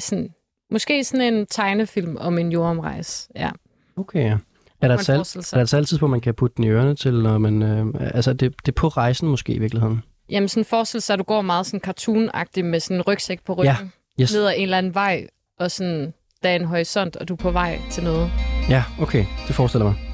[0.00, 0.34] sådan,
[0.70, 3.28] måske sådan en tegnefilm om en jordomrejse.
[3.36, 3.50] Ja.
[3.96, 4.36] Okay.
[4.80, 6.94] Er der, et salg, er der et salgtidspunkt, hvor man kan putte den i ørerne
[6.94, 7.62] til, når man...
[7.62, 10.02] Øh, altså, det, det er på rejsen måske i virkeligheden.
[10.30, 13.54] Jamen sådan forestil sig, at du går meget sådan cartoon med sådan en rygsæk på
[13.54, 13.92] ryggen.
[14.18, 14.34] Ja, yes.
[14.34, 15.26] Ad en eller anden vej,
[15.58, 18.30] og sådan, der er en horisont, og du er på vej til noget.
[18.70, 19.24] Ja, okay.
[19.48, 20.07] Det forestiller mig.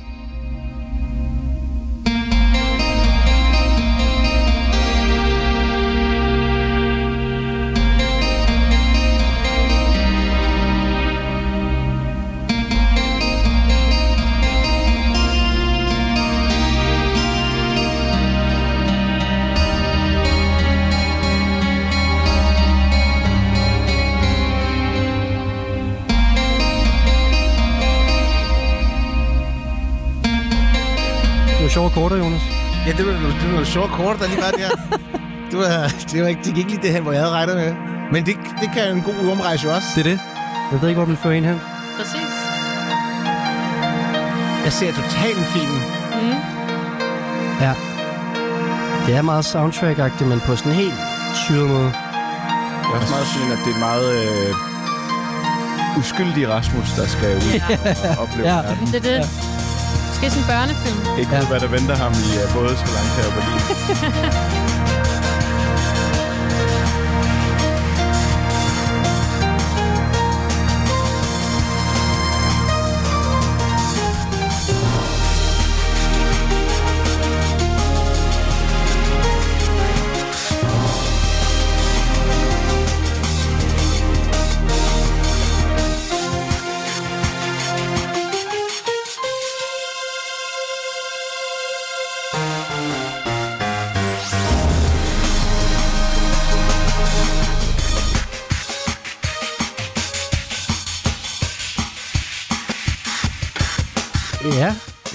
[31.74, 32.42] Sjove korter, Jonas.
[32.86, 34.70] Ja, det var, det var noget sjovt kort, der lige var der.
[35.50, 37.56] Det, var, det, var ikke, det gik ikke lige det hen, hvor jeg havde regnet
[37.56, 37.74] med.
[38.12, 39.88] Men det, det kan en god jordomrejse jo også.
[39.94, 40.20] Det er det.
[40.72, 41.60] Jeg ved ikke, hvor den fører en hen.
[41.98, 42.32] Præcis.
[44.64, 45.72] Jeg ser totalt en film.
[46.22, 46.38] Mm.
[47.60, 47.72] Ja.
[49.06, 50.94] Det er meget soundtrack-agtigt, men på sådan en helt
[51.34, 51.90] syret måde.
[52.82, 57.60] Det er også meget sådan, at det er meget øh, uskyldig Rasmus, der skal ud
[58.10, 58.56] og opleve Ja.
[58.56, 58.62] ja.
[58.62, 58.86] verden.
[58.86, 59.30] Det er det.
[60.24, 61.18] Måske sådan en børnefilm.
[61.18, 63.60] Ikke ved, hvad der venter ham i uh, både Sri Lanka og Berlin.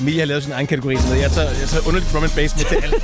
[0.09, 2.55] Emilie har lavet sin egen kategori, så jeg tager, jeg tager underligt drum and bass
[2.55, 2.93] med til alt.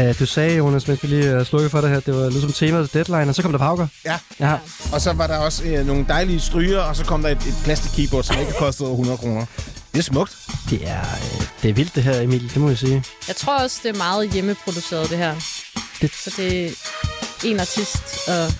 [0.00, 2.40] Uh, du sagde, Jonas, mens vi lige uh, slukkede for det her, det var lidt
[2.42, 3.86] som temaet Deadline, og så kom der pauker.
[4.04, 4.18] Ja.
[4.40, 4.54] Ja.
[4.92, 7.54] Og så var der også øh, nogle dejlige stryger, og så kom der et, et
[7.64, 9.46] plastik keyboard, som ikke kostede over 100 kroner.
[9.92, 10.36] Det er smukt.
[10.70, 12.42] Det er, uh, det er vildt, det her, Emil.
[12.42, 13.04] Det må jeg sige.
[13.28, 15.34] Jeg tror også, det er meget hjemmeproduceret, det her.
[16.00, 16.70] Det- Så det er
[17.44, 18.52] en artist, og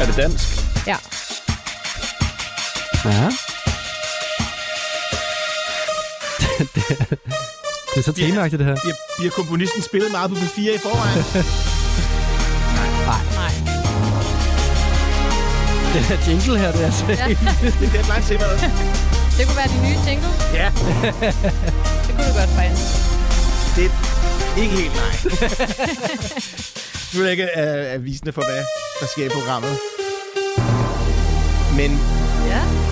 [0.00, 0.44] Er det dansk?
[0.86, 0.96] ja.
[3.04, 3.30] Ja.
[6.58, 6.74] det,
[7.90, 8.76] det er så temaagtigt, det her.
[8.82, 11.24] Bliver, bliver komponisten spillet meget på P4 i forvejen?
[13.40, 13.52] Nej.
[15.94, 17.04] Det her jingle her, det er altså...
[17.08, 17.28] Ja.
[17.80, 18.58] det er til hvad?
[19.38, 20.28] Det kunne være din nye jingle.
[20.54, 20.68] Ja.
[22.06, 22.82] Det kunne du godt faktisk.
[23.76, 25.14] Det er ikke helt nej.
[27.14, 28.64] nu er jeg ikke uh, avisende for, hvad
[29.00, 29.78] der sker i programmet.
[31.76, 32.23] Men.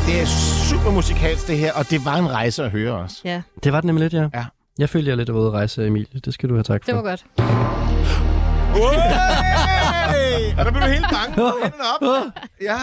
[0.07, 0.27] Det er
[0.71, 3.21] super musikalsk, det her, og det var en rejse at høre os.
[3.25, 4.29] Ja, Det var det nemlig lidt, ja.
[4.35, 4.45] Ja.
[4.79, 6.09] Jeg følte, jeg lidt ude at rejse, Emil.
[6.25, 6.93] Det skal du have tak for.
[6.93, 7.25] det var godt.
[10.13, 10.59] Hey!
[10.59, 11.35] Og der blev du helt bange.
[11.63, 12.33] Hænderne op.
[12.63, 12.77] Ja.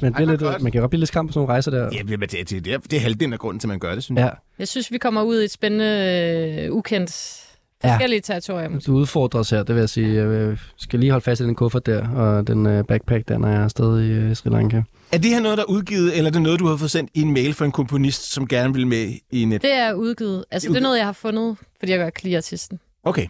[0.00, 0.62] Men det er lidt, godt.
[0.62, 1.88] man kan godt blive lidt skam på sådan nogle rejser der.
[1.92, 3.94] Ja, men det, det, det, er- det er halvdelen af grunden til, at man gør
[3.94, 4.24] det, synes jeg.
[4.26, 4.30] Ja.
[4.58, 7.42] Jeg synes, vi kommer ud i et spændende, øh, ukendt,
[7.84, 7.92] Ja.
[7.92, 8.80] forskellige territorium.
[8.86, 10.14] Du udfordrer os her, det vil jeg sige.
[10.14, 13.38] Jeg øh, skal lige holde fast i den kuffert der, og den øh, backpack der,
[13.38, 14.82] når jeg er afsted i øh, Sri Lanka.
[15.12, 17.10] Er det her noget, der er udgivet, eller er det noget, du har fået sendt
[17.14, 19.62] i en mail fra en komponist, som gerne vil med i net?
[19.62, 20.44] Det er udgivet.
[20.50, 22.80] Altså, det er noget, jeg har fundet, fordi jeg gør clear artisten.
[23.04, 23.28] Okay.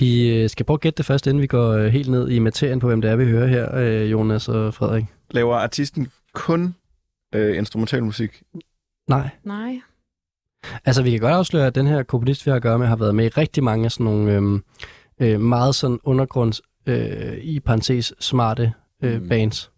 [0.00, 2.38] Vi øh, skal prøve at gætte det først, inden vi går øh, helt ned i
[2.38, 5.04] materien på, hvem det er, vi hører her, øh, Jonas og Frederik.
[5.30, 6.74] Laver artisten kun
[7.34, 8.42] øh, instrumental musik?
[9.08, 9.28] Nej.
[9.44, 9.80] Nej.
[10.84, 12.96] Altså, vi kan godt afsløre, at den her komponist, vi har at gøre med, har
[12.96, 14.64] været med i rigtig mange af sådan nogle øhm,
[15.20, 18.72] øh, meget sådan undergrunds, øh, i parentes, smarte
[19.02, 19.28] øh, Mm.
[19.28, 19.70] bands.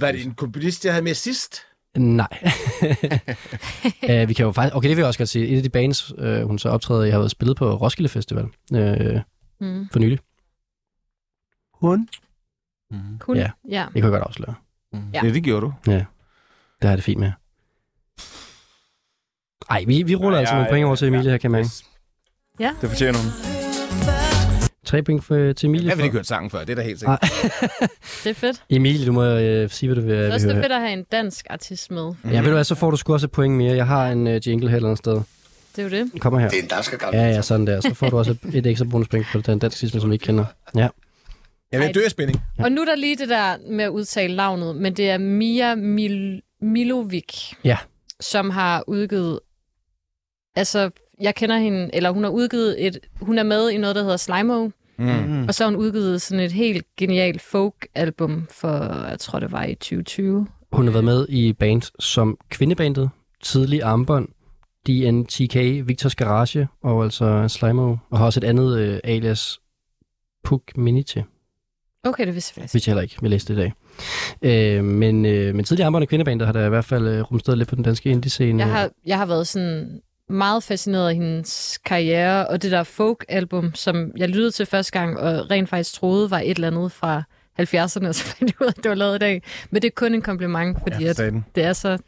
[0.00, 1.56] Var det en komponist, jeg havde med sidst?
[1.96, 2.28] Nej.
[4.02, 4.76] uh, vi kan jo faktisk...
[4.76, 5.46] Okay, det vil jeg også godt sige.
[5.48, 8.44] Et af de bands, uh, hun så optræder i, har været spillet på Roskilde Festival
[8.44, 9.20] uh,
[9.60, 9.88] Mm.
[9.92, 10.18] for nylig.
[11.74, 12.08] Hun?
[13.20, 13.42] Kun, Ja.
[13.42, 13.50] ja.
[13.68, 13.84] ja.
[13.84, 14.54] Det kan jeg godt afsløre.
[14.92, 14.98] Ja.
[15.12, 15.72] Ja, det gjorde du.
[15.86, 16.06] Det
[16.82, 17.32] har jeg det fint med.
[19.70, 21.30] Ej, vi, vi ruller Ja, altså ja, nogle point ja, over til Emilie ja.
[21.30, 21.64] her, kan man.
[22.60, 22.74] Ja.
[22.80, 23.57] Det fortjener hun.
[24.88, 25.88] Tre point for, til Emilie.
[25.88, 27.20] Jeg vil ikke hørt sangen før, det er da helt sikkert.
[28.24, 28.62] Det er fedt.
[28.70, 30.64] Emilie, du må øh, sige, hvad du vil, Det er vil også det høre.
[30.64, 32.12] fedt at have en dansk artist med.
[32.24, 33.76] Ja, ved du hvad, så får du sgu også et point mere.
[33.76, 35.12] Jeg har en uh, jingle her et eller andet sted.
[35.12, 35.22] Det
[35.78, 36.12] er jo det.
[36.12, 36.48] Den kommer her.
[36.48, 37.80] Det er en dansk Ja, ja, sådan der.
[37.80, 40.24] Så får du også et, et ekstra bonuspoint på den danske sidste, som vi ikke
[40.24, 40.44] kender.
[40.76, 40.88] Ja.
[41.72, 42.40] Jeg vil dø af spænding.
[42.58, 45.74] Og nu er der lige det der med at udtale navnet, men det er Mia
[45.74, 47.76] Mil- Milovic, Ja.
[48.20, 49.40] som har udgivet...
[50.56, 50.90] Altså,
[51.20, 52.98] jeg kender hende, eller hun har udgivet et...
[53.20, 54.68] Hun er med i noget, der hedder Slimo,
[54.98, 55.44] Mm.
[55.48, 59.64] og så har hun udgivet sådan et helt genialt folk-album for, jeg tror, det var
[59.64, 60.46] i 2020.
[60.72, 63.10] Hun har været med i band som Kvindebandet,
[63.42, 64.28] Tidlig Armbånd,
[64.86, 65.54] DNTK,
[65.88, 69.58] Victors Garage og altså Slimo, og har også et andet øh, alias
[70.44, 71.24] Puk Minite,
[72.04, 72.74] Okay, det vidste jeg faktisk.
[72.74, 73.72] hvis jeg heller ikke vil læse det i dag.
[74.78, 77.58] Øh, men, øh, men Tidlig Armbånd og Kvindebandet har der i hvert fald øh, rumsteret
[77.58, 78.62] lidt på den danske indie-scene.
[78.62, 83.74] Jeg har, jeg har været sådan meget fascineret af hendes karriere, og det der folk-album,
[83.74, 87.22] som jeg lyttede til første gang, og rent faktisk troede var et eller andet fra
[87.60, 89.42] 70'erne, og så fandt jeg ud af, at det var lavet i dag.
[89.70, 91.98] Men det er kun en kompliment, fordi ja, at det er så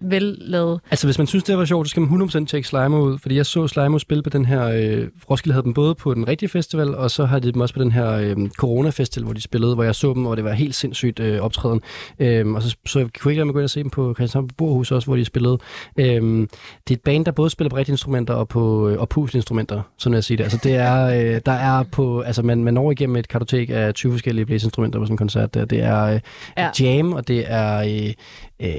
[0.00, 0.80] vel lavet.
[0.90, 3.36] Altså, hvis man synes, det var sjovt, så skal man 100% tjekke Slimo ud, fordi
[3.36, 4.64] jeg så Slimo spille på den her...
[4.64, 7.74] Øh, Roskilde havde dem både på den rigtige festival, og så har de dem også
[7.74, 10.52] på den her øh, Corona-festival, hvor de spillede, hvor jeg så dem, og det var
[10.52, 11.80] helt sindssygt øh, optræden.
[12.18, 14.14] Øhm, og så, så jeg kunne ikke lade mig gå ind og se dem på
[14.14, 15.58] Christianshavn Borhus også, hvor de spillede.
[15.98, 16.48] Øhm,
[16.88, 19.82] det er et band, der både spiller på rigtige instrumenter og på øh, og pusinstrumenter,
[19.98, 20.42] sådan vil jeg sige det.
[20.44, 21.04] Altså, det er,
[21.34, 22.20] øh, der er på...
[22.20, 25.54] Altså, man, man når igennem et kartotek af 20 forskellige blæsinstrumenter på sådan en koncert.
[25.54, 25.64] Der.
[25.64, 26.20] Det er øh,
[26.58, 26.70] Ja.
[26.80, 28.12] jam, og det er øh,
[28.60, 28.70] øh,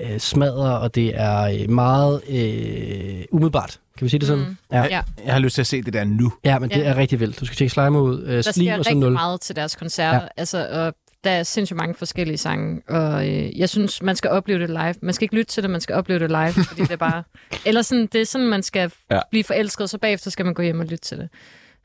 [0.00, 3.80] øh, smadrer, og det er øh, meget øh, umiddelbart.
[3.98, 4.44] Kan vi sige det sådan?
[4.44, 4.56] Mm.
[4.72, 4.82] Ja.
[4.84, 5.02] Ja.
[5.24, 6.32] Jeg har lyst til at se det der nu.
[6.44, 6.82] ja, men det Ja.
[6.84, 7.40] er rigtig vildt.
[7.40, 8.22] Du skal tjekke Slime ud.
[8.22, 9.12] Øh, Der Slim sker og så rigtig 0.
[9.12, 10.22] meget til deres koncerter, Ja.
[10.22, 10.28] ja.
[10.36, 14.58] altså, og der er sindssygt mange forskellige sange, og øh, jeg synes, man skal opleve
[14.60, 14.94] det live.
[15.02, 17.22] Man skal ikke lytte til det, man skal opleve det live, fordi det er bare...
[17.66, 19.14] Eller sådan, det er sådan, man skal Ja.
[19.16, 19.20] ja.
[19.30, 21.28] blive forelsket, og så bagefter skal man gå hjem og lytte til det.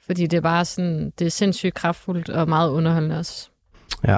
[0.05, 3.47] Fordi det er bare sådan, det er sindssygt kraftfuldt og meget underholdende også.
[4.03, 4.17] Men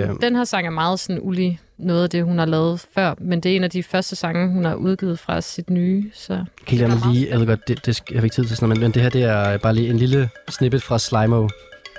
[0.00, 0.16] Øh, øh.
[0.22, 3.40] den her sang er meget sådan ulig noget af det, hun har lavet før, men
[3.40, 6.44] det er en af de første sange, hun har udgivet fra sit nye, så...
[6.70, 7.30] lade mig lige...
[7.30, 9.08] Jeg ved godt, det, det jeg har ikke tid til sådan noget, men, det her,
[9.08, 11.48] det er bare lige en lille snippet fra Slimo.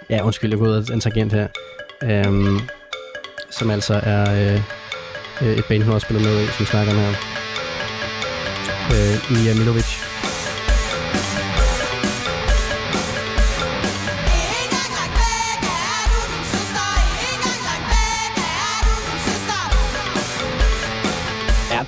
[0.10, 1.48] Ja, undskyld, jeg går ud af en tangent her.
[2.04, 2.60] Øhm,
[3.50, 4.62] som altså er øh,
[5.42, 7.14] øh, et band, hun også spiller med i, som vi snakker om her.
[8.94, 9.95] Øh, Mia Milovic.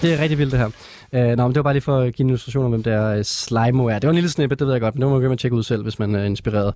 [0.02, 0.68] Det er rigtig vildt det her.
[1.32, 2.94] Uh, nå, men det var bare lige for at give en illustration om, hvem det
[2.94, 3.94] er uh, Slimo er.
[4.00, 5.64] Det var en lille snippet, det ved jeg godt, men det må man tjekke ud
[5.64, 6.74] selv, hvis man er inspireret.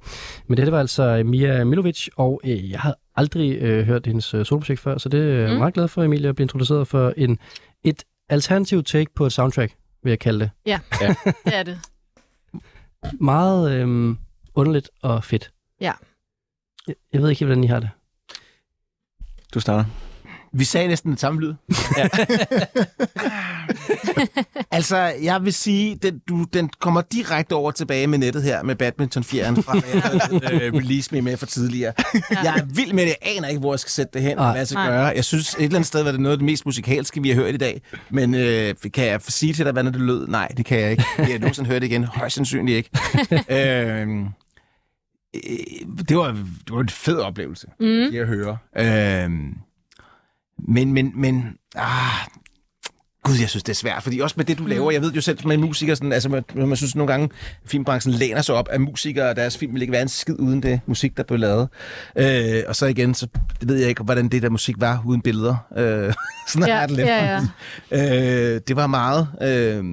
[0.48, 4.06] Men det her det var altså Mia Milovic, og uh, jeg havde aldrig uh, hørt
[4.06, 5.58] hendes uh, soloprojekt før, så det er jeg Mm.
[5.58, 7.40] meget glad for, Emilie, at blive introduceret for en,
[7.84, 9.74] et alternativt take på et soundtrack,
[10.04, 10.52] vil jeg kalde det.
[11.46, 11.80] Det er det.
[13.20, 14.18] Meget øhm,
[14.56, 15.52] underligt og fedt.
[15.82, 15.92] Ja.
[16.88, 17.90] Jeg, jeg ved ikke, hvordan I har det.
[19.54, 19.86] Du starter.
[20.54, 21.54] Vi sagde næsten den samme lyd.
[21.98, 22.08] Ja.
[24.78, 28.76] altså, jeg vil sige, den, du, den kommer direkte over tilbage med nettet her, med
[28.76, 29.76] badmintonfjeren fra,
[30.44, 31.94] jeg øh, release me med for tidligere.
[32.14, 32.20] Ja.
[32.44, 33.10] Jeg er vild med det.
[33.22, 35.06] Jeg aner ikke, hvor jeg skal sætte det hen, og hvad jeg skal gøre.
[35.06, 37.36] Jeg synes, et eller andet sted var det noget af det mest musikalske, vi har
[37.36, 37.82] hørt i dag.
[38.10, 40.28] Men øh, kan jeg sige til dig, hvordan det lød?
[40.28, 41.04] Nej, det kan jeg ikke.
[41.18, 42.04] Jeg har nogensinde hørt det igen.
[42.04, 42.90] Højst sandsynligt ikke.
[43.50, 44.08] øh,
[45.36, 45.42] øh,
[46.10, 47.86] det, var, det var en fed oplevelse, Mm.
[47.86, 48.16] mm.
[48.20, 48.58] at høre.
[50.68, 52.28] Men, men, men, ah,
[53.24, 55.22] Gud, jeg synes, det er svært, fordi også med det, du laver, jeg ved jo
[55.22, 57.30] selv, med musikere, sådan, altså, man, man synes nogle gange,
[57.66, 60.64] filmbranchen læner sig op af musikere, og deres film vil ikke være en skid uden
[60.64, 61.70] det musik, der blev lavet.
[62.18, 63.28] Øh, og så igen, så
[63.60, 65.56] det ved jeg ikke, hvordan det der musik var uden billeder.
[65.78, 66.14] Øh,
[66.48, 67.08] sådan Ja, er det lidt.
[67.08, 67.42] ja,
[68.56, 69.28] Øh, det var meget...
[69.42, 69.86] Øh,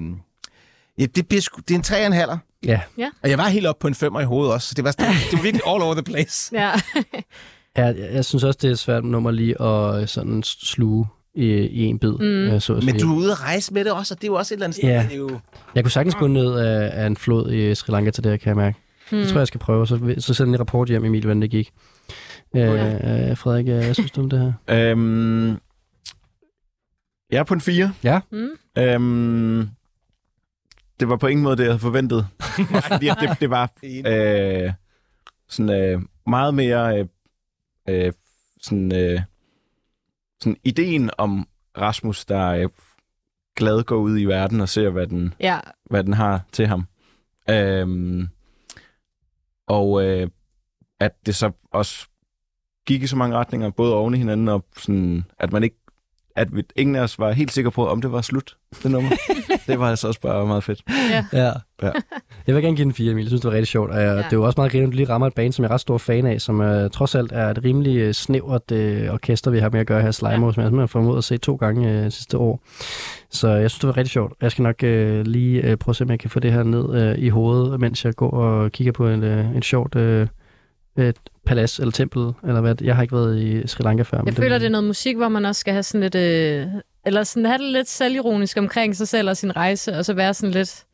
[0.98, 2.38] ja, det, bliver sgu, det er en tre og en halver.
[2.64, 2.80] Ja.
[2.98, 3.08] Ja.
[3.22, 5.06] Og jeg var helt oppe på en femmer i hovedet også, så det var, det,
[5.30, 6.50] det var virkelig all over the place.
[6.56, 6.72] Ja.
[7.78, 11.06] Ja, jeg, jeg synes også, det er et svært nummer lige at øh, sådan sluge
[11.34, 12.52] i, i en bid, Mm.
[12.55, 12.60] mm.
[12.60, 14.34] så at Men du er ude at rejse med det også, og det er jo
[14.34, 14.88] også et eller andet sted.
[14.88, 15.02] Ja.
[15.02, 15.40] Det er jo,
[15.74, 18.36] Jeg kunne sagtens gå ned af, af en flod i Sri Lanka til det her,
[18.36, 18.78] kan jeg mærke.
[19.12, 19.18] Mm.
[19.18, 21.42] Det tror jeg, jeg skal prøve, så, så sender jeg en rapport hjem, Emil, hvordan
[21.42, 21.70] det gik.
[22.56, 22.62] Øh,
[23.30, 24.52] øh, Frederik, øh, hvad synes du om det her?
[24.92, 25.48] Øhm,
[27.30, 27.92] jeg er på en 4.
[28.05, 28.20] Ja.
[28.32, 28.48] Mm.
[28.78, 29.68] Øhm,
[31.00, 32.26] det var på ingen måde det, jeg havde forventet.
[32.90, 34.72] At det, det var øh,
[35.48, 37.06] sådan øh, meget mere øh,
[37.89, 38.12] øh,
[38.62, 39.20] sådan, øh,
[40.40, 41.48] sådan ideen om
[41.78, 42.69] Rasmus, der øh,
[43.56, 45.60] glad går ud i verden og ser, hvad den, ja.
[45.90, 46.85] hvad den har til ham.
[47.51, 48.28] Øhm,
[49.66, 50.28] og øh,
[51.01, 52.09] at det så også
[52.86, 55.77] gik i så mange retninger, både oven i hinanden, og sådan, at man ikke
[56.39, 59.10] at vi, ingen af os var helt sikre på, om det var slut, det nummer.
[59.66, 60.82] det var altså også bare meget fedt.
[61.10, 61.24] Ja.
[61.32, 61.52] Ja.
[61.82, 61.90] Ja.
[62.47, 63.23] Jeg vil gerne give den 4, Emil.
[63.23, 63.90] Jeg synes, det var rigtig sjovt.
[63.90, 64.16] Og ja.
[64.16, 65.74] det er jo også meget griner, at du lige rammer et band, som jeg er
[65.74, 69.51] ret stor fan af, som uh, trods alt er et rimelig uh, snævert uh, orkester,
[69.51, 70.52] vi har med at gøre her, Slimo, ja.
[70.52, 72.60] som jeg har formået at se to gange uh, sidste år.
[73.31, 74.32] Så jeg synes, det var rigtig sjovt.
[74.43, 76.62] Jeg skal nok uh, lige uh, prøve at se, om jeg kan få det her
[76.62, 80.27] ned uh, i hovedet, mens jeg går og kigger på en, uh, en sjovt uh,
[80.98, 81.16] et
[81.46, 82.74] palads eller tempel, eller hvad.
[82.80, 84.22] Jeg har ikke været i Sri Lanka før.
[84.26, 86.14] Jeg føler, det er noget musik, hvor man også skal have sådan lidt...
[86.14, 86.66] Øh,
[87.06, 90.34] eller sådan have det lidt selvironisk omkring sig selv og sin rejse, og så være
[90.34, 90.84] sådan lidt...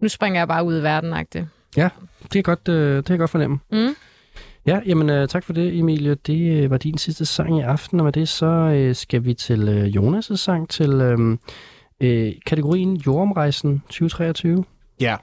[0.00, 1.44] Nu springer jeg bare ud i verden -agtigt.
[1.76, 1.88] Ja,
[2.22, 3.58] det kan godt, øh, det kan jeg godt fornemme.
[3.72, 3.94] Mm.
[4.66, 6.14] Ja, jamen øh, tak for det, Emilie.
[6.14, 9.34] Det øh, var din sidste sang i aften, og med det så øh, skal vi
[9.34, 11.38] til øh, Jonas' sang til øh,
[12.00, 14.64] øh, kategorien Jordomrejsen 2023.
[15.00, 15.16] ja.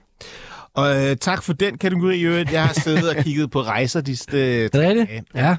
[0.77, 2.51] Og øh, tak for den kategori, øvrigt.
[2.51, 5.07] Jeg har siddet og kigget på rejser de sidste Er det rigtigt?
[5.09, 5.23] dage.
[5.35, 5.55] Ja.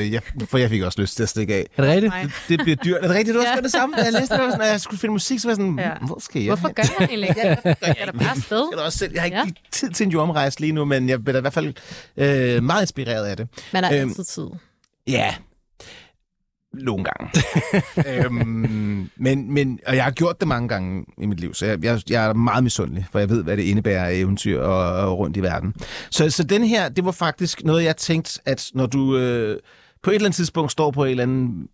[0.00, 1.66] Øh, ja, for jeg fik også lyst til at stikke af.
[1.76, 2.12] Er det rigtigt?
[2.48, 2.96] Det, det bliver dyrt.
[3.02, 3.54] Er det rigtigt, du også Ja.
[3.56, 3.96] gør det samme?
[3.96, 5.78] Da jeg læste det, var sådan, at jeg skulle finde musik, så var jeg sådan,
[5.78, 5.90] Ja.
[6.06, 7.40] hvor skal jeg Hvorfor gør jeg egentlig ikke?
[7.46, 7.58] Jeg
[7.98, 8.68] er da bare afsted.
[8.72, 9.44] Jeg, også selv, jeg har ikke Ja.
[9.72, 11.74] tid til en jordomrejse lige nu, men jeg bliver i hvert fald
[12.16, 13.48] øh, meget inspireret af det.
[13.72, 14.46] Man har Øhm, altid tid.
[15.08, 15.34] Ja,
[16.74, 17.30] nogle gange.
[18.24, 21.84] øhm, men, men, og jeg har gjort det mange gange i mit liv, så jeg,
[21.84, 25.18] jeg, jeg er meget misundelig, for jeg ved, hvad det indebærer af eventyr og, og
[25.18, 25.74] rundt i verden.
[26.10, 29.58] Så, så den her, det var faktisk noget, jeg tænkte, at når du øh,
[30.02, 31.68] på et eller andet tidspunkt står på en eller anden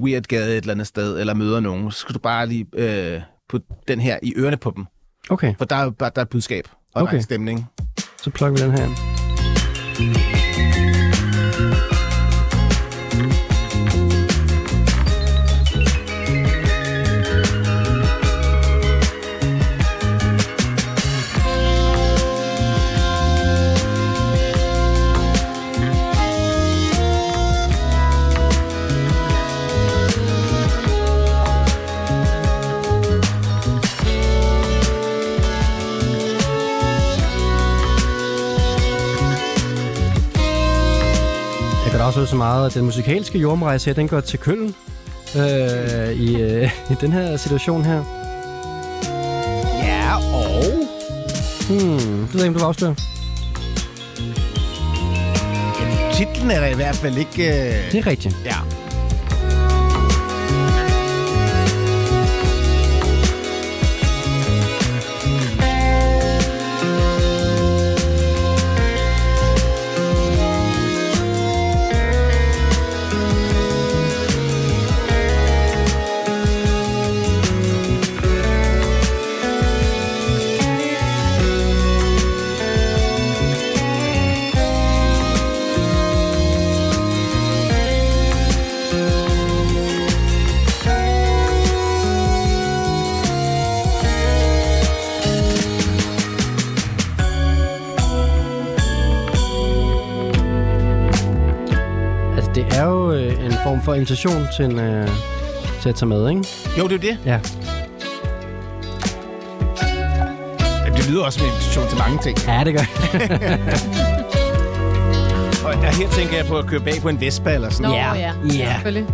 [0.00, 3.20] weird gade et eller andet sted, eller møder nogen, så skal du bare lige øh,
[3.48, 4.84] putte den her i ørerne på dem.
[5.30, 6.64] Okay, For der er, bare- der er et budskab,
[6.94, 7.10] og okay.
[7.10, 7.66] der er en stemning.
[8.22, 10.39] så plukker vi den her ind.
[42.30, 44.74] Så meget, at den musikalske jordomrejse her, den går til Køln
[45.36, 48.02] øh, i, øh, i den her situation her.
[49.82, 50.64] Ja, og...
[51.68, 52.94] Hmm, det ved jeg ikke, om du vil afsløre.
[56.14, 57.48] Titlen er der i hvert fald ikke...
[57.48, 57.92] Øh...
[57.92, 58.36] Det er rigtigt.
[58.44, 58.69] Ja.
[103.80, 105.08] Form for invitation til, en, øh,
[105.82, 106.44] til at tage med, ikke?
[106.78, 107.18] Jo, det er det.
[107.24, 107.40] Ja.
[110.84, 112.38] Jamen, det lyder også som en invitation til mange ting.
[112.46, 112.84] Ja, det gør
[115.66, 117.96] Og ja, her tænker jeg på at køre bag på en Vespa eller sådan Nå,
[117.96, 118.14] Ja.
[118.14, 118.32] ja.
[118.44, 118.72] Ja.
[118.74, 119.06] Selvfølgelig.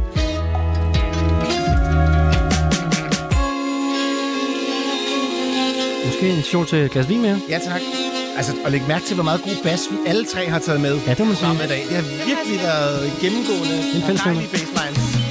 [6.06, 7.38] Måske en invitation til et glas vin mere.
[7.48, 7.80] Ja, tak.
[8.36, 10.94] Altså, at lægge mærke til, hvor meget god bas vi alle tre har taget med.
[11.06, 11.64] Ja, det må man sige.
[11.64, 11.82] I dag.
[11.88, 13.76] Det har virkelig været gennemgående.
[13.96, 15.25] En fælles dejlige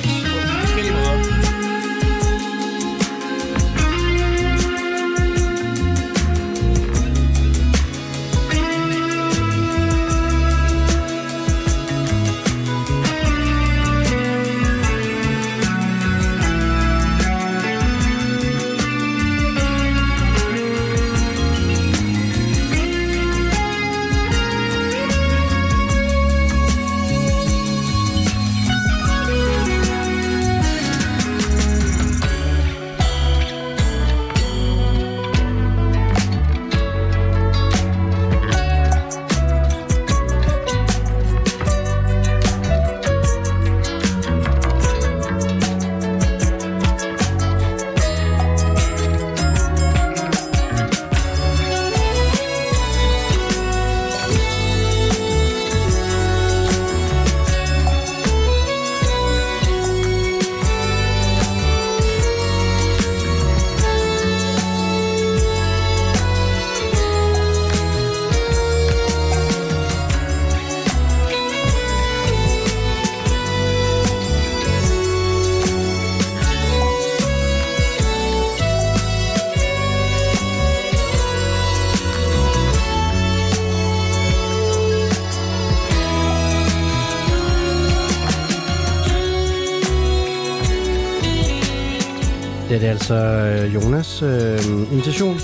[92.96, 95.38] altså øh, Jonas øh, invitation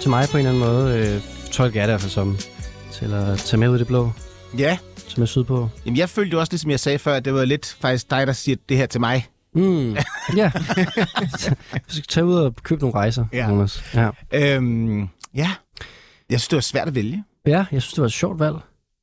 [0.00, 0.98] til mig på en eller anden måde.
[1.14, 2.36] Øh, tolker jeg det i hvert fald som.
[2.92, 4.10] Til at tage med ud i det blå,
[4.58, 5.68] Ja, som er sydpå.
[5.86, 8.26] Jamen, jeg følte jo også, ligesom jeg sagde før, at det var lidt faktisk dig,
[8.26, 9.26] der siger det her til mig.
[9.54, 9.96] Mm.
[10.36, 10.50] ja.
[11.86, 13.48] Vi skal tage ud og købe nogle rejser, Ja.
[13.50, 13.84] Jonas.
[13.94, 14.10] Ja.
[14.32, 15.00] Øhm,
[15.34, 15.50] ja,
[16.30, 17.24] jeg synes, det var svært at vælge.
[17.46, 18.56] ja, jeg synes, det var et sjovt valg.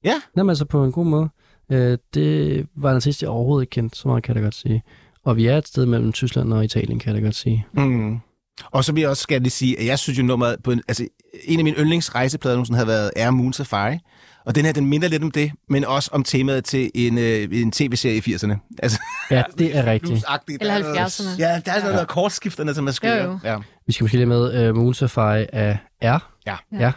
[0.03, 0.13] Ja.
[0.37, 1.29] Jamen altså på en god måde.
[1.71, 4.55] Øh, det var en artist, jeg overhovedet ikke kendte, så meget kan jeg da godt
[4.55, 4.83] sige.
[5.25, 7.65] Og vi er et sted mellem Tyskland og Italien, kan jeg da godt sige.
[7.73, 8.17] Mm.
[8.65, 10.81] Og så vil jeg også gerne lige sige, at jeg synes jo nummeret på en,
[10.87, 11.07] altså,
[11.43, 13.97] en af mine yndlingsrejseplader nogensinde har været Air Moon Safari.
[14.45, 17.47] Og den her, den minder lidt om det, men også om temaet til en, øh,
[17.51, 18.77] en tv-serie i 80'erne.
[18.83, 18.99] Altså,
[19.31, 20.25] Ja, det er rigtigt.
[20.47, 21.39] Eller Der er noget- 70'erne.
[21.39, 22.05] Ja, der er noget ja.
[22.05, 23.23] kortskifterne, som er skøre.
[23.23, 23.39] Jo, jo.
[23.43, 23.57] Ja.
[23.87, 26.19] Vi skal måske lige med uh, Moon Safari af R.
[26.45, 26.55] Ja.
[26.71, 26.91] ja.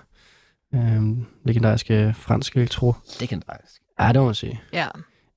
[0.75, 2.95] Øhm, legendariske franske elektro.
[3.21, 3.73] Legendarisk.
[4.01, 4.61] Ja, det må man sige.
[4.73, 4.87] Ja.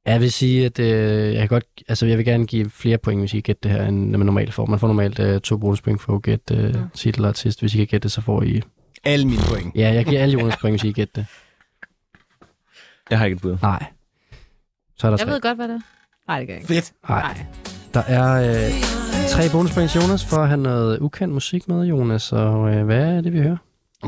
[0.06, 3.22] Jeg vil sige, at øh, jeg kan godt, altså jeg vil gerne give flere point,
[3.22, 4.66] hvis I kan gætte det her, end man normalt får.
[4.66, 6.80] Man får normalt øh, to bonuspoint for at gætte øh, Ja.
[6.94, 7.60] titel og artist.
[7.60, 8.62] Hvis I kan gætte det, så får I...
[9.04, 9.76] Alle mine point.
[9.76, 11.26] Ja, jeg giver alle Jonas point, hvis I kan gætte det.
[13.10, 13.58] Jeg har ikke et bud.
[13.62, 13.86] Nej.
[14.98, 15.34] Så er der Jeg tre.
[15.34, 15.80] ved godt, hvad det er.
[16.28, 16.74] Nej, det gør jeg ikke.
[16.74, 16.92] Fedt.
[17.10, 17.22] Nej.
[17.22, 17.46] Nej.
[17.94, 18.72] Der er øh,
[19.30, 22.32] tre bonuspoint til Jonas for at have noget ukendt musik med, Jonas.
[22.32, 23.58] Og øh, hvad er det, vi hører?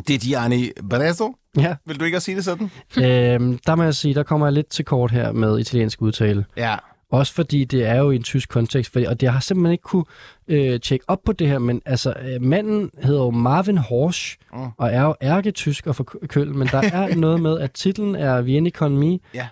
[0.08, 1.36] Det er Gianni Barreso.
[1.58, 1.76] Ja.
[1.86, 2.72] Vil du ikke også sige det sådan?
[2.98, 6.46] øhm, der må jeg sige, der kommer jeg lidt til kort her med italiensk udtale.
[6.58, 6.76] Ja.
[7.12, 9.82] Også fordi det er jo i en tysk kontekst, fordi, og det har simpelthen ikke
[9.82, 10.04] kunne
[10.48, 14.60] øh, tjekke op på det her, men altså, øh, manden hedder jo Marvin Horsch, Mm.
[14.78, 18.42] og er jo ærketysk og for køl, men der er noget med, at titlen er
[18.42, 19.48] Vieni con me, Ja.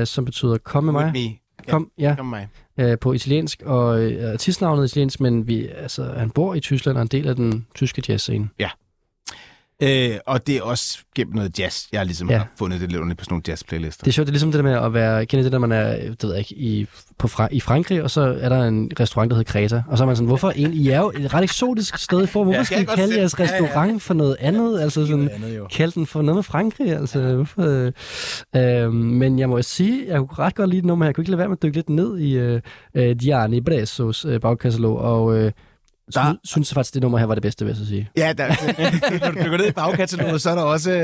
[0.00, 1.04] øh, som betyder kom med mig.
[1.04, 1.36] With me.
[1.70, 2.48] Kom, ja, Kom mig.
[2.78, 6.96] øh, på italiensk, og øh, artistnavnet er italiensk, men vi, altså, han bor i Tyskland
[6.96, 8.48] og er en del af den tyske jazzscene.
[9.82, 11.84] Øh, og det er også gennem noget jazz.
[11.92, 12.34] Jeg har ligesom ja.
[12.34, 12.38] Ja.
[12.38, 14.00] har fundet det lidt under på sådan nogle jazz-playlister.
[14.04, 15.72] Det er sjovt, det er ligesom det der med at være, kender det der, man
[15.72, 16.86] er, det ved jeg ikke, i,
[17.18, 20.04] på Fra- i Frankrig, og så er der en restaurant, der hedder Kreta, og så
[20.04, 22.64] er man sådan, hvorfor egentlig, I er jo et ret eksotisk sted for, hvorfor Ja,
[22.64, 23.18] skal I kalde se.
[23.18, 23.50] jeres Ja, ja.
[23.52, 25.66] restaurant for noget andet, altså sådan, andet jo.
[25.72, 27.62] kalde den for noget med Frankrig, altså, hvorfor,
[28.56, 31.22] øh, øh, men jeg må sige, jeg kunne ret godt lide det nummer, jeg kunne
[31.22, 32.60] ikke lade være med at dykke lidt ned i øh,
[32.94, 35.52] øh, Gianni Bressos øh, bagkatalog, og øh,
[36.14, 38.08] Der- synes faktisk, det nummer her var det bedste, vil jeg så sige.
[38.16, 38.46] Ja, der,
[39.26, 40.98] når du dykker ned i bagkataloget, så er der også øh,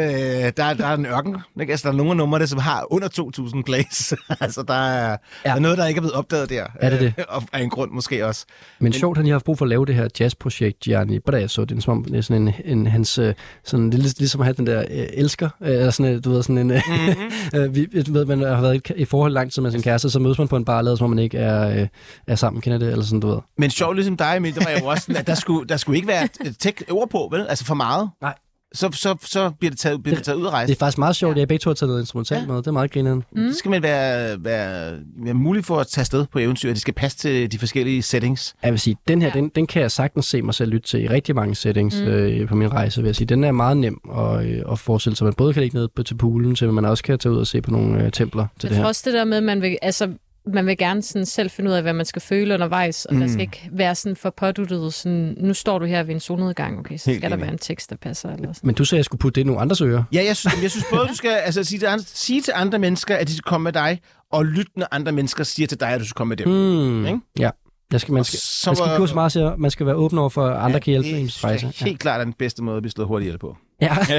[0.57, 1.37] der, der er en ørken.
[1.61, 1.71] Ikke?
[1.71, 3.09] Altså, der er nogle af numrene, som har under
[3.57, 4.15] 2.000 plays.
[4.41, 5.17] altså, der er, ja.
[5.51, 6.65] der er noget, der ikke er blevet opdaget der.
[6.81, 7.15] Er det det?
[7.19, 8.45] Øh, Og af en grund måske også.
[8.79, 11.19] Men, men sjovt, han lige har haft brug for at lave det her jazzprojekt, Gianni
[11.19, 11.65] Bresso.
[11.65, 13.19] Det er, som om, det er sådan en, en hans...
[13.19, 13.35] øh,
[13.65, 15.49] Sådan, det lig- ligesom at have den der øh, elsker.
[15.61, 16.67] Eller sådan, du ved, sådan en...
[16.67, 17.75] Mm-hmm.
[17.75, 20.39] vi, du ved, man har været i forhold lang tid med sin kæreste, så mødes
[20.39, 21.89] man på en bar lader, som om man ikke er, øh,
[22.27, 22.61] er sammen.
[22.63, 22.91] Kender det?
[22.91, 23.39] Eller sådan, du ved.
[23.59, 25.97] Men sjovt ligesom dig, Emil, der var jeg også sådan, at der skulle, der skulle
[25.97, 27.47] ikke være et tek ord på, vel?
[27.49, 28.11] Altså for meget.
[28.23, 28.35] Nej.
[28.75, 30.69] Så, så, så bliver det taget, bliver det taget ud af rejsen.
[30.69, 32.47] Det er faktisk meget sjovt, at jeg begge to har taget noget instrumentalt Ja.
[32.47, 32.57] med.
[32.57, 33.23] Det er meget grineren.
[33.33, 33.43] Mm.
[33.43, 34.93] Det skal man være, være,
[35.25, 38.03] være mulig for at tage sted på eventyr, at det skal passe til de forskellige
[38.03, 38.55] settings.
[38.63, 39.35] Jeg vil sige, den her, Ja.
[39.41, 42.07] den, den kan jeg sagtens se mig selv lytte til i rigtig mange settings Mm.
[42.07, 43.27] øh, på min rejse, vil jeg sige.
[43.27, 45.25] Den er meget nem at, øh, at forestille sig.
[45.25, 47.47] Man både kan ligge ned på, til poolen, til, man også kan tage ud og
[47.47, 48.89] se på nogle øh, templer til Jeg det tror her.
[48.89, 50.09] også det der med, at man vil, altså,
[50.47, 53.21] man vil gerne sådan selv finde ud af, hvad man skal føle undervejs, og mm.
[53.21, 56.79] der skal ikke være sådan for påduttet, sådan, nu står du her ved en solnedgang,
[56.79, 57.47] okay, så Helt skal der enig.
[57.47, 58.29] være en tekst, der passer.
[58.29, 58.67] Eller sådan.
[58.67, 60.05] Men du sagde, at jeg skulle putte det i nogle andres ører.
[60.13, 62.79] Ja, jeg synes, jeg synes både, du skal altså, sige, til andre, sige til andre
[62.79, 64.01] mennesker, at de skal komme med dig,
[64.33, 66.49] og lytte, når andre mennesker siger til dig, at du skal komme med dem.
[66.49, 67.07] Hmm.
[67.07, 67.21] Ikke?
[67.39, 67.51] Ja.
[67.93, 69.95] Jeg skal, man skal, så man skal ikke gå så meget at man skal være
[69.95, 71.85] åben over for, at andre kan hjælpe det en synes jeg rejse.
[71.85, 73.57] helt klart er den bedste måde at blive slået hurtigt ihjel på.
[73.83, 73.97] Ja.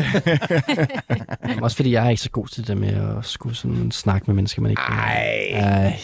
[1.50, 1.62] ja.
[1.62, 4.36] Også fordi jeg er ikke så god til det med at skulle sådan snakke med
[4.36, 5.48] mennesker, man ikke Ej.
[5.52, 6.00] Ej.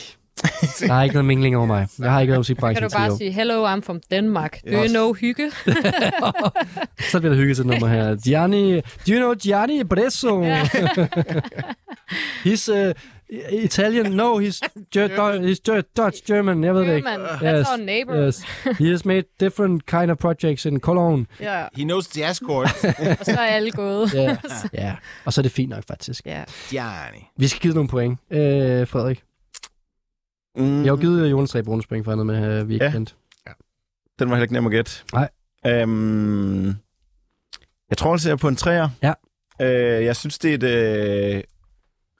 [0.79, 1.87] Der er ikke noget mingling over mig.
[1.99, 4.59] Jeg har ikke været Kan musikbranchen du i 10 bare sige, hello, I'm from Denmark.
[4.71, 5.51] Do you know hygge?
[7.11, 8.15] Så bliver der hygget til nummer her.
[8.15, 10.43] Gianni, do you know Gianni Bresso?
[12.45, 12.91] He's uh,
[13.51, 14.11] Italian.
[14.11, 14.59] No, he's,
[14.97, 16.63] Ger- he's Ger- Dutch, German.
[16.63, 17.09] Jeg ved det ikke.
[17.09, 18.25] German, that's our neighbor.
[18.27, 18.41] Yes.
[18.79, 21.25] He has made different kind of projects in Cologne.
[21.39, 22.83] Ja, He knows jazz chords.
[23.19, 24.13] og så er alle gået.
[24.13, 24.37] Ja,
[24.73, 24.95] ja.
[25.25, 26.25] Og så er det fint nok, faktisk.
[26.25, 26.43] Ja.
[26.69, 27.19] Gianni.
[27.37, 28.19] Vi skal give nogle point.
[28.31, 29.23] Øh, Frederik,
[30.55, 32.91] Mm, jeg har jo givet Jonas tre bonuspoint for noget med, øh, vi ikke Ja.
[32.91, 33.13] kendte.
[34.19, 34.91] Den var heller ikke nem at gætte.
[35.13, 35.29] Nej.
[35.67, 36.65] Øhm,
[37.89, 38.89] jeg tror, jeg ser på en træer.
[39.03, 39.13] Ja.
[39.61, 40.63] Øh, jeg synes, det er et
[41.37, 41.43] øh,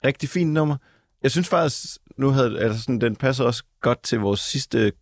[0.04, 0.76] rigtig fint nummer.
[1.22, 1.86] Jeg synes faktisk,
[2.16, 4.92] nu havde altså sådan, den passer også godt til vores sidste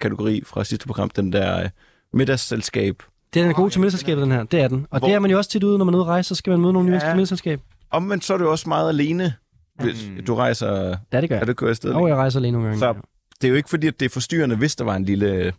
[0.00, 1.68] kategori fra sidste program, den der øh,
[2.12, 3.02] middagsselskab.
[3.34, 4.44] Det er den god til middelselskabet, den her.
[4.44, 4.86] Det er den.
[4.90, 6.28] Og Hvor- det er man jo også tit ude, når man er ude at rejse,
[6.28, 6.94] så skal man møde nogle nye Ja.
[6.94, 7.60] mennesker til middelselskab.
[7.90, 9.34] Omvendt så er du også meget alene,
[9.82, 10.24] hvis Mm.
[10.24, 10.96] du rejser...
[11.12, 11.46] Ja, det gør Er jeg.
[11.48, 11.90] du kører afsted?
[11.92, 12.78] Og jeg rejser lige nogle gange.
[12.80, 12.94] Så
[13.40, 15.52] det er jo ikke fordi, at det er forstyrrende, hvis der var en lille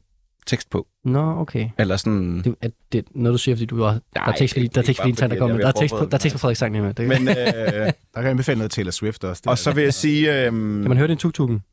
[0.48, 0.88] tekst på.
[1.06, 1.70] Nå, okay.
[1.78, 2.42] Eller sådan...
[2.44, 4.82] Det, er det, når du siger, fordi du er, der er Nej, tekst, fordi, der
[4.82, 5.58] er det er tekst, fordi der kommer.
[5.58, 6.94] Der er tekst på, der er tekst på Frederik sang med.
[6.94, 9.42] Det, Men, øh, Der kan jeg anbefale noget Taylor Swift også.
[9.42, 10.38] Det og så vil jeg sige...
[10.40, 11.64] Øh, kan man høre det i tuk-tukken?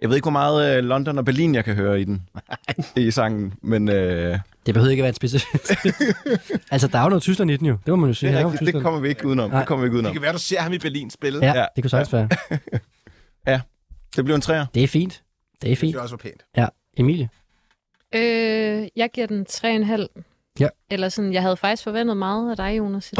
[0.00, 2.22] Jeg ved ikke, hvor meget øh, London og Berlin, jeg kan høre i den.
[2.96, 5.60] I sangen, men øh, Det behøver ikke at være en specifik.
[6.72, 7.72] altså, der er jo noget Tyskland i den jo.
[7.86, 8.32] Det må man jo sige.
[8.32, 9.50] det, er er rigtigt, det kommer vi ikke udenom.
[9.50, 9.58] Nej.
[9.58, 10.12] Det kommer vi ikke Det udenom.
[10.12, 11.38] kan være, du ser ham i Berlin spille.
[11.46, 11.66] Ja, Ja.
[11.76, 12.28] det kunne sagtens være.
[14.16, 14.66] Det bliver en træer.
[14.74, 15.22] Det er fint.
[15.62, 15.90] Det er Det fint.
[15.92, 16.42] synes også var pænt.
[16.56, 17.28] Ja, Emilie.
[18.14, 20.06] Øh, jeg giver den 3,5.
[20.60, 20.68] Ja.
[20.90, 23.12] Eller sådan, jeg havde faktisk forventet meget af dig, Jonas.
[23.12, 23.16] I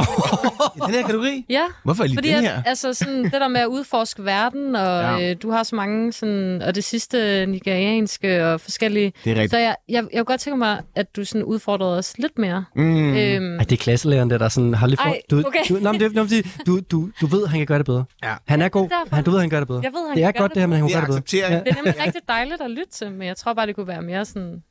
[0.87, 1.47] den her kategori?
[1.49, 2.63] ja, Hvorfor er lige fordi den at, her?
[2.67, 5.31] altså sådan, det der med at udforske verden, og Ja.
[5.31, 9.13] øh, du har så mange sådan, og det sidste nigerianske og forskellige.
[9.25, 9.51] Det er rigtigt.
[9.51, 12.65] Så jeg, jeg, jeg kunne godt tænke mig, at du sådan udfordrede os lidt mere.
[12.75, 13.15] Mm.
[13.17, 15.09] Øhm, Ej, det er klasselæreren, der, der sådan har lidt for...
[15.09, 15.59] Ej, du, okay.
[15.69, 17.87] du, nå, men det, nå, men det, du, du, du ved, han kan gøre det
[17.87, 18.05] bedre.
[18.25, 18.35] Ja.
[18.49, 18.83] Han er god.
[18.89, 19.15] derfor.
[19.17, 19.81] Han, du ved, han gør det bedre.
[19.85, 21.17] jeg ved, han det er kan godt, det her, men han Det kan er gøre
[21.17, 21.61] det bedre.
[21.65, 24.03] Det er nemlig rigtig dejligt at lytte til, men jeg tror bare, det kunne være
[24.03, 24.63] mere sådan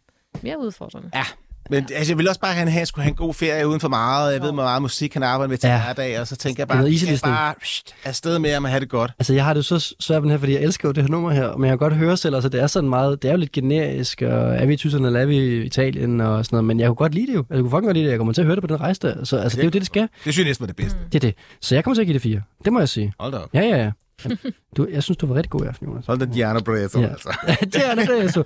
[0.43, 1.09] mere udfordrende.
[1.15, 1.23] Ja,
[1.71, 3.79] men altså, jeg vil også bare have, at han skulle have en god ferie uden
[3.79, 4.33] for meget.
[4.33, 5.81] Jeg ved, hvor meget musik han arbejder med til Ja.
[5.83, 8.69] hverdag, og så tænker jeg Det bare, noget jeg bare pst, afsted med ham og
[8.69, 9.11] have det godt.
[9.19, 11.09] Altså, jeg har det så svært med den her, fordi jeg elsker jo det her
[11.09, 13.31] nummer her, men jeg kan godt høre selv, altså det er sådan meget, det er
[13.31, 16.55] jo lidt generisk, og er vi i Tyskland, eller er vi i Italien, og sådan
[16.55, 17.39] noget, men jeg kunne godt lide det jo.
[17.39, 18.79] Altså, Jeg kunne fucking godt lide det, jeg kommer til at høre det på den
[18.81, 20.01] rejse der, så altså, det er jo det, det skal.
[20.01, 20.97] Det synes jeg næsten var det bedste.
[21.11, 21.35] Det er det.
[21.61, 22.41] Så jeg kommer til at give det fire.
[22.65, 23.13] Det må jeg sige.
[23.19, 23.49] Hold da op.
[23.53, 23.91] Ja, ja, ja.
[24.77, 26.05] Du, jeg synes, du var rigtig god i aften, Jonas.
[26.05, 27.07] Hold da Diana Brezo, Ja.
[27.07, 27.37] altså.
[27.73, 28.43] Gianna Breso.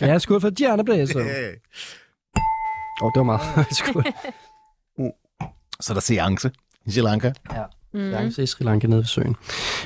[0.00, 1.18] Ja, skål for Gianna Breso.
[1.18, 1.52] Åh, Hey.
[3.02, 3.42] oh, det var meget.
[3.76, 4.04] skål.
[5.80, 6.50] Så er der seance
[6.86, 7.32] i Sri Lanka.
[7.94, 8.00] Mm.
[8.10, 9.36] Seance i Sri Lanka nede ved søen.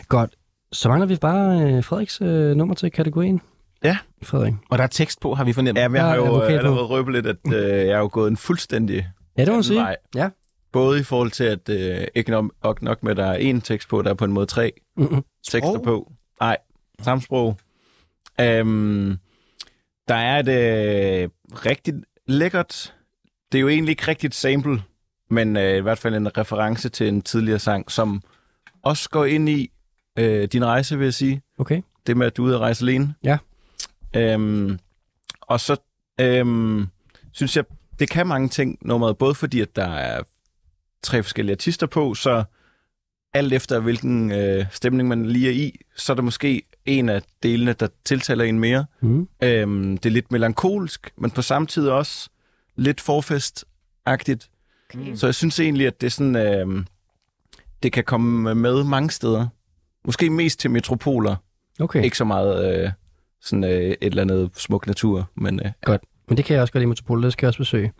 [0.08, 0.30] Godt.
[0.72, 3.40] Så mangler vi bare øh, Frederiks øh, nummer til kategorien.
[3.84, 3.98] Ja.
[4.22, 4.54] Frederik.
[4.70, 5.78] Og der er tekst på, har vi fornemt.
[5.78, 7.52] Ja, men jeg har Ja, jo øh, allerede røbet lidt, at øh,
[7.86, 9.08] jeg er jo gået en fuldstændig
[9.38, 9.80] Ja, det må sige.
[9.80, 9.96] vej.
[10.14, 10.28] Ja.
[10.72, 13.60] Både i forhold til, at øh, ikke nok, nok, nok med, at der er én
[13.60, 15.24] tekst på, der er på en måde tre Mm-hmm.
[15.50, 15.82] tekster Sprog?
[15.82, 16.12] på.
[16.40, 16.56] Nej,
[17.02, 17.58] samme sprog.
[18.40, 19.18] Øhm,
[20.08, 21.28] der er et øh,
[21.66, 21.94] rigtig
[22.26, 22.94] lækkert...
[23.52, 24.82] Det er jo egentlig ikke rigtigt sample,
[25.30, 28.22] men øh, i hvert fald en reference til en tidligere sang, som
[28.82, 29.70] også går ind i
[30.18, 31.42] øh, din rejse, vil jeg sige.
[31.58, 31.82] Okay.
[32.06, 33.14] Det med, at du er ude at rejse alene.
[33.24, 33.38] Ja.
[34.16, 34.78] Øhm,
[35.40, 35.76] og så
[36.20, 36.86] øhm,
[37.32, 37.64] synes jeg,
[37.98, 40.22] det kan mange ting, nummeret, både fordi, at der er
[41.02, 42.44] tre forskellige artister på, så
[43.34, 47.22] alt efter hvilken øh, stemning man lige er i, så er der måske en af
[47.42, 48.84] delene, der tiltaler en mere.
[49.00, 49.28] Mm.
[49.42, 52.28] Øhm, det er lidt melankolsk, men på samme tid også
[52.76, 54.50] lidt forfestagtigt.
[54.94, 55.14] Okay.
[55.14, 56.86] Så jeg synes egentlig, at det er sådan, øhm,
[57.82, 59.46] det kan komme med mange steder.
[60.04, 61.36] Måske mest til metropoler.
[61.80, 62.04] Okay.
[62.04, 62.90] Ikke så meget øh,
[63.40, 65.72] sådan øh, et eller andet smuk natur, men øh,
[66.28, 67.92] Men det kan jeg også godt lide Metropol, det skal jeg også besøge.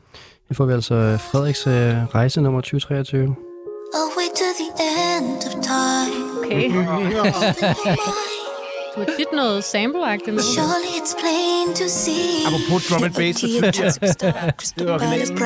[0.48, 1.72] Nu får vi altså øh, Frederiks øh,
[2.14, 3.49] rejse nummer 2023.
[3.92, 6.38] I'll wait till the end of time.
[6.38, 8.20] Okay.
[8.96, 9.06] Open your mind.
[9.06, 10.42] Du har tit noget sample-agtigt med.
[10.42, 12.46] Surely it's plain to see.
[12.46, 15.38] Apropos drum and bass, Det er originalen.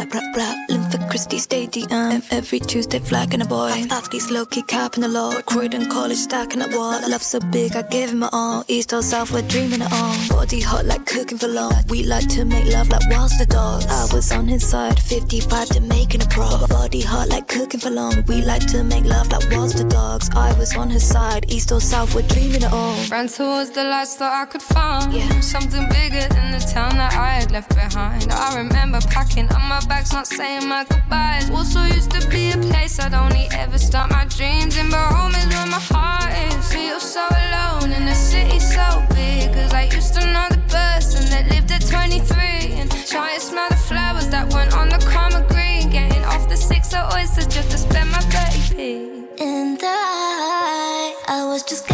[1.11, 2.23] Christie Stadium.
[2.31, 3.71] Every Tuesday flagging a boy.
[3.99, 5.33] Athletes low key capping the law.
[5.51, 6.99] Croydon College stacking up wall.
[7.13, 8.65] Love so big, I gave him my all.
[8.69, 10.15] East or South, we're dreaming it all.
[10.29, 11.75] Body hot like cooking for long.
[11.91, 13.85] We like to make love like whilst the dogs.
[14.01, 16.49] I was on his side, 55 to making a pro.
[16.79, 18.15] Body hot like cooking for long.
[18.31, 20.27] We like to make love like whilst the dogs.
[20.49, 22.97] I was on his side, East or South, we're dreaming it all.
[23.13, 25.41] Front towards the lights thought I could find yeah.
[25.41, 28.31] something bigger than the town that I had left behind.
[28.31, 31.51] I remember packing up my bags, not saying my goodbyes.
[31.51, 35.35] Also used to be a place I'd only ever start my dreams in, but home
[35.35, 36.73] is where my heart is.
[36.73, 41.29] Feel so alone in a city so big, cause I used to know the person
[41.31, 45.45] that lived at 23 and try and smell the flowers that weren't on the common
[45.49, 45.91] green.
[45.91, 49.27] Getting off the six of oysters just to spend my baby.
[49.41, 51.94] And I, I was just getting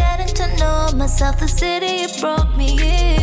[1.01, 1.39] myself.
[1.39, 3.21] The city it broke me in.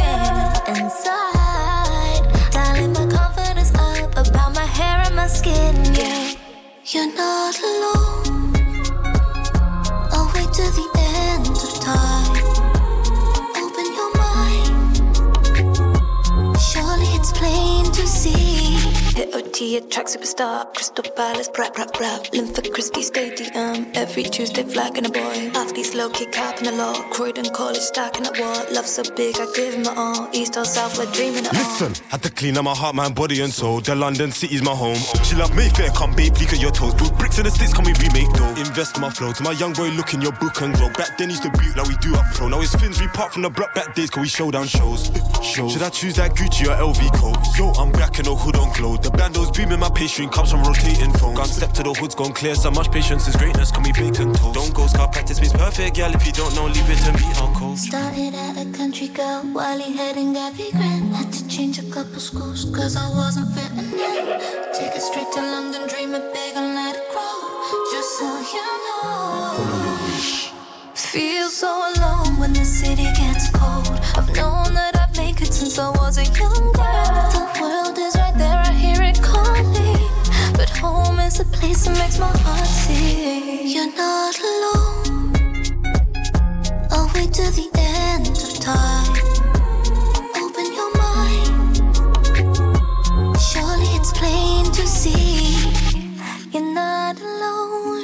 [0.66, 5.76] Inside, dialing my confidence up about my hair and my skin.
[5.94, 6.32] Yeah,
[6.92, 8.52] you're not alone.
[10.10, 12.77] I'll wait till the end of time.
[16.88, 18.78] Surely it's plain to see.
[19.14, 20.72] Hit OT, a track superstar.
[20.74, 22.32] Crystal Palace, rap, rap, rap.
[22.32, 23.86] Linford Christie Stadium.
[23.94, 25.50] Every Tuesday, flagging a boy.
[25.54, 26.94] Athletes low kick up in the law.
[27.10, 28.54] Croydon College, stacking at war.
[28.72, 30.30] Love so big, I give him my all.
[30.32, 31.60] East or South, we're dreaming it all.
[31.60, 33.80] Listen, had to clean up my heart, mind, body, and soul.
[33.80, 34.96] The London city's my home.
[35.24, 36.94] She love Mayfair, come babe, leak at your toes.
[36.94, 38.48] Build bricks in the sticks, can we remake though?
[38.56, 39.32] Invest in my flow.
[39.32, 40.88] To my young boy, look in your book and grow.
[40.94, 42.48] Back then, used to beat like we do up pro.
[42.48, 45.10] Now it's fins, we part from the block back days, cause we show down shows.
[45.42, 45.72] shows.
[45.72, 47.38] Should I choose that Gucci or LV coat?
[47.58, 48.96] Yo, I'm back in the hood on glow.
[48.96, 51.36] The bandos beaming, my pastry comes from rotating phones.
[51.36, 52.54] Gone step to the hoods, gone clear.
[52.54, 54.54] So much patience is greatness, can we bacon toast?
[54.54, 56.14] Don't go scar practice means perfect, girl.
[56.14, 57.76] If you don't know, leave it to me, uncle.
[57.76, 61.14] Started at a country girl, Wally head and Gabby Grant.
[61.14, 64.38] Had to change a couple schools, cause I wasn't fitting in.
[64.72, 67.36] Take it straight to London, dream it big and let it grow.
[67.90, 69.87] Just so you know.
[70.98, 74.00] Feel so alone when the city gets cold.
[74.16, 77.30] I've known that I'd make it since I was a young girl.
[77.32, 80.10] The world is right there, I hear it calling.
[80.54, 83.68] But home is a place that makes my heart sing.
[83.68, 85.32] You're not alone.
[86.90, 89.14] I'll wait till the end of time.
[90.36, 91.76] Open your mind.
[93.40, 95.70] Surely it's plain to see.
[96.52, 97.97] You're not alone.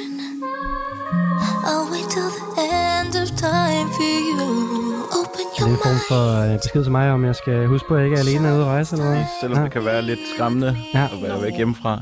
[6.09, 8.53] For øh, besked til mig, om jeg skal huske på, at jeg ikke er alene
[8.53, 9.23] ude at rejse eller hvad?
[9.41, 11.03] Selvom det kan være lidt skræmmende Ja.
[11.03, 12.01] at være væk hjemmefra.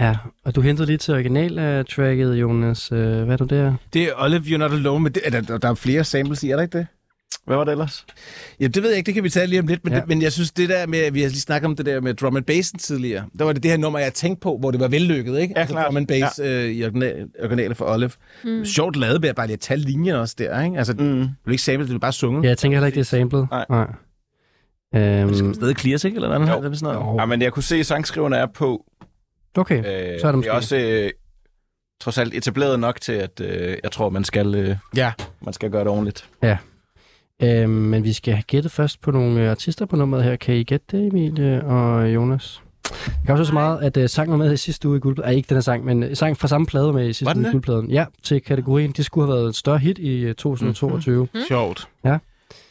[0.00, 0.14] Ja,
[0.44, 2.92] og du hentede lige til original-tracket, Jonas.
[2.92, 3.74] Øh, hvad er du der?
[3.92, 6.50] Det er Olive, You're Not Alone, men det, er der, der er flere samples i,
[6.50, 6.86] er der ikke det?
[7.46, 8.06] Hvad var det ellers?
[8.60, 9.96] Ja, det ved jeg ikke, det kan vi tage lige om lidt, men, Ja.
[9.96, 10.00] ja.
[10.00, 12.14] det, men jeg synes, det der med, vi har lige snakket om det der med
[12.14, 14.80] drum and bassen tidligere, der var det det her nummer, jeg tænkte på, hvor det
[14.80, 15.58] var vellykket, ikke?
[15.58, 15.86] Altså, Ja, klart.
[15.86, 16.64] Drum and bass ja.
[16.64, 18.10] øh, i original, originalet for Olive.
[18.44, 18.64] Mm.
[18.64, 20.78] Sjovt lavet ved at bare lige at tage linjer også der, ikke?
[20.78, 20.98] Altså, mm.
[20.98, 22.42] det blev ikke samlet, det blev bare sunget.
[22.44, 23.48] Ja, jeg tænker heller ikke, det er samlet.
[23.50, 23.66] Nej.
[23.70, 23.86] Nej.
[24.94, 26.14] Øhm, Det stadig clears, ikke?
[26.14, 26.50] Eller noget?
[26.64, 26.68] Jo.
[26.70, 27.20] Det sådan noget.
[27.20, 28.84] Ja, men jeg kunne se, at sangskriverne er på.
[29.56, 30.48] okay, Øh, så er det det måske.
[30.50, 31.10] er også øh,
[32.00, 35.12] trods alt etableret nok til, at øh, jeg tror, man skal, øh, Ja.
[35.44, 36.28] man skal gøre det ordentligt.
[37.42, 40.36] Øhm, men vi skal have gættet først på nogle øh, artister på nummeret her.
[40.36, 42.62] Kan I gætte det, Emilie og Jonas?
[43.06, 45.30] Jeg kan også så meget, at uh, sangen var med i sidste uge i guldpladen.
[45.30, 47.48] Ej, ikke den her sang, men øh, sang fra samme plade med i sidste uge
[47.48, 47.90] i guldpladen.
[47.90, 48.92] Ja, til kategorien.
[48.92, 51.28] Det skulle have været et større hit i øh, 2022.
[51.34, 51.40] Mm.
[51.48, 51.88] Sjovt.
[52.04, 52.18] Ja.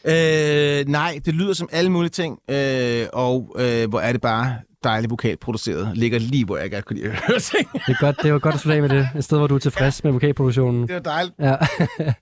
[0.04, 4.56] Øh, nej, det lyder som alle mulige ting, øh, og øh, hvor er det bare
[4.84, 5.96] dejligt vokalproduceret.
[5.96, 7.72] Ligger lige, hvor jeg godt kunne lide at høre ting.
[7.72, 9.08] Det er godt, det var godt at slutte af med det.
[9.16, 10.82] Et sted, hvor du er tilfreds med vokalproduktionen.
[10.88, 11.34] Det var dejligt.
[11.38, 11.54] Ja.
[11.54, 11.56] I,
[11.98, 12.14] Jeg kan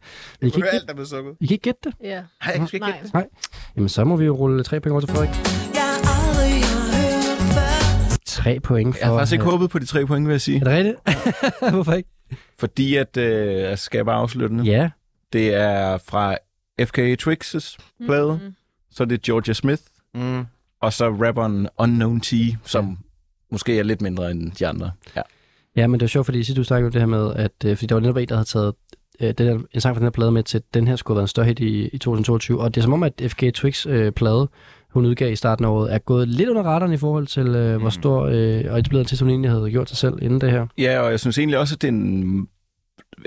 [0.43, 1.35] høre gætte, alt, der blev sukket.
[1.41, 1.95] I kan ikke gætte det?
[2.03, 2.09] Ja.
[2.09, 2.93] Nej, jeg kan ikke Nej.
[3.03, 3.25] gætte det.
[3.77, 5.31] Jamen, så må vi jo rulle tre point over til Frederik.
[8.27, 9.01] Tre point for...
[9.01, 10.61] Jeg har faktisk ikke håbet på de tre point, vil jeg sige.
[10.61, 11.71] Er det rigtigt?
[11.75, 12.09] Hvorfor ikke?
[12.59, 14.63] Fordi at, øh, skal jeg bare afslutte nu?
[14.63, 14.91] Ja.
[15.33, 16.37] Det er fra
[16.85, 17.77] FK Twix's
[18.07, 18.55] plade, Mhm.
[18.91, 19.83] så er det Georgia Smith,
[20.15, 20.45] Mm.
[20.83, 22.33] Og så rapperen Unknown T,
[22.65, 22.99] som
[23.53, 24.91] måske er lidt mindre end de andre.
[25.17, 25.23] Ja.
[25.77, 27.77] Ja, men det var sjovt, fordi sidst du snakkede om det her med, at øh,
[27.77, 28.75] fordi der var netop en, der havde taget
[29.21, 31.19] øh, den her, en sang fra den her plade med til, den her skulle have
[31.19, 32.61] været en større hit i, i 2022.
[32.61, 34.49] Og det er som om, at FK Twix øh, plade,
[34.91, 37.81] hun udgav i starten af året, er gået lidt under radaren i forhold til, øh,
[37.81, 40.51] hvor stor øh, og etableret til, som hun egentlig havde gjort sig selv inden det
[40.51, 40.67] her.
[40.79, 42.49] ja, og jeg synes egentlig også, at det er en,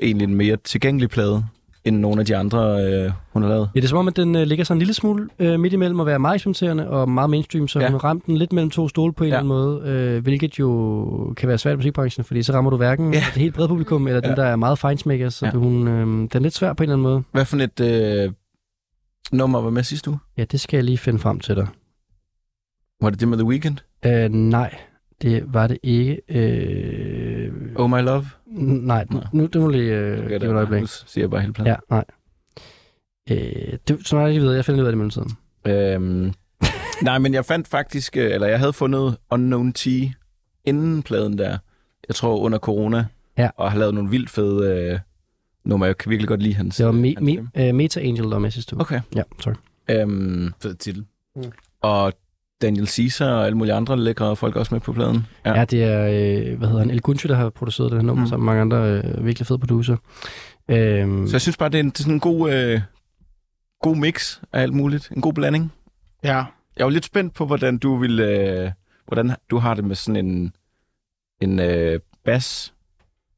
[0.01, 1.45] egentlig en mere tilgængelig plade,
[1.85, 3.69] end nogle af de andre, øh, hun har lavet.
[3.75, 5.73] Ja, det er som om, at den øh, ligger sådan en lille smule øh, midt
[5.73, 7.85] imellem at være meget eksperimenterende og meget mainstream, så ja.
[7.85, 9.39] Hun har ramt den lidt mellem to stole på en Ja.
[9.39, 12.77] eller anden måde, øh, hvilket jo kan være svært i musikbranchen, fordi så rammer du
[12.77, 13.19] hverken ja.
[13.33, 14.29] Det helt brede publikum, eller ja.
[14.29, 14.35] Ja.
[14.35, 15.51] der er meget feinsmakers, så ja.
[15.53, 15.57] Ja.
[15.57, 17.23] hun, øh, den er lidt svær på en eller anden måde.
[17.31, 18.31] Hvad for et øh,
[19.31, 20.19] nummer var med sidste uge?
[20.37, 21.67] Ja, det skal jeg lige finde frem til dig.
[23.01, 23.77] Var det det med The Weeknd?
[24.05, 24.75] Øh, nej,
[25.23, 26.21] det var det ikke.
[26.29, 28.25] Øh, Oh My Love?
[28.47, 29.19] n- nej, Nå.
[29.33, 30.81] nu det må lige øh, Okay, give et øjeblik.
[30.81, 31.67] Nu siger jeg bare hele pladen.
[31.71, 32.05] Ja, nej.
[33.31, 35.31] Øh, det, så jeg ikke ved, jeg finder ud af det i mellemtiden.
[35.65, 36.33] Øhm,
[37.09, 39.87] nej, men jeg fandt faktisk, øh, eller jeg havde fundet Unknown T
[40.65, 41.57] inden pladen der,
[42.07, 43.05] jeg tror under corona,
[43.37, 43.49] Ja.
[43.57, 44.99] og har lavet nogle vildt fede øh,
[45.65, 45.85] nummer.
[45.85, 46.75] Jeg kan virkelig godt lide hans...
[46.75, 47.69] Det var me, hans me, stemme.
[47.69, 48.81] uh, Meta Angel, der var med sidste uge.
[48.81, 49.01] Okay.
[49.15, 49.53] Ja, sorry.
[49.89, 51.05] Øhm, Fed titel.
[51.81, 52.13] og
[52.63, 55.27] Daniel Caesar og alle mulige andre lækre folk også med på pladen.
[55.45, 58.05] Ja, ja det er, øh, hvad hedder han, El Guncho, der har produceret det her
[58.05, 58.25] nummer, mm.
[58.25, 58.29] Mm.
[58.29, 59.97] sammen med mange andre øh, virkelig fede producer.
[60.67, 62.81] Øhm, Så jeg synes bare, det er, en, det er sådan en god, øh,
[63.81, 65.11] god mix af alt muligt.
[65.15, 65.73] En god blanding.
[66.23, 66.43] Ja.
[66.77, 68.71] Jeg var lidt spændt på, hvordan du vil, øh,
[69.07, 70.53] hvordan du har det med sådan en,
[71.41, 72.73] en øh, bas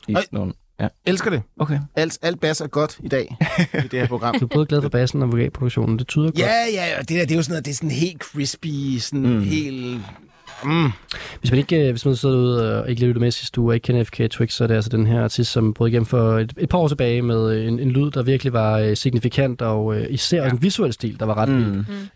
[0.07, 0.53] i sådan nogle...
[0.80, 0.88] Ja.
[1.06, 1.41] Elsker det.
[1.60, 1.80] Okay.
[1.95, 3.38] Alt, alt bas er godt i dag
[3.73, 4.39] i det her program.
[4.39, 5.99] du er både glad for bassen og vokalproduktionen.
[5.99, 6.39] Det tyder godt.
[6.39, 6.99] Ja, ja, ja.
[6.99, 9.35] Det, der, det er jo sådan noget, det er sådan helt crispy, sådan mm.
[9.35, 9.41] Mm.
[9.41, 10.02] helt...
[10.64, 10.91] Mm.
[11.40, 13.72] Hvis man ikke, øh, hvis man sidder ude og ikke lige lytter med sidste uge
[13.72, 16.06] og ikke kender FK Twix, så er det altså den her artist, som brød igennem
[16.06, 18.95] for et, et par år tilbage med øh, en, en lyd, der virkelig var øh,
[18.98, 20.49] signifikant, og øh, især ja.
[20.49, 21.65] en visuel stil, der var ret vild.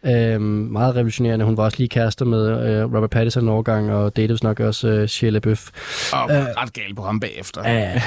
[0.03, 0.09] Mm.
[0.09, 0.41] Øhm,
[0.71, 1.45] meget revolutionerende.
[1.45, 4.59] Hun var også lige kærester med øh, Robert Pattinson en overgang, og datede vist nok
[4.59, 5.69] også øh, Shia LaBeouf.
[6.13, 6.37] Og Øh.
[6.57, 7.61] ret galt på ham bagefter.
[7.69, 8.01] Ja, ja.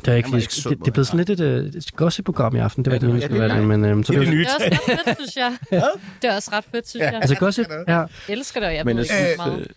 [0.00, 1.04] det, er ikke, det, det er blevet hende.
[1.04, 2.84] sådan lidt et, øh, et gossip-program i aften.
[2.84, 3.84] Det var Ja, det- det det er det, men...
[3.84, 4.38] Øh, så Det er det, det.
[4.40, 5.56] Det er også ret fedt, synes jeg.
[6.22, 7.14] Det er også ret fedt, synes jeg.
[7.14, 7.98] altså gossip, ja.
[7.98, 9.68] Jeg elsker det, og jeg Men ved jeg ikke meget.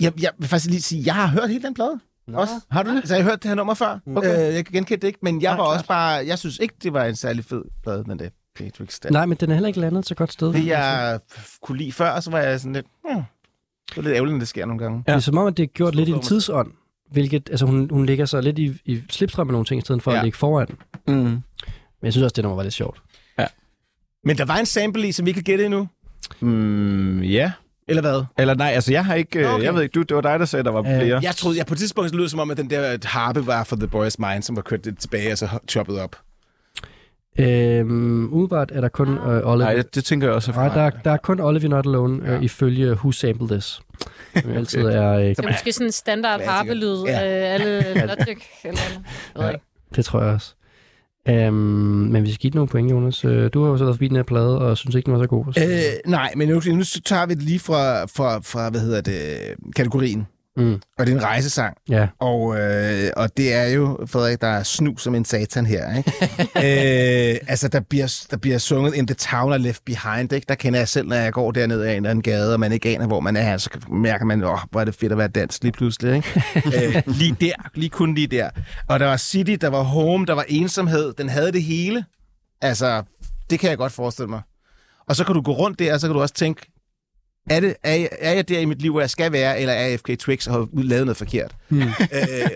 [0.00, 2.00] Jeg, jeg vil faktisk lige sige, jeg har hørt hele den plade.
[2.32, 2.52] Også.
[2.70, 3.08] har du det?
[3.08, 3.98] Så jeg har hørt det her nummer før.
[4.16, 4.48] Okay.
[4.48, 5.74] Øh, jeg kan genkende det ikke, men jeg Nej, var klart.
[5.76, 6.26] også bare...
[6.26, 9.10] Jeg synes ikke, det var en særlig fed plade, men det Patrix der.
[9.10, 10.52] Nej, men den er heller ikke landet så godt sted.
[10.52, 11.20] Det, jeg
[11.62, 12.86] kunne lide før, så var jeg sådan lidt...
[13.04, 13.22] Hmm,
[13.90, 15.02] det er lidt ærgerligt, når det sker nogle gange.
[15.06, 16.72] Det er som om, at det er gjort lidt i en tidsånd.
[17.10, 20.02] Hvilket, altså hun, hun ligger sig lidt i, i slipstrøm med nogle ting, i stedet
[20.02, 20.14] for ja.
[20.14, 20.20] Ja.
[20.20, 20.68] at ligge foran.
[21.06, 21.14] Mm.
[21.14, 21.42] Men
[22.02, 23.02] jeg synes også, det nummer var lidt sjovt.
[24.26, 25.88] Men der var en sample i, som vi ikke kan gætte endnu.
[26.40, 27.52] Mm, ja.
[27.88, 28.22] Eller hvad?
[28.38, 29.42] Eller nej, altså jeg har ikke...
[29.42, 29.64] Nå, Okay.
[29.64, 31.20] Jeg ved ikke, du, det var dig, der sagde, der var Øh, flere.
[31.22, 33.76] Jeg troede, jeg på et tidspunkt lød som om, at den der harpe var for
[33.76, 36.16] The Boys Mind, som var kørt lidt tilbage og så choppet op.
[37.38, 39.64] Øhm, umiddelbart er der kun øh, Olive...
[39.64, 40.74] Nej, det, det tænker jeg også er Nej, fra.
[40.78, 42.36] der, er- der er kun Olive Not Alone, Ja.
[42.36, 43.64] øh, ifølge Who Sampled This.
[43.64, 43.82] Som
[44.44, 44.56] okay.
[44.58, 45.12] altid er...
[45.12, 47.18] Øh, Det er måske sådan en standard harpelyd Ja.
[47.20, 48.38] af alle Logic.
[48.64, 48.80] Eller,
[49.36, 49.60] ved ikke.
[49.96, 50.54] det tror jeg også.
[51.28, 53.24] Øhm, men vi skal give nogle point, Jonas.
[53.24, 55.20] Øh, du har jo så været forbi den her plade, og synes ikke, den var
[55.20, 55.52] så god.
[55.52, 55.60] Så...
[55.64, 59.38] Øh, nej, men nu, nu tager vi det lige fra, fra, fra hvad hedder det,
[59.76, 60.26] kategorien.
[60.56, 61.76] Mm, Og det er en rejsesang.
[61.88, 62.08] ja.
[62.18, 66.12] Og, øh, og det er jo, Frederik, der er snu som en satan her, ikke?
[67.32, 70.44] øh, altså, der bliver, der bliver sunget In the Town I Left Behind, ikke?
[70.48, 72.72] Der kender jeg selv, når jeg går derned ad en eller anden gade, og man
[72.72, 75.28] ikke aner, hvor man er, så mærker man, åh, hvor er det fedt at være
[75.28, 76.42] dansk lige pludselig, ikke?
[76.96, 78.50] øh, lige der, lige kun lige der.
[78.88, 82.04] Og der var City, der var Home, der var ensomhed, den havde det hele.
[82.62, 83.02] Altså,
[83.50, 84.40] det kan jeg godt forestille mig.
[85.08, 86.72] Og så kan du gå rundt der, og så kan du også tænke,
[87.50, 89.72] er, det, er, jeg, er jeg der i mit liv, hvor jeg skal være, eller
[89.74, 91.54] er jeg FK Twix og har lavet noget forkert?
[91.68, 91.80] Mm.
[91.82, 91.88] øh,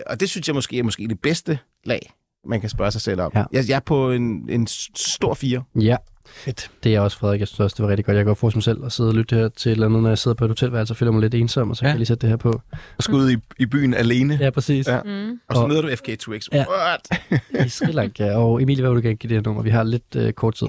[0.07, 2.11] og det synes jeg måske er måske det bedste lag,
[2.47, 3.31] man kan spørge sig selv om.
[3.35, 3.43] Ja.
[3.53, 5.63] Jeg, jeg er på en, en stor fire.
[5.81, 5.95] Ja,
[6.29, 6.71] Fedt.
[6.83, 7.39] det er jeg også, Frederik.
[7.39, 8.15] Jeg synes også, det var rigtig godt.
[8.17, 10.01] Jeg kan godt forestille mig selv at sidde og lytte her til et eller andet,
[10.03, 11.87] når jeg sidder på et hotelværelse og føler mig lidt ensom, og så ja.
[11.87, 12.61] Kan jeg lige sætte det her på.
[12.97, 14.37] Og skulle ud i, i byen alene.
[14.41, 14.87] Ja, præcis.
[14.87, 15.01] Ja.
[15.05, 15.39] Mm.
[15.49, 16.47] Og så Og- møder du FK Twix.
[16.53, 16.65] Ja.
[16.69, 17.21] What?
[17.65, 18.31] I Sri Lanka.
[18.33, 19.61] Og Emilie, hvad vil du gerne give det her nummer?
[19.63, 20.67] Vi har lidt øh, kort tid.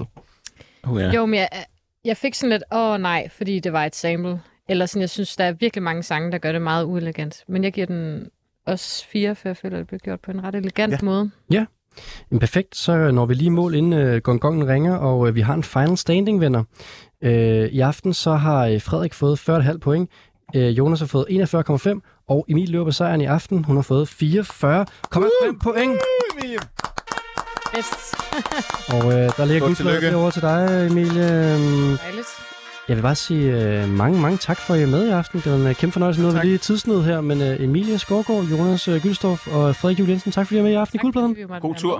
[0.83, 1.11] Oh, ja.
[1.11, 1.49] Jo, men jeg,
[2.05, 4.41] jeg fik sådan lidt, åh nej, fordi det var et sample.
[4.69, 7.43] Eller sådan, jeg synes, der er virkelig mange sange, der gør det meget uelegant.
[7.47, 8.27] Men jeg giver den
[8.67, 10.97] også fire, for jeg føler, det blev gjort på en ret elegant Ja.
[11.01, 11.05] ja.
[11.05, 11.31] måde.
[12.29, 15.53] Men perfekt, så når vi lige mål, inden øh, gongongen ringer, og øh, vi har
[15.53, 16.63] en final standing, venner.
[17.21, 20.09] Øh, I aften så har øh, Frederik fået 40,5 point,
[20.55, 23.63] øh, Jonas har fået 41,5, og Emil løber på sejren i aften.
[23.63, 25.99] Hun har fået 44,5 point.
[27.77, 27.87] Yes.
[28.95, 31.53] Og øh, der ligger guldpladen over til dig, Emilie.
[31.53, 32.27] Øhm, Dejligt.
[32.87, 35.41] Jeg vil bare sige øh, mange, mange tak for, at I er med i aften.
[35.43, 36.21] Det var en øh, kæmpe fornøjelse.
[36.21, 39.99] Nu er vi lige tidsnød her, men øh, Emilie Skorgård, Jonas øh, Gyldstorff og Frederik
[39.99, 41.35] Juhl Jensen, tak fordi I er med i aften i Tak, Guldpladen.
[41.35, 41.99] vi måtte God tur.